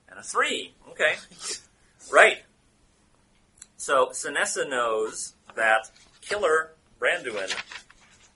and 0.09 0.19
a 0.19 0.23
three. 0.23 0.75
Okay, 0.91 1.15
right. 2.13 2.39
So 3.77 4.09
Sinessa 4.13 4.69
knows 4.69 5.35
that 5.55 5.91
Killer 6.23 6.73
Branduin 6.99 7.55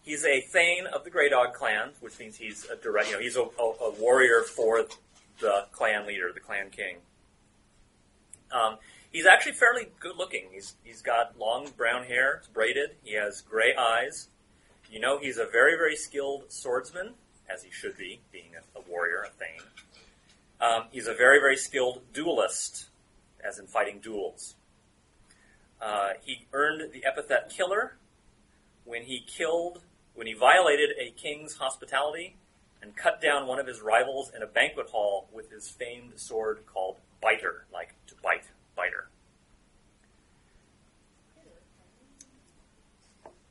He's 0.03 0.25
a 0.25 0.41
Thane 0.41 0.87
of 0.87 1.05
the 1.05 1.11
Grey 1.11 1.29
Dog 1.29 1.53
clan, 1.53 1.91
which 2.01 2.19
means 2.19 2.37
he's 2.37 2.65
a 2.71 2.77
direct, 2.77 3.09
you 3.09 3.15
know, 3.15 3.21
he's 3.21 3.37
a, 3.37 3.43
a, 3.43 3.65
a 3.85 3.91
warrior 4.01 4.43
for 4.43 4.87
the 5.41 5.67
clan 5.73 6.07
leader, 6.07 6.33
the 6.33 6.41
clan 6.41 6.71
king. 6.71 6.97
Um, 8.51 8.79
he's 9.11 9.27
actually 9.27 9.53
fairly 9.53 9.89
good 9.99 10.17
looking. 10.17 10.49
He's 10.53 10.77
he's 10.85 11.03
got 11.03 11.39
long 11.39 11.69
brown 11.77 12.05
hair, 12.05 12.37
it's 12.39 12.49
braided. 12.49 12.97
He 13.03 13.15
has 13.15 13.43
gray 13.43 13.75
eyes. 13.77 14.29
You 14.91 15.01
know, 15.01 15.19
he's 15.19 15.39
a 15.39 15.47
very 15.47 15.77
very 15.77 15.97
skilled 15.97 16.45
swordsman, 16.49 17.15
as 17.49 17.63
he 17.63 17.71
should 17.71 17.97
be, 17.97 18.21
being 18.33 18.53
a, 18.57 18.79
a 18.79 18.83
warrior, 18.89 19.27
a 19.27 19.31
thane. 19.31 19.67
Um, 20.61 20.85
he's 20.91 21.07
a 21.07 21.15
very 21.15 21.41
very 21.41 21.57
skilled 21.57 22.03
duelist, 22.13 22.89
as 23.43 23.59
in 23.59 23.67
fighting 23.67 24.01
duels. 24.01 24.55
Uh, 25.81 26.11
he 26.23 26.47
earned 26.53 26.93
the 26.93 27.05
epithet 27.05 27.51
killer 27.51 27.97
when 28.85 29.03
he 29.03 29.21
killed 29.27 29.81
when 30.15 30.27
he 30.27 30.35
violated 30.35 30.91
a 30.99 31.11
king's 31.13 31.57
hospitality 31.57 32.37
and 32.83 32.97
cut 32.97 33.21
down 33.21 33.47
one 33.47 33.59
of 33.59 33.67
his 33.67 33.81
rivals 33.81 34.33
in 34.35 34.43
a 34.43 34.47
banquet 34.47 34.89
hall 34.89 35.29
with 35.33 35.51
his 35.51 35.69
famed 35.69 36.13
sword 36.17 36.61
called 36.67 36.97
Biter, 37.23 37.65
like 37.73 37.95
to 38.07 38.15
bite, 38.23 38.50
biter. 38.81 39.11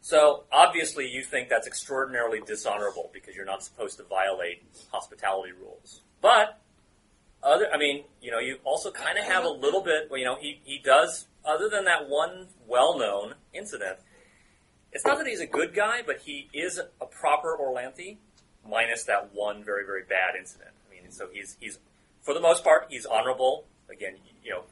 So 0.01 0.45
obviously, 0.51 1.07
you 1.07 1.21
think 1.23 1.49
that's 1.49 1.67
extraordinarily 1.67 2.41
dishonorable 2.45 3.11
because 3.13 3.35
you're 3.35 3.45
not 3.45 3.63
supposed 3.63 3.97
to 3.97 4.03
violate 4.03 4.63
hospitality 4.91 5.51
rules. 5.51 6.01
But 6.19 6.59
other, 7.43 7.67
I 7.71 7.77
mean, 7.77 8.05
you 8.19 8.31
know, 8.31 8.39
you 8.39 8.57
also 8.63 8.89
kind 8.91 9.19
of 9.19 9.25
have 9.25 9.43
a 9.43 9.49
little 9.49 9.83
bit. 9.83 10.09
You 10.11 10.25
know, 10.25 10.37
he 10.39 10.61
he 10.63 10.79
does. 10.79 11.27
Other 11.45 11.69
than 11.69 11.85
that 11.85 12.09
one 12.09 12.47
well-known 12.67 13.35
incident, 13.53 13.97
it's 14.91 15.05
not 15.05 15.17
that 15.19 15.27
he's 15.27 15.39
a 15.39 15.47
good 15.47 15.73
guy, 15.73 16.01
but 16.05 16.17
he 16.25 16.49
is 16.53 16.79
a 16.99 17.05
proper 17.05 17.55
Orlanthi, 17.55 18.17
minus 18.67 19.03
that 19.05 19.29
one 19.33 19.63
very 19.63 19.85
very 19.85 20.03
bad 20.03 20.35
incident. 20.37 20.71
I 20.87 20.93
mean, 20.93 21.11
so 21.11 21.27
he's 21.31 21.55
he's 21.59 21.77
for 22.21 22.33
the 22.33 22.41
most 22.41 22.63
part 22.63 22.87
he's 22.89 23.05
honorable. 23.05 23.65
Again, 23.91 24.15
you 24.43 24.51
know? 24.51 24.63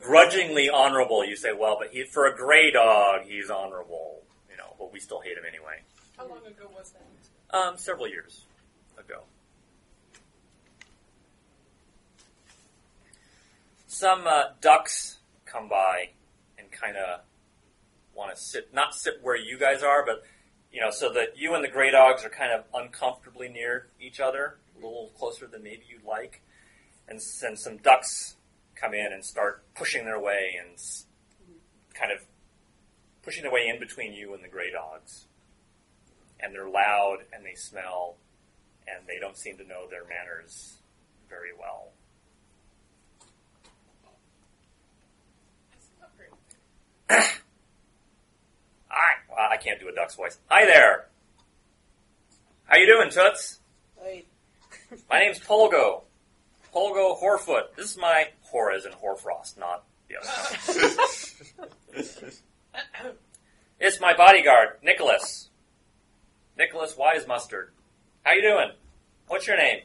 Grudgingly 0.00 0.68
honorable. 0.68 1.24
You 1.24 1.36
say, 1.36 1.52
well, 1.52 1.76
but 1.78 1.90
he, 1.90 2.04
for 2.04 2.26
a 2.26 2.36
gray 2.36 2.70
dog, 2.70 3.22
he's 3.24 3.50
honorable. 3.50 4.22
You 4.50 4.56
know, 4.56 4.74
but 4.78 4.92
we 4.92 5.00
still 5.00 5.20
hate 5.20 5.36
him 5.36 5.44
anyway. 5.48 5.82
How 6.16 6.28
long 6.28 6.38
ago 6.46 6.70
was 6.76 6.92
that? 6.92 7.56
Um, 7.56 7.76
several 7.76 8.08
years 8.08 8.44
ago. 8.98 9.22
Some 13.86 14.26
uh, 14.26 14.46
ducks 14.60 15.18
come 15.44 15.68
by 15.68 16.10
and 16.58 16.70
kind 16.72 16.96
of 16.96 17.20
want 18.14 18.34
to 18.34 18.40
sit, 18.40 18.74
not 18.74 18.94
sit 18.94 19.20
where 19.22 19.36
you 19.36 19.58
guys 19.58 19.82
are, 19.82 20.04
but 20.04 20.24
you 20.72 20.80
know, 20.80 20.90
so 20.90 21.12
that 21.12 21.38
you 21.38 21.54
and 21.54 21.62
the 21.62 21.68
gray 21.68 21.92
dogs 21.92 22.24
are 22.24 22.28
kind 22.28 22.50
of 22.52 22.64
uncomfortably 22.74 23.48
near 23.48 23.86
each 24.00 24.18
other, 24.18 24.58
a 24.74 24.78
little 24.78 25.12
closer 25.16 25.46
than 25.46 25.62
maybe 25.62 25.84
you'd 25.88 26.04
like, 26.04 26.42
and, 27.08 27.20
and 27.44 27.56
some 27.56 27.76
ducks 27.76 28.34
come 28.74 28.94
in 28.94 29.12
and 29.12 29.24
start 29.24 29.62
pushing 29.74 30.04
their 30.04 30.20
way 30.20 30.58
and 30.60 30.78
kind 31.94 32.12
of 32.12 32.18
pushing 33.22 33.42
their 33.42 33.52
way 33.52 33.68
in 33.68 33.78
between 33.78 34.12
you 34.12 34.34
and 34.34 34.42
the 34.42 34.48
gray 34.48 34.70
dogs 34.70 35.26
and 36.40 36.54
they're 36.54 36.68
loud 36.68 37.18
and 37.32 37.44
they 37.44 37.54
smell 37.54 38.16
and 38.86 39.06
they 39.06 39.18
don't 39.18 39.36
seem 39.36 39.56
to 39.56 39.64
know 39.64 39.88
their 39.88 40.04
manners 40.04 40.76
very 41.28 41.50
well. 41.58 41.88
Very 47.08 47.26
Hi, 48.88 49.14
well, 49.28 49.48
I 49.50 49.56
can't 49.56 49.80
do 49.80 49.88
a 49.88 49.92
duck's 49.92 50.14
voice. 50.14 50.38
Hi 50.46 50.66
there. 50.66 51.06
How 52.66 52.76
you 52.76 52.86
doing, 52.86 53.10
Toots? 53.10 53.60
Wait. 54.02 54.26
My 55.10 55.18
name's 55.20 55.38
Polgo. 55.38 56.02
Polgo 56.74 57.18
Horfoot. 57.18 57.74
This 57.76 57.90
is 57.90 57.96
my 57.96 58.28
whore 58.54 58.74
as 58.74 58.84
in 58.86 58.92
Horfrost, 58.92 59.58
not 59.58 59.84
the 60.08 60.16
other. 60.16 60.30
it's 63.80 64.00
my 64.00 64.14
bodyguard, 64.16 64.78
Nicholas. 64.82 65.48
Nicholas 66.56 66.96
Wise 66.96 67.26
Mustard. 67.26 67.70
How 68.22 68.32
you 68.32 68.42
doing? 68.42 68.70
What's 69.28 69.46
your 69.46 69.56
name? 69.56 69.80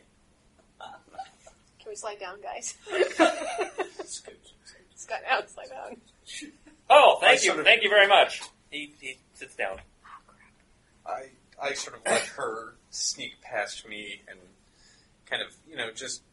Can 0.80 1.89
we 1.89 1.95
slide 1.95 2.20
down, 2.20 2.39
guys? 2.41 2.76
Scoot. 4.05 4.36
Scott, 4.95 5.20
down, 5.28 5.47
slide 5.47 5.70
down. 5.70 5.97
Oh, 6.89 7.17
thank 7.22 7.32
I 7.32 7.34
you, 7.34 7.39
sort 7.39 7.59
of- 7.59 7.65
thank 7.65 7.84
you 7.84 7.89
very 7.89 8.07
much. 8.07 8.41
He, 8.70 8.93
he 9.01 9.17
sits 9.34 9.55
down. 9.55 9.78
I 11.05 11.30
I 11.61 11.74
sort 11.74 11.97
of 11.97 12.03
let 12.05 12.22
her 12.38 12.76
sneak 12.91 13.41
past 13.41 13.88
me 13.88 14.22
and 14.30 14.38
kind 15.26 15.41
of 15.41 15.47
you 15.67 15.76
know 15.76 15.89
just 15.91 16.22
clear. 16.22 16.28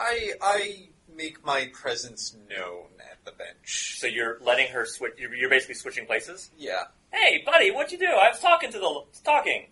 I 0.00 0.32
I 0.40 0.88
make 1.14 1.44
my 1.44 1.70
presence 1.74 2.34
known 2.48 2.86
at 3.10 3.24
the 3.24 3.32
bench. 3.32 3.96
So 3.98 4.06
you're 4.06 4.38
letting 4.40 4.68
her 4.68 4.84
switch. 4.86 5.12
You're 5.18 5.34
you're 5.34 5.50
basically 5.50 5.74
switching 5.74 6.06
places. 6.06 6.50
Yeah, 6.58 6.84
Hey, 7.12 7.42
buddy, 7.44 7.70
what'd 7.70 7.92
you 7.92 7.98
do? 7.98 8.06
I 8.06 8.28
was 8.30 8.40
talking 8.40 8.72
to 8.72 8.78
the 8.78 9.02
talking. 9.24 9.66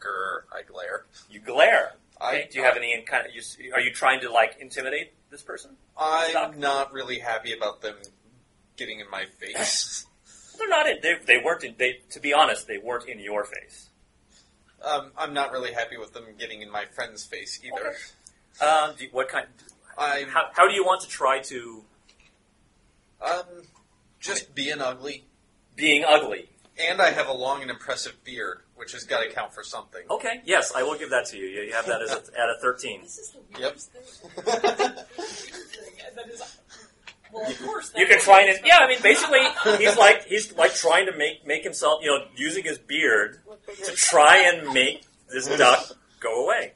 grr, 0.00 0.42
I 0.52 0.62
glare. 0.62 1.06
You 1.30 1.40
glare. 1.40 1.94
Okay. 2.22 2.42
I 2.44 2.48
do 2.50 2.58
you 2.58 2.64
have 2.64 2.76
any 2.76 3.02
kind 3.02 3.26
of? 3.26 3.34
You, 3.34 3.72
are 3.74 3.80
you 3.80 3.92
trying 3.92 4.20
to 4.20 4.30
like 4.30 4.56
intimidate 4.60 5.12
this 5.30 5.42
person? 5.42 5.72
I'm 5.98 6.60
not 6.60 6.92
really 6.92 7.18
happy 7.18 7.52
about 7.52 7.80
them 7.82 7.96
getting 8.76 9.00
in 9.00 9.10
my 9.10 9.24
face. 9.24 10.06
They're 10.58 10.68
not 10.68 10.86
in. 10.88 10.98
They, 11.02 11.14
they 11.26 11.38
weren't 11.44 11.64
in. 11.64 11.74
They 11.76 12.00
to 12.10 12.20
be 12.20 12.32
honest, 12.32 12.68
they 12.68 12.78
weren't 12.78 13.08
in 13.08 13.18
your 13.18 13.44
face. 13.44 13.88
um, 14.86 15.10
I'm 15.18 15.34
not 15.34 15.50
really 15.50 15.72
happy 15.72 15.96
with 15.96 16.12
them 16.12 16.24
getting 16.38 16.62
in 16.62 16.70
my 16.70 16.84
friend's 16.84 17.24
face 17.24 17.60
either. 17.64 17.96
Um, 18.60 18.94
do 18.98 19.06
what 19.12 19.28
kind? 19.28 19.46
I'm 19.98 20.28
How, 20.28 20.48
how 20.52 20.68
do 20.68 20.74
you 20.74 20.84
want 20.84 21.02
to 21.02 21.08
try 21.08 21.40
to 21.40 21.84
um 23.20 23.44
just 24.20 24.54
being 24.54 24.80
ugly, 24.80 25.24
being 25.76 26.04
ugly? 26.04 26.48
and 26.76 27.00
I 27.00 27.10
have 27.12 27.28
a 27.28 27.32
long 27.32 27.62
and 27.62 27.70
impressive 27.70 28.16
beard, 28.24 28.58
which 28.74 28.92
has 28.92 29.04
got 29.04 29.20
to 29.22 29.30
count 29.30 29.54
for 29.54 29.62
something. 29.62 30.02
Okay. 30.10 30.40
Yes, 30.44 30.72
I 30.74 30.82
will 30.82 30.98
give 30.98 31.10
that 31.10 31.26
to 31.26 31.36
you. 31.36 31.46
You 31.46 31.62
you 31.62 31.72
have 31.72 31.86
that 31.86 32.02
as 32.02 32.10
a, 32.10 32.16
at 32.16 32.48
a 32.50 32.56
thirteen. 32.60 33.02
This 33.02 33.18
is 33.18 33.30
the 33.30 33.60
Yep. 33.60 33.76
weirdest 33.76 33.90
thing. 34.22 35.04
That 36.16 36.28
is, 36.28 36.58
well, 37.32 37.50
of 37.50 37.62
course. 37.64 37.92
You 37.96 38.06
can 38.06 38.18
is- 38.18 38.24
try 38.24 38.42
and 38.42 38.58
yeah. 38.64 38.78
I 38.78 38.88
mean, 38.88 38.98
basically, 39.02 39.40
he's 39.78 39.96
like 39.96 40.24
he's 40.26 40.52
like 40.56 40.74
trying 40.74 41.06
to 41.06 41.16
make 41.16 41.46
make 41.46 41.62
himself 41.64 42.00
you 42.02 42.10
know 42.10 42.24
using 42.36 42.64
his 42.64 42.78
beard 42.78 43.38
to 43.84 43.92
try 43.92 44.38
and 44.52 44.72
make 44.72 45.04
this 45.28 45.46
duck 45.56 45.92
go 46.20 46.44
away. 46.44 46.72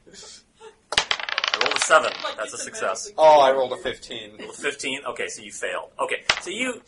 I 1.61 1.65
rolled 1.65 1.77
a 1.77 1.81
seven. 1.81 2.13
That's 2.37 2.53
a 2.53 2.59
success. 2.59 3.11
Oh, 3.19 3.41
I 3.41 3.53
rolled 3.53 3.73
a 3.73 3.77
15. 3.77 4.31
Rolled 4.39 4.51
a 4.51 4.53
Fifteen. 4.53 5.01
Okay, 5.07 5.29
so 5.29 5.43
you 5.43 5.53
failed. 5.53 5.91
Okay, 5.99 6.23
so 6.41 6.51
you. 6.51 6.83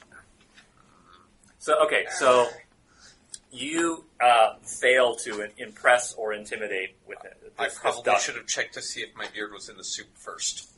So 1.59 1.83
okay, 1.85 2.05
so 2.11 2.47
you 3.51 4.05
uh, 4.21 4.55
fail 4.65 5.17
to 5.17 5.49
impress 5.59 6.15
or 6.15 6.33
intimidate 6.33 6.97
with 7.07 7.19
it. 7.25 7.53
I 7.59 7.65
This, 7.65 7.73
this 7.75 7.81
probably 7.83 8.03
duck. 8.05 8.21
should 8.21 8.37
have 8.37 8.47
checked 8.47 8.75
to 8.75 8.83
see 8.83 9.01
if 9.01 9.15
my 9.17 9.27
beard 9.35 9.53
was 9.53 9.69
in 9.69 9.77
the 9.77 9.85
soup 9.85 10.07
first. 10.15 10.69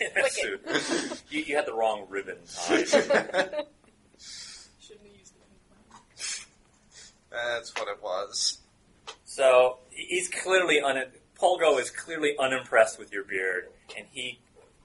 In 0.00 0.08
that 0.14 1.22
you, 1.30 1.40
you 1.42 1.56
had 1.56 1.66
the 1.66 1.74
wrong 1.74 2.06
ribbon 2.08 2.38
tied. 2.66 2.88
Shouldn't 2.88 3.06
have 3.08 3.66
used 5.16 5.32
the 5.34 5.40
pink 5.40 5.60
one. 5.88 6.00
That's 7.30 7.74
what 7.76 7.88
it 7.88 8.02
was. 8.02 8.58
So 9.24 9.78
he's 9.90 10.28
clearly 10.28 10.80
un. 10.80 11.04
Polgo 11.40 11.78
is 11.78 11.90
clearly 11.90 12.34
unimpressed 12.38 12.98
with 12.98 13.12
your 13.12 13.24
beard, 13.24 13.68
and 13.96 14.06
he 14.10 14.40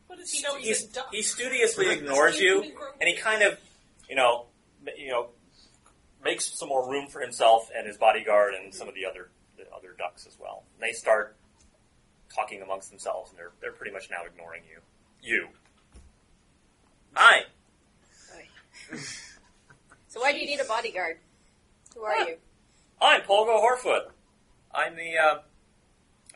What 0.08 0.20
does 0.20 0.32
he 0.32 0.42
know 0.42 0.56
he's, 0.58 0.82
he's, 0.82 0.98
he 1.12 1.22
studiously 1.22 1.90
ignores 1.92 2.40
you, 2.40 2.64
and 3.00 3.08
he 3.08 3.16
kind 3.16 3.42
of, 3.42 3.58
you 4.10 4.16
know, 4.16 4.46
you 4.98 5.10
know, 5.10 5.30
makes 6.24 6.58
some 6.58 6.70
more 6.70 6.90
room 6.90 7.08
for 7.08 7.22
himself 7.22 7.70
and 7.76 7.88
his 7.88 7.98
bodyguard 7.98 8.54
and 8.54 8.74
some 8.74 8.88
of 8.88 8.96
the 8.96 9.06
other 9.06 9.30
the 9.58 9.64
other 9.76 9.96
ducks 9.98 10.26
as 10.28 10.38
well. 10.40 10.64
And 10.76 10.90
they 10.90 10.94
start 10.94 11.36
talking 12.34 12.62
amongst 12.62 12.90
themselves, 12.90 13.32
and 13.32 13.40
they're 13.40 13.52
they're 13.62 13.72
pretty 13.72 13.94
much 13.94 14.10
now 14.10 14.24
ignoring 14.26 14.64
you. 14.70 14.80
You. 15.22 15.48
Hi. 17.14 17.44
So 20.08 20.20
why 20.20 20.34
do 20.34 20.40
you 20.40 20.46
need 20.46 20.60
a 20.60 20.66
bodyguard? 20.66 21.20
Who 21.96 22.04
are 22.04 22.28
you? 22.28 22.36
I'm 23.02 23.22
Polgo 23.22 23.62
Horfoot. 23.62 24.12
I'm 24.74 24.96
the. 24.96 25.18
Uh, 25.18 25.40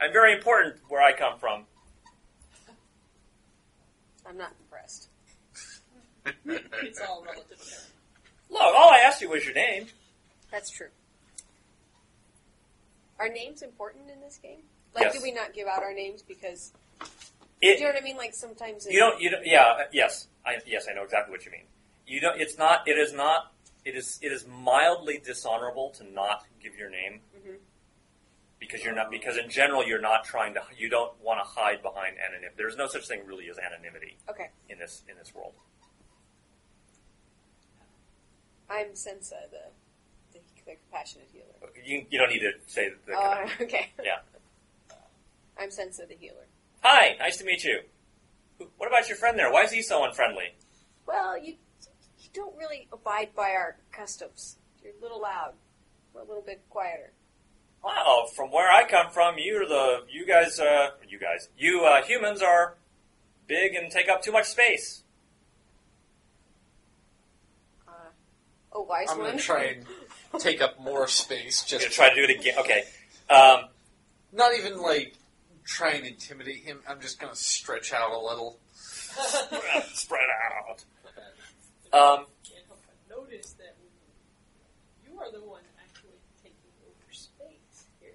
I'm 0.02 0.12
very 0.12 0.34
important 0.34 0.76
where 0.90 1.02
I 1.02 1.14
come 1.14 1.38
from. 1.40 1.64
I'm 4.28 4.38
not 4.38 4.52
impressed. 4.62 5.10
It's 6.84 7.00
all 7.02 7.24
relative. 7.24 7.92
Look, 8.50 8.62
all 8.62 8.90
I 8.90 9.00
asked 9.06 9.22
you 9.22 9.30
was 9.30 9.46
your 9.46 9.54
name. 9.54 9.86
That's 10.52 10.70
true. 10.72 10.88
Are 13.20 13.30
names 13.30 13.62
important 13.62 14.10
in 14.10 14.20
this 14.22 14.38
game? 14.42 14.60
Like, 14.94 15.06
Yes. 15.06 15.18
do 15.18 15.22
we 15.24 15.32
not 15.32 15.54
give 15.54 15.68
out 15.68 15.84
our 15.84 15.94
names 15.94 16.22
because? 16.22 16.74
It, 17.02 17.08
do 17.62 17.68
you 17.68 17.80
know 17.82 17.86
what 17.94 18.02
I 18.02 18.04
mean? 18.04 18.18
Like 18.18 18.34
sometimes 18.34 18.86
You 18.90 19.00
don't. 19.00 19.22
You 19.22 19.30
don't. 19.32 19.46
Yeah. 19.46 19.62
uh, 19.64 19.84
Yes. 19.92 20.28
I. 20.46 20.58
Yes. 20.66 20.88
I 20.90 20.94
know 20.94 21.04
exactly 21.04 21.32
what 21.32 21.46
you 21.46 21.52
mean. 21.52 21.66
You 22.08 22.20
don't. 22.22 22.40
It's 22.40 22.58
not. 22.58 22.88
It 22.88 22.98
is 22.98 23.14
not. 23.14 23.52
It 23.86 23.96
is. 23.96 24.20
It 24.22 24.32
is 24.32 24.46
mildly 24.48 25.22
dishonorable 25.24 25.92
to 25.92 26.04
not 26.12 26.46
give 26.62 26.76
your 26.76 26.90
name. 26.90 27.22
Because 28.60 28.84
you're 28.84 28.96
not 28.96 29.12
because 29.12 29.38
in 29.38 29.50
general 29.50 29.86
you're 29.86 30.02
not 30.02 30.24
trying 30.24 30.54
to 30.56 30.62
you 30.78 30.90
don't 30.90 31.12
want 31.22 31.40
to 31.40 31.44
hide 31.48 31.82
behind 31.84 32.16
anonymity. 32.18 32.56
There's 32.58 32.78
no 32.78 32.88
such 32.88 33.08
thing 33.08 33.22
really 33.26 33.50
as 33.50 33.58
anonymity 33.60 34.18
Okay. 34.30 34.50
in 34.70 34.80
this 34.80 35.04
in 35.10 35.18
this 35.18 35.34
world. 35.36 35.54
I'm 38.70 38.88
Sensa, 38.94 39.36
the, 39.52 39.60
the, 40.34 40.40
the 40.66 40.72
compassionate 40.90 41.28
healer. 41.32 41.72
You, 41.86 42.06
you 42.10 42.18
don't 42.18 42.30
need 42.30 42.40
to 42.40 42.52
say 42.66 42.90
the. 42.90 42.96
the 43.06 43.14
Oh, 43.18 43.46
okay. 43.62 43.92
Yeah. 44.04 44.20
I'm 45.60 45.70
Sensa, 45.70 46.08
the 46.08 46.16
healer. 46.20 46.48
Hi, 46.82 47.16
nice 47.20 47.38
to 47.38 47.46
meet 47.46 47.64
you. 47.64 47.80
What 48.78 48.88
about 48.88 49.08
your 49.08 49.18
friend 49.18 49.38
there? 49.38 49.52
Why 49.52 49.64
is 49.64 49.72
he 49.72 49.82
so 49.82 50.04
unfriendly? 50.06 50.56
Well, 51.08 51.38
you 51.38 51.56
you 52.20 52.30
don't 52.34 52.56
really 52.58 52.88
abide 52.92 53.30
by 53.36 53.52
our 53.52 53.78
customs. 53.92 54.58
You're 54.84 54.94
a 55.00 55.02
little 55.02 55.22
loud. 55.22 55.54
We're 56.14 56.22
a 56.22 56.26
little 56.26 56.42
bit 56.44 56.62
quieter. 56.70 57.12
Wow, 57.86 58.26
from 58.36 58.50
where 58.52 58.72
I 58.72 58.88
come 58.88 59.12
from, 59.12 59.36
you're 59.38 59.68
the 59.68 60.00
you 60.12 60.26
guys 60.26 60.60
uh 60.60 60.90
you 61.08 61.20
guys 61.20 61.50
you 61.58 61.86
uh, 61.86 62.02
humans 62.04 62.42
are 62.42 62.76
big 63.48 63.76
and 63.76 63.92
take 63.92 64.10
up 64.10 64.24
too 64.24 64.32
much 64.32 64.46
space. 64.48 65.04
Uh, 67.88 67.92
a 68.74 68.82
wise 68.82 69.08
I'm 69.12 69.20
one. 69.20 69.30
gonna 69.30 69.40
try 69.42 69.66
and 69.66 69.86
take 70.42 70.62
up 70.62 70.80
more 70.80 71.08
space. 71.08 71.64
I'm 71.64 71.78
gonna 71.78 71.84
Just 71.86 71.96
try 71.96 72.10
to 72.10 72.16
do 72.16 72.24
it 72.24 72.40
again. 72.40 72.56
Okay. 72.60 72.84
Um, 73.30 73.66
not 74.34 74.54
even 74.58 74.82
like 74.82 75.14
try 75.64 75.92
and 75.92 76.06
intimidate 76.08 76.64
him. 76.64 76.80
I'm 76.90 77.00
just 77.02 77.20
gonna 77.20 77.36
stretch 77.36 77.94
out 77.94 78.12
a 78.12 78.20
little. 78.20 78.58
spread 79.94 80.22
out. 80.70 80.84
Um, 81.94 82.26
Can't 82.44 82.66
help 82.68 82.82
but 82.84 83.16
notice 83.18 83.54
that 83.54 83.78
you 85.08 85.18
are 85.18 85.32
the 85.32 85.40
one 85.40 85.62
actually 85.80 86.20
taking 86.44 86.58
over 86.84 87.14
space 87.14 87.88
here. 88.02 88.12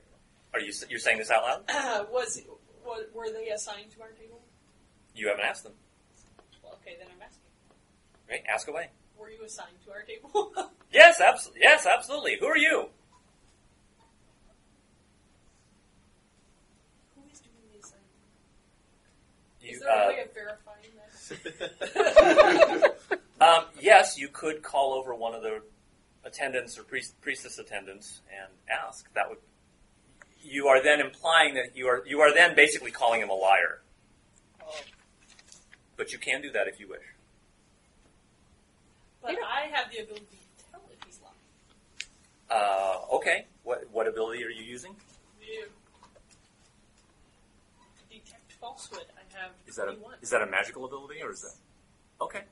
Are 0.54 0.60
you 0.60 0.72
you're 0.88 0.98
saying 0.98 1.18
this 1.18 1.30
out 1.30 1.42
loud? 1.42 2.08
was, 2.12 2.42
was 2.84 3.04
were 3.14 3.30
they 3.30 3.48
assigned 3.50 3.90
to 3.92 4.02
our 4.02 4.10
table? 4.10 4.40
You 5.14 5.28
haven't 5.28 5.44
asked 5.44 5.64
them. 5.64 5.72
Well, 6.62 6.78
okay, 6.82 6.96
then 6.98 7.08
I'm 7.14 7.22
asking. 7.22 7.42
Right? 8.28 8.42
Ask 8.48 8.68
away. 8.68 8.90
Were 9.18 9.30
you 9.30 9.44
assigned 9.44 9.76
to 9.84 9.92
our 9.92 10.02
table? 10.02 10.52
Yes, 10.92 11.20
absolutely. 11.20 11.60
Yes, 11.62 11.86
absolutely. 11.86 12.36
Who 12.40 12.46
are 12.46 12.56
you? 12.56 12.88
Who 17.14 17.22
is 17.32 17.38
doing 17.38 17.54
the 17.72 17.78
assignment? 17.78 18.10
You, 19.60 19.70
Is 19.70 19.80
there 19.80 19.88
a 19.88 19.92
uh, 19.92 20.08
way 20.08 20.24
of 20.24 20.34
verifying 20.34 20.90
that? 22.56 22.94
Um, 23.40 23.64
yes, 23.80 24.18
you 24.18 24.28
could 24.28 24.62
call 24.62 24.92
over 24.92 25.14
one 25.14 25.34
of 25.34 25.42
the 25.42 25.62
attendants 26.24 26.78
or 26.78 26.82
priest, 26.82 27.18
priestess 27.22 27.58
attendants 27.58 28.20
and 28.30 28.52
ask. 28.70 29.10
That 29.14 29.30
would. 29.30 29.38
You 30.42 30.68
are 30.68 30.82
then 30.82 31.00
implying 31.00 31.54
that 31.54 31.76
you 31.76 31.86
are 31.88 32.02
you 32.06 32.20
are 32.20 32.32
then 32.34 32.54
basically 32.56 32.90
calling 32.90 33.20
him 33.20 33.28
a 33.30 33.34
liar. 33.34 33.80
But 35.96 36.12
you 36.12 36.18
can 36.18 36.40
do 36.40 36.50
that 36.52 36.66
if 36.66 36.80
you 36.80 36.88
wish. 36.88 37.02
But 39.22 39.36
I 39.44 39.66
have 39.72 39.90
the 39.92 39.98
ability 39.98 40.24
to 40.58 40.64
tell 40.72 40.80
if 40.90 40.98
he's 41.06 41.20
lying. 41.22 41.34
Uh, 42.50 43.16
okay. 43.16 43.46
What 43.64 43.86
what 43.92 44.06
ability 44.08 44.42
are 44.44 44.48
you 44.50 44.62
using? 44.62 44.96
You 45.42 45.66
detect 48.10 48.52
falsehood. 48.60 49.04
I 49.16 49.38
have 49.38 49.50
Is 49.66 49.76
that 49.76 49.82
a 49.88 49.92
21. 49.92 50.14
is 50.22 50.30
that 50.30 50.42
a 50.42 50.46
magical 50.46 50.84
ability 50.86 51.22
or 51.22 51.32
is 51.32 51.42
that? 51.42 52.24
Okay. 52.24 52.42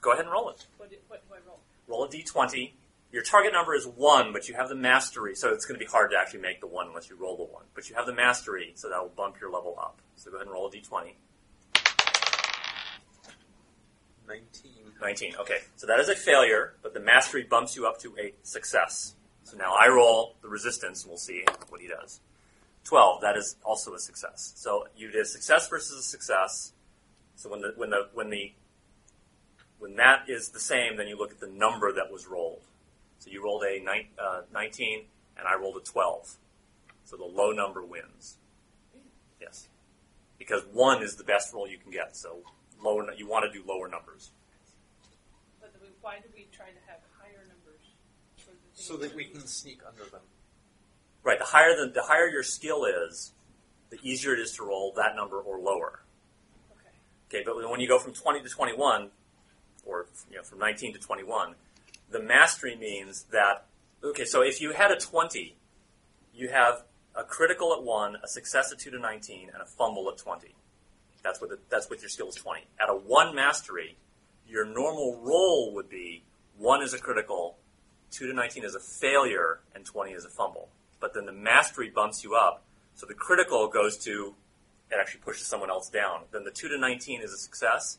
Go 0.00 0.12
ahead 0.12 0.24
and 0.24 0.32
roll 0.32 0.48
it. 0.50 0.64
What, 0.78 0.90
do- 0.90 0.96
what 1.08 1.22
do 1.28 1.34
I 1.34 1.38
roll? 1.46 1.58
Roll 1.88 2.04
a 2.04 2.08
d20. 2.08 2.72
Your 3.10 3.22
target 3.22 3.52
number 3.54 3.74
is 3.74 3.86
one, 3.86 4.32
but 4.32 4.48
you 4.48 4.54
have 4.54 4.68
the 4.68 4.74
mastery, 4.74 5.34
so 5.34 5.52
it's 5.52 5.64
going 5.64 5.80
to 5.80 5.84
be 5.84 5.90
hard 5.90 6.10
to 6.10 6.18
actually 6.18 6.40
make 6.40 6.60
the 6.60 6.66
one 6.66 6.88
unless 6.88 7.08
you 7.08 7.16
roll 7.16 7.36
the 7.38 7.44
one. 7.44 7.64
But 7.74 7.88
you 7.88 7.96
have 7.96 8.04
the 8.04 8.12
mastery, 8.12 8.72
so 8.74 8.90
that 8.90 9.00
will 9.00 9.08
bump 9.16 9.40
your 9.40 9.50
level 9.50 9.76
up. 9.80 10.00
So 10.16 10.30
go 10.30 10.36
ahead 10.36 10.46
and 10.46 10.52
roll 10.52 10.66
a 10.66 10.70
d20. 10.70 11.14
Nineteen. 14.28 14.78
19. 15.00 15.34
Okay, 15.40 15.58
so 15.76 15.86
that 15.86 16.00
is 16.00 16.08
a 16.08 16.14
failure, 16.14 16.74
but 16.82 16.92
the 16.92 17.00
mastery 17.00 17.44
bumps 17.44 17.76
you 17.76 17.86
up 17.86 17.98
to 18.00 18.14
a 18.18 18.34
success. 18.42 19.14
So 19.44 19.56
now 19.56 19.72
I 19.80 19.88
roll 19.88 20.36
the 20.42 20.48
resistance, 20.48 21.02
and 21.02 21.10
we'll 21.10 21.18
see 21.18 21.44
what 21.68 21.80
he 21.80 21.88
does. 21.88 22.20
12. 22.84 23.20
That 23.22 23.36
is 23.36 23.56
also 23.64 23.94
a 23.94 23.98
success. 23.98 24.52
So 24.56 24.86
you 24.96 25.10
did 25.10 25.22
a 25.22 25.24
success 25.24 25.68
versus 25.68 25.98
a 25.98 26.02
success. 26.02 26.72
So 27.36 27.48
when 27.50 27.60
the 27.60 27.72
when 27.76 27.90
the 27.90 28.08
when 28.12 28.30
the 28.30 28.52
when 29.78 29.96
that 29.96 30.28
is 30.28 30.50
the 30.50 30.60
same, 30.60 30.96
then 30.96 31.06
you 31.06 31.16
look 31.16 31.30
at 31.30 31.40
the 31.40 31.46
number 31.48 31.92
that 31.92 32.10
was 32.10 32.26
rolled. 32.26 32.62
So 33.18 33.30
you 33.30 33.42
rolled 33.42 33.64
a 33.64 33.80
nine, 33.80 34.08
uh, 34.18 34.42
19, 34.52 35.04
and 35.36 35.46
I 35.46 35.56
rolled 35.56 35.76
a 35.76 35.80
12. 35.80 36.36
So 37.04 37.16
the 37.16 37.24
low 37.24 37.52
number 37.52 37.82
wins. 37.84 38.36
Yes, 39.40 39.68
because 40.38 40.62
one 40.72 41.02
is 41.02 41.16
the 41.16 41.24
best 41.24 41.52
roll 41.52 41.68
you 41.68 41.78
can 41.78 41.90
get. 41.90 42.16
So 42.16 42.38
lower, 42.82 43.12
you 43.14 43.28
want 43.28 43.50
to 43.50 43.58
do 43.58 43.64
lower 43.66 43.88
numbers. 43.88 44.30
But 45.60 45.72
the, 45.72 45.78
why 46.00 46.16
do 46.16 46.28
we 46.34 46.48
try 46.52 46.66
to 46.66 46.80
have 46.86 47.00
higher 47.20 47.46
numbers? 47.48 47.80
The 48.76 48.82
So 48.82 48.96
that 48.96 49.14
we 49.14 49.24
can 49.24 49.46
sneak 49.46 49.80
under 49.86 50.08
them. 50.10 50.22
Right. 51.22 51.38
The 51.38 51.44
higher 51.44 51.76
the, 51.76 51.92
the 51.92 52.02
higher 52.02 52.28
your 52.28 52.42
skill 52.42 52.84
is, 52.84 53.32
the 53.90 53.98
easier 54.02 54.34
it 54.34 54.40
is 54.40 54.52
to 54.56 54.64
roll 54.64 54.92
that 54.96 55.16
number 55.16 55.40
or 55.40 55.58
lower. 55.58 56.02
Okay. 57.30 57.40
Okay, 57.40 57.44
but 57.44 57.70
when 57.70 57.80
you 57.80 57.88
go 57.88 57.98
from 57.98 58.12
20 58.12 58.42
to 58.42 58.48
21, 58.48 59.10
or 59.86 60.06
you 60.30 60.36
know 60.36 60.42
from 60.42 60.58
19 60.58 60.92
to 60.94 60.98
21, 60.98 61.54
the 62.10 62.20
mastery 62.20 62.76
means 62.76 63.24
that 63.32 63.66
okay. 64.02 64.24
So 64.24 64.42
if 64.42 64.60
you 64.60 64.72
had 64.72 64.90
a 64.90 64.96
20, 64.96 65.56
you 66.34 66.48
have 66.48 66.84
a 67.14 67.24
critical 67.24 67.72
at 67.72 67.82
one, 67.82 68.16
a 68.22 68.28
success 68.28 68.72
at 68.72 68.78
two 68.78 68.90
to 68.90 68.98
19, 68.98 69.50
and 69.52 69.62
a 69.62 69.66
fumble 69.66 70.08
at 70.10 70.18
20. 70.18 70.54
That's 71.22 71.40
what 71.40 71.50
the, 71.50 71.58
that's 71.68 71.90
what 71.90 72.00
your 72.00 72.08
skill 72.08 72.28
is 72.28 72.36
20. 72.36 72.62
At 72.80 72.88
a 72.88 72.94
one 72.94 73.34
mastery, 73.34 73.96
your 74.46 74.64
normal 74.64 75.20
roll 75.22 75.74
would 75.74 75.88
be 75.88 76.24
one 76.56 76.82
is 76.82 76.94
a 76.94 76.98
critical, 76.98 77.58
two 78.10 78.26
to 78.26 78.32
19 78.32 78.64
is 78.64 78.74
a 78.74 78.80
failure, 78.80 79.60
and 79.74 79.84
20 79.84 80.12
is 80.12 80.24
a 80.24 80.28
fumble. 80.28 80.68
But 81.00 81.14
then 81.14 81.26
the 81.26 81.32
mastery 81.32 81.90
bumps 81.90 82.24
you 82.24 82.34
up, 82.34 82.64
so 82.94 83.06
the 83.06 83.14
critical 83.14 83.68
goes 83.68 83.96
to 83.98 84.34
it 84.90 84.96
actually 84.98 85.20
pushes 85.20 85.46
someone 85.46 85.70
else 85.70 85.88
down. 85.88 86.22
Then 86.32 86.44
the 86.44 86.50
2 86.50 86.68
to 86.68 86.78
19 86.78 87.20
is 87.20 87.32
a 87.32 87.36
success, 87.36 87.98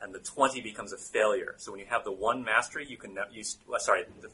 and 0.00 0.14
the 0.14 0.18
20 0.18 0.60
becomes 0.60 0.92
a 0.92 0.98
failure. 0.98 1.54
So 1.58 1.72
when 1.72 1.80
you 1.80 1.86
have 1.86 2.04
the 2.04 2.12
one 2.12 2.44
mastery, 2.44 2.86
you 2.88 2.96
can 2.96 3.14
ne- 3.14 3.32
you, 3.32 3.44
sorry, 3.78 4.04
the, 4.20 4.30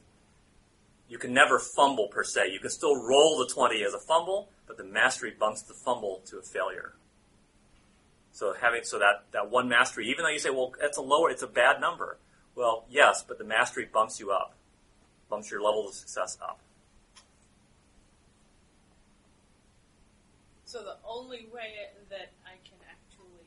you 1.09 1.19
can 1.19 1.33
never 1.33 1.59
fumble 1.59 2.09
per 2.09 2.25
se. 2.25 2.51
You 2.53 2.59
can 2.59 2.71
still 2.71 2.97
roll 2.97 3.39
the 3.39 3.53
20 3.53 3.83
as 3.85 3.95
a 3.95 3.99
fumble, 3.99 4.49
but 4.67 4.77
the 4.77 4.85
mastery 4.85 5.33
bumps 5.39 5.63
the 5.63 5.75
fumble 5.75 6.23
to 6.27 6.39
a 6.39 6.43
failure. 6.43 6.95
So 8.33 8.55
having 8.59 8.83
so 8.85 8.99
that, 8.99 9.25
that 9.33 9.51
one 9.51 9.69
mastery, 9.69 10.09
even 10.09 10.25
though 10.25 10.31
you 10.31 10.39
say, 10.39 10.51
well, 10.51 10.73
that's 10.81 10.97
a 10.97 11.03
lower, 11.03 11.31
it's 11.31 11.43
a 11.43 11.47
bad 11.47 11.81
number. 11.81 12.17
Well, 12.55 12.85
yes, 12.91 13.23
but 13.27 13.39
the 13.39 13.45
mastery 13.45 13.89
bumps 13.91 14.19
you 14.19 14.31
up, 14.31 14.55
bumps 15.29 15.51
your 15.51 15.63
level 15.63 15.89
of 15.89 15.95
success 15.95 16.39
up. 16.43 16.59
So 20.65 20.83
the 20.83 20.97
only 21.07 21.47
way 21.53 21.75
that 22.09 22.33
I 22.47 22.57
can 22.65 22.81
actually 22.89 23.45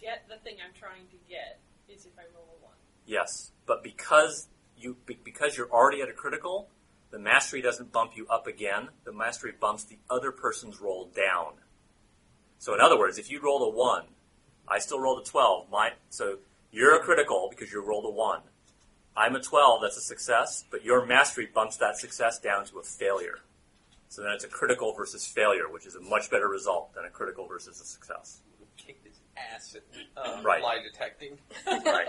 get 0.00 0.24
the 0.28 0.36
thing 0.36 0.56
I'm 0.64 0.74
trying 0.78 1.06
to 1.10 1.16
get 1.28 1.60
is 1.88 2.06
if 2.06 2.12
I 2.18 2.22
roll 2.34 2.46
a 2.60 2.64
one. 2.64 2.74
Yes, 3.06 3.52
but 3.66 3.82
because 3.82 4.48
you 4.78 4.96
because 5.06 5.56
you're 5.56 5.70
already 5.70 6.02
at 6.02 6.08
a 6.08 6.12
critical, 6.12 6.68
the 7.10 7.18
mastery 7.18 7.60
doesn't 7.60 7.92
bump 7.92 8.12
you 8.16 8.26
up 8.28 8.46
again. 8.46 8.88
The 9.04 9.12
mastery 9.12 9.52
bumps 9.58 9.84
the 9.84 9.98
other 10.08 10.32
person's 10.32 10.80
roll 10.80 11.10
down. 11.14 11.54
So 12.58 12.74
in 12.74 12.80
other 12.80 12.98
words, 12.98 13.18
if 13.18 13.30
you 13.30 13.40
rolled 13.40 13.62
a 13.62 13.76
one, 13.76 14.04
I 14.68 14.78
still 14.78 15.00
rolled 15.00 15.20
a 15.20 15.28
twelve. 15.28 15.70
My 15.70 15.92
so 16.10 16.38
you're 16.70 16.96
a 16.96 17.00
critical 17.00 17.48
because 17.50 17.72
you 17.72 17.84
rolled 17.84 18.04
a 18.04 18.10
one. 18.10 18.40
I'm 19.16 19.34
a 19.34 19.40
twelve. 19.42 19.80
That's 19.82 19.96
a 19.96 20.02
success, 20.02 20.64
but 20.70 20.84
your 20.84 21.04
mastery 21.04 21.48
bumps 21.52 21.76
that 21.78 21.98
success 21.98 22.38
down 22.38 22.64
to 22.66 22.78
a 22.78 22.82
failure. 22.82 23.40
So 24.08 24.22
then 24.22 24.32
it's 24.32 24.44
a 24.44 24.48
critical 24.48 24.92
versus 24.92 25.26
failure, 25.26 25.68
which 25.70 25.86
is 25.86 25.94
a 25.94 26.00
much 26.00 26.30
better 26.30 26.48
result 26.48 26.94
than 26.94 27.04
a 27.04 27.10
critical 27.10 27.46
versus 27.46 27.80
a 27.80 27.84
success. 27.84 28.40
Kicked 29.48 29.62
his 29.64 29.76
ass 29.76 29.82
at 30.16 30.38
uh, 30.38 30.42
Right. 30.42 30.62
lie 30.62 30.78
detecting. 30.82 31.38
right. 31.84 32.08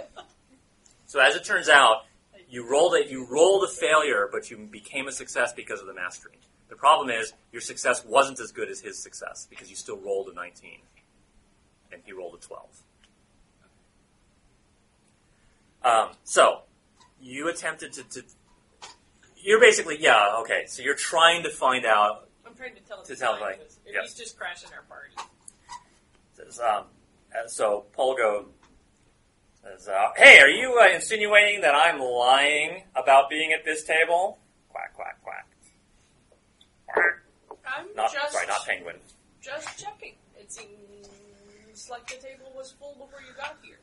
So 1.05 1.19
as 1.19 1.35
it 1.35 1.43
turns 1.43 1.69
out, 1.69 2.05
you 2.49 2.69
rolled 2.69 2.95
a 2.95 3.09
you 3.09 3.25
rolled 3.29 3.63
a 3.63 3.67
failure, 3.67 4.27
but 4.31 4.49
you 4.49 4.57
became 4.57 5.07
a 5.07 5.11
success 5.11 5.53
because 5.53 5.79
of 5.81 5.87
the 5.87 5.93
mastery. 5.93 6.39
The 6.69 6.75
problem 6.75 7.09
is 7.09 7.33
your 7.51 7.61
success 7.61 8.03
wasn't 8.05 8.39
as 8.39 8.51
good 8.51 8.69
as 8.69 8.79
his 8.79 8.97
success 9.01 9.45
because 9.49 9.69
you 9.69 9.75
still 9.75 9.97
rolled 9.97 10.29
a 10.29 10.33
19, 10.33 10.79
and 11.91 12.01
he 12.05 12.13
rolled 12.13 12.35
a 12.35 12.37
12. 12.37 12.83
Um, 15.83 16.09
so 16.23 16.61
you 17.21 17.49
attempted 17.49 17.93
to, 17.93 18.03
to. 18.03 18.23
You're 19.37 19.59
basically 19.59 19.97
yeah 19.99 20.37
okay. 20.41 20.63
So 20.67 20.81
you're 20.83 20.95
trying 20.95 21.43
to 21.43 21.49
find 21.49 21.85
out. 21.85 22.29
I'm 22.45 22.53
trying 22.55 22.75
to 22.75 22.81
tell 22.81 22.99
him 22.99 23.05
To 23.05 23.11
he's 23.13 23.19
tell, 23.19 23.31
lying 23.33 23.43
like, 23.43 23.59
to 23.59 23.65
us. 23.65 23.77
He's 23.85 24.13
just 24.15 24.37
crashing 24.37 24.69
our 24.73 24.83
party. 24.83 25.15
Says, 26.33 26.59
um, 26.59 26.85
uh, 27.35 27.47
so 27.47 27.85
Polgo 27.97 28.45
says, 29.63 29.87
uh, 29.87 30.09
"Hey, 30.17 30.39
are 30.39 30.49
you 30.49 30.79
uh, 30.81 30.93
insinuating 30.93 31.61
that 31.61 31.73
I'm 31.75 31.99
lying 31.99 32.83
about 32.95 33.29
being 33.29 33.53
at 33.53 33.63
this 33.65 33.83
table?" 33.83 34.39
Quack 34.69 34.93
quack 34.95 35.21
quack. 35.23 35.47
I'm 37.67 37.87
Not 37.95 38.11
just 38.11 38.33
sorry, 38.33 38.47
not 38.47 38.65
penguin. 38.65 38.95
just 39.41 39.79
checking. 39.79 40.15
It 40.37 40.51
seems 40.51 41.89
like 41.89 42.05
the 42.07 42.15
table 42.15 42.51
was 42.55 42.71
full 42.73 42.93
before 42.93 43.21
you 43.21 43.33
got 43.37 43.57
here. 43.63 43.79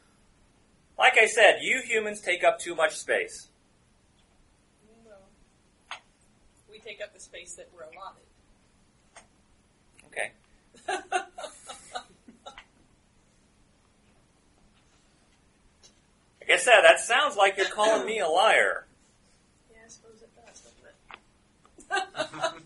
Like 0.99 1.17
I 1.17 1.27
said, 1.27 1.59
you 1.63 1.81
humans 1.85 2.21
take 2.21 2.45
up 2.45 2.59
too 2.59 2.75
much 2.75 2.97
space. 2.97 3.49
No. 5.07 5.15
We 6.71 6.81
take 6.81 7.01
up 7.03 7.15
the 7.15 7.21
space 7.21 7.55
that 7.55 7.71
we're 7.75 7.85
allotted. 7.85 8.25
Okay. 10.09 10.33
Like 16.49 16.61
I 16.61 16.63
said, 16.63 16.81
that 16.83 17.01
sounds 17.01 17.37
like 17.37 17.57
you're 17.59 17.67
calling 17.67 18.07
me 18.07 18.21
a 18.21 18.29
liar. 18.29 18.87
Yeah, 19.71 19.79
I 19.85 19.89
suppose 19.89 20.23
it 20.23 20.31
does, 20.47 20.63
doesn't 21.91 22.09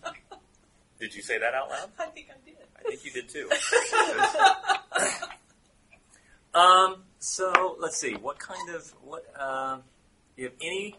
it? 0.05 0.13
Did 0.99 1.13
you 1.13 1.21
say 1.21 1.37
that 1.37 1.53
out 1.53 1.69
loud? 1.69 1.89
I 1.99 2.05
think 2.05 2.29
I 2.29 2.35
did. 2.45 2.55
I 2.79 2.89
think 2.89 3.03
you 3.03 3.11
did 3.11 3.27
too. 3.27 3.49
um. 6.57 7.03
So 7.19 7.75
let's 7.79 7.97
see. 7.97 8.13
What 8.13 8.39
kind 8.39 8.69
of 8.69 8.89
what? 9.03 9.25
Um. 9.37 9.83
if 10.37 10.53
any. 10.61 10.95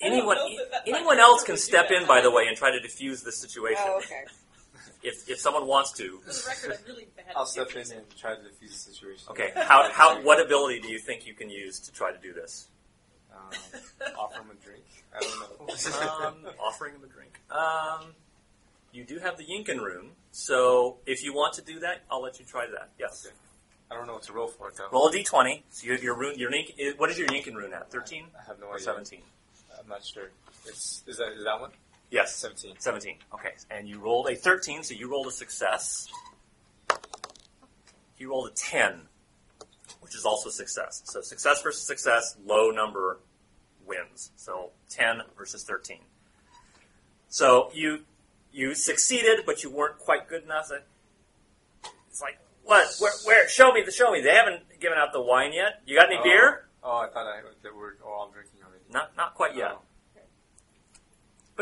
Anyone, 0.00 0.36
that 0.36 0.70
that 0.70 0.82
anyone 0.86 1.18
else 1.18 1.42
can 1.42 1.56
step 1.56 1.90
in, 1.90 2.06
by 2.06 2.20
the 2.20 2.30
way, 2.30 2.44
and 2.46 2.56
try 2.56 2.70
to 2.70 2.78
defuse 2.78 3.24
this 3.24 3.36
situation. 3.36 3.82
Oh, 3.84 3.98
okay. 3.98 4.24
If, 5.02 5.28
if 5.28 5.40
someone 5.40 5.66
wants 5.66 5.92
to. 5.92 6.18
For 6.20 6.32
the 6.32 6.44
record, 6.46 6.78
I'm 6.78 6.92
really 6.92 7.08
bad. 7.16 7.26
I'll 7.34 7.42
at 7.42 7.48
step 7.48 7.70
in 7.72 7.90
and 7.92 8.16
try 8.16 8.34
to 8.34 8.40
defuse 8.40 8.70
the 8.84 8.92
situation. 8.92 9.26
Okay. 9.30 9.50
How, 9.56 9.90
how, 9.92 10.22
what 10.22 10.40
ability 10.40 10.80
do 10.80 10.88
you 10.88 10.98
think 10.98 11.26
you 11.26 11.34
can 11.34 11.50
use 11.50 11.80
to 11.80 11.92
try 11.92 12.12
to 12.12 12.18
do 12.18 12.32
this? 12.32 12.68
Um, 13.32 13.50
offer 14.18 14.40
him 14.42 14.50
a 14.50 14.64
drink. 14.64 14.84
I 15.14 15.20
don't 15.20 15.40
know. 15.40 16.46
um, 16.46 16.54
offering 16.60 16.94
him 16.94 17.02
a 17.04 17.08
drink. 17.08 17.40
Um, 17.50 18.14
you 18.92 19.04
do 19.04 19.18
have 19.18 19.38
the 19.38 19.44
Yinkin 19.44 19.80
rune, 19.80 20.10
so 20.32 20.98
if 21.06 21.24
you 21.24 21.34
want 21.34 21.54
to 21.54 21.62
do 21.62 21.80
that, 21.80 22.02
I'll 22.10 22.22
let 22.22 22.38
you 22.38 22.44
try 22.44 22.66
that. 22.66 22.90
Yes. 22.98 23.26
Okay. 23.26 23.34
I 23.90 23.94
don't 23.94 24.06
know 24.06 24.14
what 24.14 24.22
to 24.24 24.32
roll 24.32 24.48
for 24.48 24.68
it 24.68 24.76
though. 24.76 24.88
Roll 24.90 25.08
a 25.08 25.12
d20. 25.12 25.62
So 25.70 25.86
your, 25.86 25.98
your 25.98 26.16
rune, 26.16 26.38
your 26.38 26.50
Yink- 26.50 26.98
what 26.98 27.10
is 27.10 27.18
your 27.18 27.28
Yinkin 27.28 27.54
rune 27.54 27.74
at? 27.74 27.90
13 27.90 28.24
I 28.38 28.46
have 28.46 28.58
no 28.58 28.66
or 28.66 28.74
idea. 28.74 28.84
17? 28.84 29.20
I'm 29.78 29.88
not 29.88 30.04
sure. 30.04 30.30
It's 30.66 31.02
is 31.06 31.18
that 31.18 31.32
is 31.36 31.44
that 31.44 31.60
one? 31.60 31.70
Yes. 32.12 32.36
Seventeen. 32.36 32.74
17. 32.78 33.16
Okay. 33.34 33.52
And 33.70 33.88
you 33.88 33.98
rolled 33.98 34.28
a 34.28 34.36
13, 34.36 34.82
so 34.82 34.92
you 34.94 35.10
rolled 35.10 35.26
a 35.28 35.30
success. 35.30 36.06
He 38.16 38.26
rolled 38.26 38.48
a 38.48 38.54
10, 38.54 39.00
which 40.00 40.14
is 40.14 40.26
also 40.26 40.50
success. 40.50 41.00
So 41.06 41.22
success 41.22 41.62
versus 41.62 41.86
success, 41.86 42.36
low 42.46 42.70
number 42.70 43.18
wins. 43.86 44.30
So 44.36 44.70
10 44.90 45.22
versus 45.38 45.64
13. 45.64 46.00
So 47.28 47.70
you 47.72 48.00
you 48.52 48.74
succeeded, 48.74 49.44
but 49.46 49.64
you 49.64 49.70
weren't 49.70 49.98
quite 49.98 50.28
good 50.28 50.44
enough. 50.44 50.70
It's 52.10 52.20
like, 52.20 52.38
what? 52.64 52.94
Where? 52.98 53.12
Where? 53.24 53.48
Show 53.48 53.72
me 53.72 53.82
the. 53.82 53.90
Show 53.90 54.12
me. 54.12 54.20
They 54.20 54.34
haven't 54.34 54.64
given 54.80 54.98
out 54.98 55.14
the 55.14 55.22
wine 55.22 55.54
yet. 55.54 55.80
You 55.86 55.96
got 55.96 56.08
any 56.10 56.18
Oh. 56.18 56.22
beer? 56.22 56.68
Oh, 56.84 56.98
I 56.98 57.08
thought 57.08 57.26
I 57.26 57.40
that 57.62 57.74
we're 57.74 57.94
oh, 58.04 58.08
all 58.10 58.30
drinking 58.30 58.60
already. 58.62 58.84
Not 58.90 59.16
not 59.16 59.34
quite 59.34 59.56
yet. 59.56 59.72
Oh, 59.72 59.80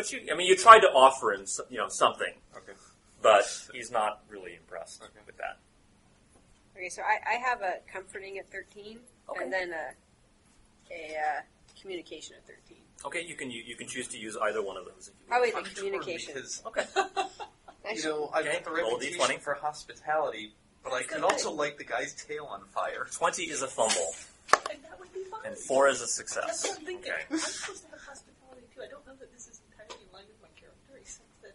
But 0.00 0.12
you, 0.12 0.20
I 0.32 0.34
mean, 0.36 0.46
you 0.46 0.56
tried 0.56 0.80
to 0.80 0.86
offer 0.88 1.34
him, 1.34 1.44
so- 1.44 1.64
you 1.68 1.76
know, 1.76 1.88
something, 1.88 2.32
okay. 2.56 2.72
but 3.20 3.44
he's 3.74 3.90
not 3.90 4.22
really 4.30 4.54
impressed 4.56 5.02
Okay. 5.02 5.12
with 5.26 5.36
that. 5.36 5.58
Okay, 6.74 6.88
so 6.88 7.02
I, 7.02 7.34
I 7.34 7.34
have 7.34 7.60
a 7.60 7.74
comforting 7.92 8.38
at 8.38 8.50
13, 8.50 8.98
Okay. 9.28 9.44
and 9.44 9.52
then 9.52 9.72
a, 9.74 9.92
a 10.90 11.16
uh, 11.18 11.40
communication 11.78 12.36
at 12.36 12.46
13. 12.46 12.78
Okay, 13.04 13.20
you 13.26 13.34
can 13.34 13.50
you, 13.50 13.62
you 13.62 13.76
can 13.76 13.86
choose 13.88 14.08
to 14.08 14.18
use 14.18 14.38
either 14.42 14.62
one 14.62 14.78
of 14.78 14.86
those. 14.86 15.08
If 15.08 15.14
you 15.20 15.26
Probably 15.28 15.52
want. 15.52 15.66
the 15.66 15.74
communication. 15.74 16.32
Because, 16.34 16.62
Okay. 16.64 16.86
you 17.94 18.02
know, 18.04 18.30
I've 18.32 18.46
Okay, 18.46 18.54
got 18.54 18.64
the 18.64 18.70
roll 18.70 18.92
a 18.92 18.98
reputation 18.98 19.36
D20. 19.36 19.40
for 19.40 19.54
hospitality, 19.54 20.54
but 20.82 20.94
I 20.94 21.02
could 21.02 21.22
also 21.22 21.52
light 21.52 21.76
the 21.76 21.84
guy's 21.84 22.14
tail 22.14 22.46
on 22.46 22.62
fire. 22.72 23.06
Twenty 23.12 23.44
is 23.50 23.60
a 23.60 23.68
fumble, 23.68 24.14
And 24.72 24.82
that 24.84 24.98
would 24.98 25.12
be 25.12 25.24
fine. 25.30 25.40
and 25.44 25.58
four 25.58 25.88
is 25.88 25.98
a 25.98 26.00
That's 26.04 26.14
success. 26.14 26.66
what 26.66 26.78
I'm 26.78 26.86
thinking. 26.86 27.12
Okay. 27.12 27.22
I'm 27.30 27.36
supposed 27.38 27.84
to 27.84 27.90
have 27.90 28.00
hospitality 28.00 28.64
too. 28.74 28.80
I 28.82 28.88
don't 28.88 29.06
know 29.06 29.12
that 29.20 29.30
this 29.32 29.46
is 29.48 29.60
entirely 29.72 30.04
in 30.08 30.12
line 30.12 30.24
with 30.28 30.40
my 30.42 30.48
character, 30.60 30.96
except 31.00 31.28
that 31.42 31.52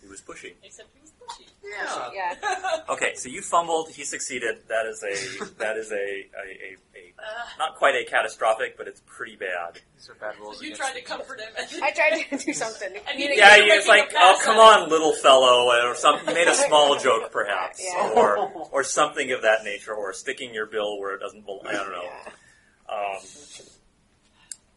He 0.00 0.08
was 0.08 0.15
pushy. 0.26 0.54
except 0.62 0.88
he 0.94 1.00
was 1.00 1.12
pushy. 1.20 1.46
Yeah. 1.64 2.10
Yeah. 2.14 2.80
Okay, 2.88 3.14
so 3.16 3.28
you 3.28 3.42
fumbled. 3.42 3.90
He 3.90 4.04
succeeded. 4.04 4.58
That 4.68 4.86
is 4.86 5.02
a 5.02 5.44
that 5.58 5.76
is 5.76 5.90
a 5.92 5.96
a, 5.96 5.98
a, 5.98 6.76
a 6.94 7.12
Uh, 7.18 7.44
not 7.58 7.74
quite 7.76 7.94
a 7.96 8.04
catastrophic, 8.08 8.76
but 8.78 8.86
it's 8.86 9.02
pretty 9.06 9.34
bad. 9.36 9.80
These 9.96 10.08
are 10.10 10.14
bad 10.14 10.38
rolls. 10.40 10.62
you 10.62 10.74
tried 10.74 10.94
to 10.94 11.02
comfort 11.02 11.40
him. 11.40 11.48
I 11.82 11.90
tried 11.90 12.22
to 12.22 12.36
do 12.46 12.52
something. 12.64 12.92
to 12.92 13.08
And 13.08 13.18
you- 13.18 13.32
Yeah, 13.34 13.56
You're 13.56 13.66
you, 13.66 13.72
it's 13.74 13.88
like, 13.88 14.12
oh 14.16 14.38
come 14.44 14.58
on 14.58 14.82
on, 14.84 14.88
little 14.88 15.12
fellow, 15.14 15.66
or 15.88 15.94
something. 15.96 16.28
You 16.28 16.34
made 16.34 16.48
a 16.48 16.54
small 16.54 16.96
joke, 16.98 17.32
perhaps, 17.32 17.82
Yeah. 17.82 18.12
or 18.14 18.38
or 18.70 18.84
something 18.84 19.32
of 19.32 19.42
that 19.42 19.64
nature, 19.64 19.94
or 19.94 20.12
sticking 20.12 20.54
your 20.54 20.66
bill 20.66 20.98
where 21.00 21.14
it 21.14 21.20
doesn't 21.20 21.44
belong. 21.44 21.66
I 21.66 21.72
don't 21.72 21.90
know. 21.90 22.04
Yeah. 22.04 22.94
Um, 22.94 23.22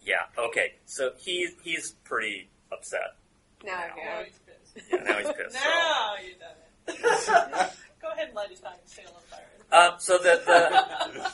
yeah. 0.03 0.23
Okay. 0.47 0.73
So 0.85 1.11
he 1.17 1.49
he's 1.63 1.91
pretty 2.03 2.49
upset. 2.71 3.15
Now, 3.63 3.71
now 3.95 4.19
okay. 4.21 4.31
He's 4.79 4.87
pissed. 4.89 5.03
Yeah, 5.03 5.11
now 5.11 5.17
he's 5.19 5.27
pissed. 5.27 5.53
so. 5.53 5.69
Now 5.69 6.13
you 6.23 6.33
done 6.39 7.65
it. 7.65 7.73
Go 8.01 8.11
ahead 8.11 8.27
and 8.27 8.35
light 8.35 8.49
his 8.49 8.59
time 8.61 8.73
sail 8.85 9.05
on 9.15 9.21
fire. 9.23 9.45
Um, 9.71 9.99
so 9.99 10.17
the, 10.17 10.41
the 10.45 11.31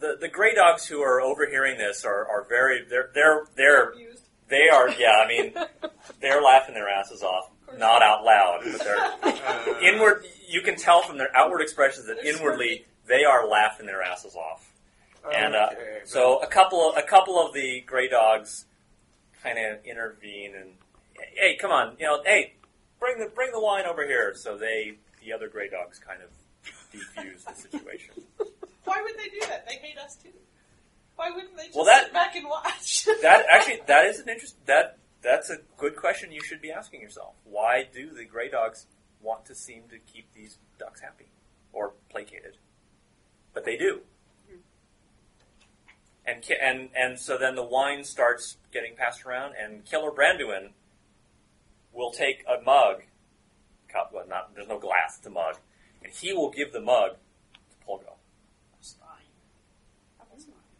the 0.00 0.16
the 0.22 0.28
gray 0.28 0.54
dogs 0.54 0.86
who 0.86 1.00
are 1.02 1.20
overhearing 1.20 1.78
this 1.78 2.04
are, 2.04 2.26
are 2.28 2.44
very 2.48 2.84
they're 2.88 3.10
they're 3.14 3.44
they're 3.56 3.90
Abused. 3.90 4.22
they 4.48 4.68
are 4.68 4.88
yeah 4.90 5.22
I 5.24 5.28
mean 5.28 5.54
they're 6.20 6.42
laughing 6.42 6.74
their 6.74 6.88
asses 6.88 7.22
off 7.22 7.50
not 7.78 8.02
out 8.02 8.24
loud 8.24 8.60
but 8.64 8.80
they're 8.82 9.82
inward 9.92 10.24
you 10.48 10.62
can 10.62 10.74
tell 10.74 11.02
from 11.02 11.18
their 11.18 11.28
outward 11.36 11.60
expressions 11.60 12.06
that 12.06 12.16
They're 12.22 12.34
inwardly 12.36 12.86
they 13.06 13.24
are 13.24 13.46
laughing 13.46 13.86
their 13.86 14.02
asses 14.02 14.34
off 14.34 14.72
and 15.32 15.54
uh, 15.54 15.68
Okay, 15.72 16.00
so 16.04 16.38
a 16.42 16.46
couple 16.48 16.90
of 16.90 16.96
a 16.96 17.02
couple 17.02 17.38
of 17.38 17.52
the 17.54 17.82
gray 17.82 18.08
dogs 18.08 18.64
kind 19.44 19.56
of 19.58 19.84
intervene 19.84 20.54
and 20.56 20.70
hey 21.36 21.56
come 21.60 21.70
on 21.70 21.94
you 22.00 22.06
know 22.06 22.20
hey 22.24 22.54
bring 23.00 23.18
the 23.18 23.26
bring 23.34 23.52
the 23.52 23.60
wine 23.60 23.84
over 23.86 24.06
here 24.06 24.34
so 24.34 24.56
they 24.56 24.94
the 25.24 25.32
other 25.32 25.48
gray 25.48 25.68
dogs 25.68 25.98
kind 25.98 26.20
of 26.22 26.30
defuse 26.92 27.44
the 27.44 27.54
situation. 27.54 28.14
Why 28.84 29.02
would 29.02 29.16
they 29.18 29.28
do 29.28 29.40
that? 29.48 29.66
They 29.68 29.74
hate 29.76 29.98
us 29.98 30.16
too. 30.16 30.30
Why 31.16 31.30
wouldn't 31.30 31.56
they 31.56 31.64
just 31.64 31.76
Well, 31.76 31.84
that- 31.84 32.04
sit 32.04 32.12
back 32.12 32.36
and 32.36 32.46
watch? 32.48 33.04
that 33.22 33.44
actually 33.50 33.80
that 33.86 34.06
is 34.06 34.20
an 34.20 34.28
interest 34.28 34.56
that 34.66 34.98
that's 35.20 35.50
a 35.50 35.58
good 35.76 35.96
question 35.96 36.30
you 36.32 36.42
should 36.42 36.60
be 36.62 36.70
asking 36.70 37.00
yourself. 37.00 37.34
Why 37.44 37.86
do 37.92 38.10
the 38.14 38.24
gray 38.24 38.48
dogs 38.48 38.86
want 39.20 39.44
to 39.46 39.54
seem 39.54 39.82
to 39.90 39.98
keep 39.98 40.32
these 40.34 40.58
ducks 40.78 41.00
happy 41.00 41.26
or 41.72 41.92
placated? 42.08 42.56
But 43.52 43.64
they 43.64 43.76
do. 43.76 44.00
Hmm. 44.48 44.56
And 46.24 46.44
and 46.62 46.88
and 46.96 47.18
so 47.18 47.36
then 47.36 47.56
the 47.56 47.64
wine 47.64 48.04
starts 48.04 48.56
getting 48.72 48.94
passed 48.94 49.26
around, 49.26 49.54
and 49.60 49.84
Killer 49.84 50.10
Branduin 50.12 50.70
will 51.98 52.12
take 52.12 52.44
a 52.48 52.62
mug, 52.64 53.02
cup, 53.92 54.10
well, 54.14 54.24
not 54.28 54.54
there's 54.54 54.68
no 54.68 54.78
glass, 54.78 55.18
it's 55.18 55.26
a 55.26 55.30
mug, 55.30 55.56
and 56.02 56.12
he 56.12 56.32
will 56.32 56.50
give 56.50 56.72
the 56.72 56.80
mug 56.80 57.12
to 57.70 57.86
Polgo. 57.86 58.14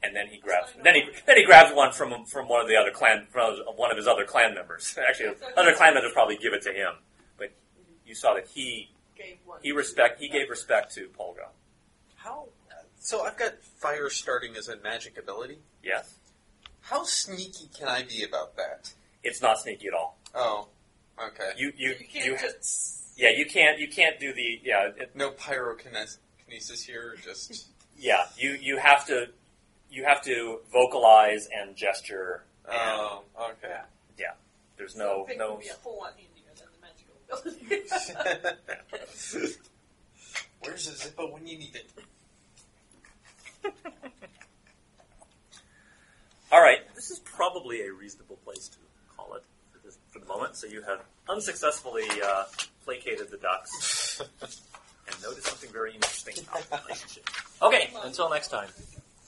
and 0.03 0.15
then 0.15 0.29
he 0.29 0.39
grabs 0.39 0.73
then 0.85 0.95
he 0.95 1.03
then 1.27 1.37
he 1.37 1.45
grabs 1.45 1.75
one 1.75 1.93
from 1.93 2.25
from 2.25 2.49
one 2.49 2.61
of 2.63 2.69
the 2.69 2.77
other 2.77 2.93
clan 2.93 3.27
from 3.31 3.57
one 3.77 3.91
of 3.91 3.97
his 3.97 4.07
other 4.07 4.25
clan 4.25 4.55
members. 4.55 4.97
Actually, 5.09 5.35
other 5.57 5.75
clan 5.75 5.93
members 5.95 6.13
probably 6.13 6.37
give 6.37 6.53
it 6.55 6.63
to 6.63 6.73
him, 6.73 6.93
but 7.37 7.51
you 8.07 8.15
saw 8.15 8.35
that 8.35 8.47
he 8.47 8.91
Gave 9.17 9.39
he 9.63 9.73
respect 9.73 10.21
he 10.21 10.29
gave 10.29 10.49
respect 10.49 10.95
to 10.95 11.09
Polgo. 11.09 11.49
How? 12.15 12.47
So 13.01 13.23
I've 13.23 13.37
got 13.37 13.63
fire 13.65 14.09
starting 14.11 14.57
as 14.57 14.69
a 14.69 14.77
magic 14.79 15.19
ability. 15.19 15.59
Yes, 15.83 16.19
How 16.83 17.03
sneaky 17.05 17.69
can 17.77 17.89
I 17.89 18.03
be 18.03 18.23
about 18.23 18.57
that? 18.57 18.93
it's 19.25 19.43
not 19.43 19.59
sneaky 19.59 19.89
at 19.89 19.95
all. 19.95 20.17
Oh, 20.35 20.69
okay. 21.27 21.53
You 21.57 21.73
you 21.77 21.91
you 21.91 22.07
can't 22.07 22.27
you 22.27 22.39
just. 22.39 23.19
yeah 23.19 23.31
you 23.31 23.47
can't 23.47 23.79
you 23.79 23.89
can't 23.89 24.19
do 24.19 24.33
the 24.33 24.61
yeah 24.63 24.91
it, 24.97 25.15
No 25.15 25.31
pyrokinesis 25.31 26.85
here, 26.85 27.17
just 27.23 27.69
yeah 27.97 28.27
you 28.37 28.51
you 28.61 28.79
have 28.79 29.07
to 29.07 29.29
you 29.91 30.05
have 30.05 30.23
to 30.25 30.61
vocalize 30.73 31.49
and 31.55 31.77
gesture. 31.77 32.45
And 32.67 32.77
oh, 32.77 33.25
okay. 33.39 33.81
Yeah, 34.19 34.33
there's 34.77 34.97
no 34.97 35.25
Pick 35.25 35.39
no 35.39 35.55
would 35.55 35.63
be 35.63 35.69
a 35.69 35.75
whole 35.83 36.05
than 36.57 36.69
the 36.73 36.81
magical 36.81 37.15
ability. 37.29 37.67
Where's 40.61 40.87
the 40.87 40.93
Zippo 40.93 41.33
when 41.33 41.47
you 41.47 41.59
need 41.59 41.75
it? 41.77 41.91
All 46.51 46.63
right, 46.63 46.79
this 46.95 47.11
is 47.11 47.19
probably 47.21 47.83
a 47.83 47.93
reasonable 47.93 48.37
place 48.37 48.69
to 48.69 48.79
call 49.15 49.35
it 49.35 49.43
for, 49.43 49.45
this, 49.45 49.58
for 50.19 50.27
the 50.27 50.33
moment. 50.33 50.57
So 50.57 50.67
you 50.67 50.83
have 50.83 51.01
unsuccessfully 51.29 52.07
uh, 52.25 52.45
placated 52.85 53.31
the 53.31 53.37
ducks 53.39 54.21
and 54.41 55.23
noticed 55.23 55.47
something 55.47 55.71
very 55.71 55.95
interesting 55.95 56.35
about 56.49 56.69
the 56.71 56.81
relationship. 56.87 57.25
Okay, 57.63 57.91
until 58.05 58.31
next 58.31 58.49
time. 58.49 58.69